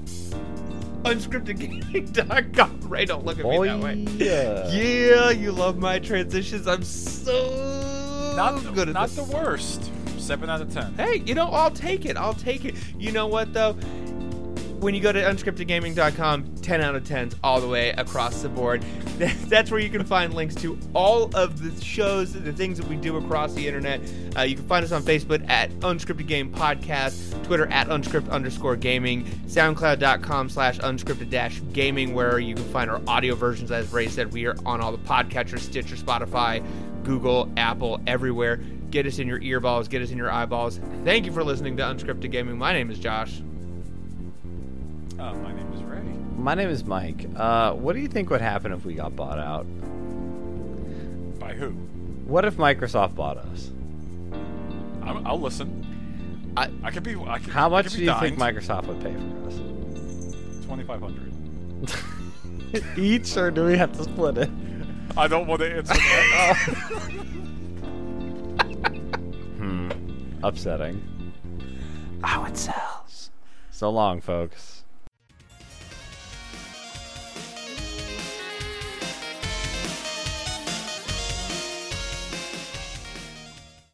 unscriptedgaming.com 1.05 2.79
Ray, 2.89 3.05
don't 3.05 3.25
look 3.25 3.39
at 3.39 3.45
me 3.45 3.67
that 3.67 3.79
way 3.79 4.05
oh, 4.07 4.11
yeah. 4.17 4.69
yeah, 4.71 5.29
you 5.29 5.51
love 5.51 5.77
my 5.77 5.99
transitions. 5.99 6.67
I'm 6.67 6.83
so 6.83 8.33
not 8.35 8.61
the, 8.63 8.71
good 8.71 8.89
at 8.89 8.93
not 8.93 9.09
this. 9.09 9.15
the 9.25 9.35
worst. 9.35 9.91
seven 10.17 10.49
out 10.49 10.61
of 10.61 10.73
ten. 10.73 10.93
Hey, 10.95 11.21
you 11.25 11.35
know, 11.35 11.47
I'll 11.47 11.71
take 11.71 12.05
it. 12.05 12.17
I'll 12.17 12.33
take 12.33 12.65
it. 12.65 12.75
You 12.97 13.11
know 13.11 13.27
what 13.27 13.53
though? 13.53 13.75
When 14.85 14.93
you 14.93 15.01
go 15.01 15.11
to 15.11 15.19
unscriptedgaming.com, 15.19 16.57
10 16.57 16.81
out 16.81 16.93
of 16.93 17.03
10s 17.03 17.33
all 17.43 17.59
the 17.59 17.67
way 17.67 17.89
across 17.97 18.43
the 18.43 18.49
board. 18.49 18.83
That's 19.17 19.71
where 19.71 19.79
you 19.79 19.89
can 19.89 20.05
find 20.05 20.31
links 20.35 20.53
to 20.57 20.77
all 20.93 21.35
of 21.35 21.59
the 21.59 21.83
shows, 21.83 22.33
the 22.33 22.53
things 22.53 22.77
that 22.77 22.87
we 22.87 22.95
do 22.95 23.17
across 23.17 23.55
the 23.55 23.67
internet. 23.67 23.99
Uh, 24.37 24.43
you 24.43 24.55
can 24.55 24.67
find 24.67 24.85
us 24.85 24.91
on 24.91 25.01
Facebook 25.01 25.43
at 25.49 25.71
Unscripted 25.79 26.27
Game 26.27 26.53
Podcast, 26.53 27.43
Twitter 27.45 27.65
at 27.71 27.87
unscript 27.87 28.29
underscore 28.29 28.75
gaming, 28.75 29.25
soundcloud.com 29.47 30.49
slash 30.49 30.77
unscripted 30.77 31.31
dash 31.31 31.59
gaming, 31.73 32.13
where 32.13 32.37
you 32.37 32.53
can 32.53 32.65
find 32.65 32.91
our 32.91 33.01
audio 33.07 33.33
versions. 33.33 33.71
As 33.71 33.91
Ray 33.91 34.07
said, 34.07 34.33
we 34.33 34.45
are 34.45 34.55
on 34.67 34.81
all 34.81 34.91
the 34.91 34.99
podcatchers, 34.99 35.61
Stitcher, 35.61 35.95
Spotify, 35.95 36.63
Google, 37.01 37.51
Apple, 37.57 37.99
everywhere. 38.05 38.57
Get 38.91 39.07
us 39.07 39.17
in 39.17 39.27
your 39.27 39.39
earballs, 39.39 39.89
get 39.89 40.03
us 40.03 40.11
in 40.11 40.17
your 40.19 40.29
eyeballs. 40.29 40.79
Thank 41.03 41.25
you 41.25 41.31
for 41.31 41.43
listening 41.43 41.75
to 41.77 41.83
Unscripted 41.83 42.29
Gaming. 42.29 42.59
My 42.59 42.71
name 42.71 42.91
is 42.91 42.99
Josh. 42.99 43.41
Uh, 45.19 45.33
my 45.35 45.53
name 45.53 45.71
is 45.73 45.81
Ray. 45.83 46.01
My 46.37 46.55
name 46.55 46.69
is 46.69 46.83
Mike. 46.83 47.25
Uh, 47.35 47.73
what 47.73 47.93
do 47.93 47.99
you 47.99 48.07
think 48.07 48.29
would 48.29 48.41
happen 48.41 48.71
if 48.73 48.83
we 48.85 48.93
got 48.95 49.15
bought 49.15 49.39
out? 49.39 49.63
By 51.39 51.53
who? 51.53 51.69
What 52.25 52.43
if 52.45 52.57
Microsoft 52.57 53.15
bought 53.15 53.37
us? 53.37 53.71
I'm, 55.01 55.25
I'll 55.25 55.39
listen. 55.39 56.51
I, 56.57 56.69
I 56.83 56.91
could 56.91 57.03
be. 57.03 57.15
I 57.15 57.39
could, 57.39 57.53
How 57.53 57.67
I 57.67 57.69
much 57.69 57.85
could 57.85 57.93
do 57.93 57.99
be 57.99 58.05
you 58.05 58.19
think. 58.19 58.37
Microsoft 58.37 58.87
would 58.87 59.01
pay 59.01 59.13
for 59.13 59.47
us? 59.47 60.65
Twenty 60.65 60.83
five 60.83 61.01
hundred. 61.01 61.31
Each, 62.97 63.37
or 63.37 63.51
do 63.51 63.65
we 63.65 63.77
have 63.77 63.93
to 63.97 64.03
split 64.03 64.37
it? 64.37 64.49
I 65.15 65.27
don't 65.27 65.47
want 65.47 65.61
to 65.61 65.75
answer 65.77 65.93
that. 65.93 67.21
Hmm. 69.57 69.89
Upsetting. 70.43 71.01
How 72.21 72.43
it 72.45 72.57
sells. 72.57 73.31
So 73.71 73.89
long, 73.89 74.19
folks. 74.21 74.74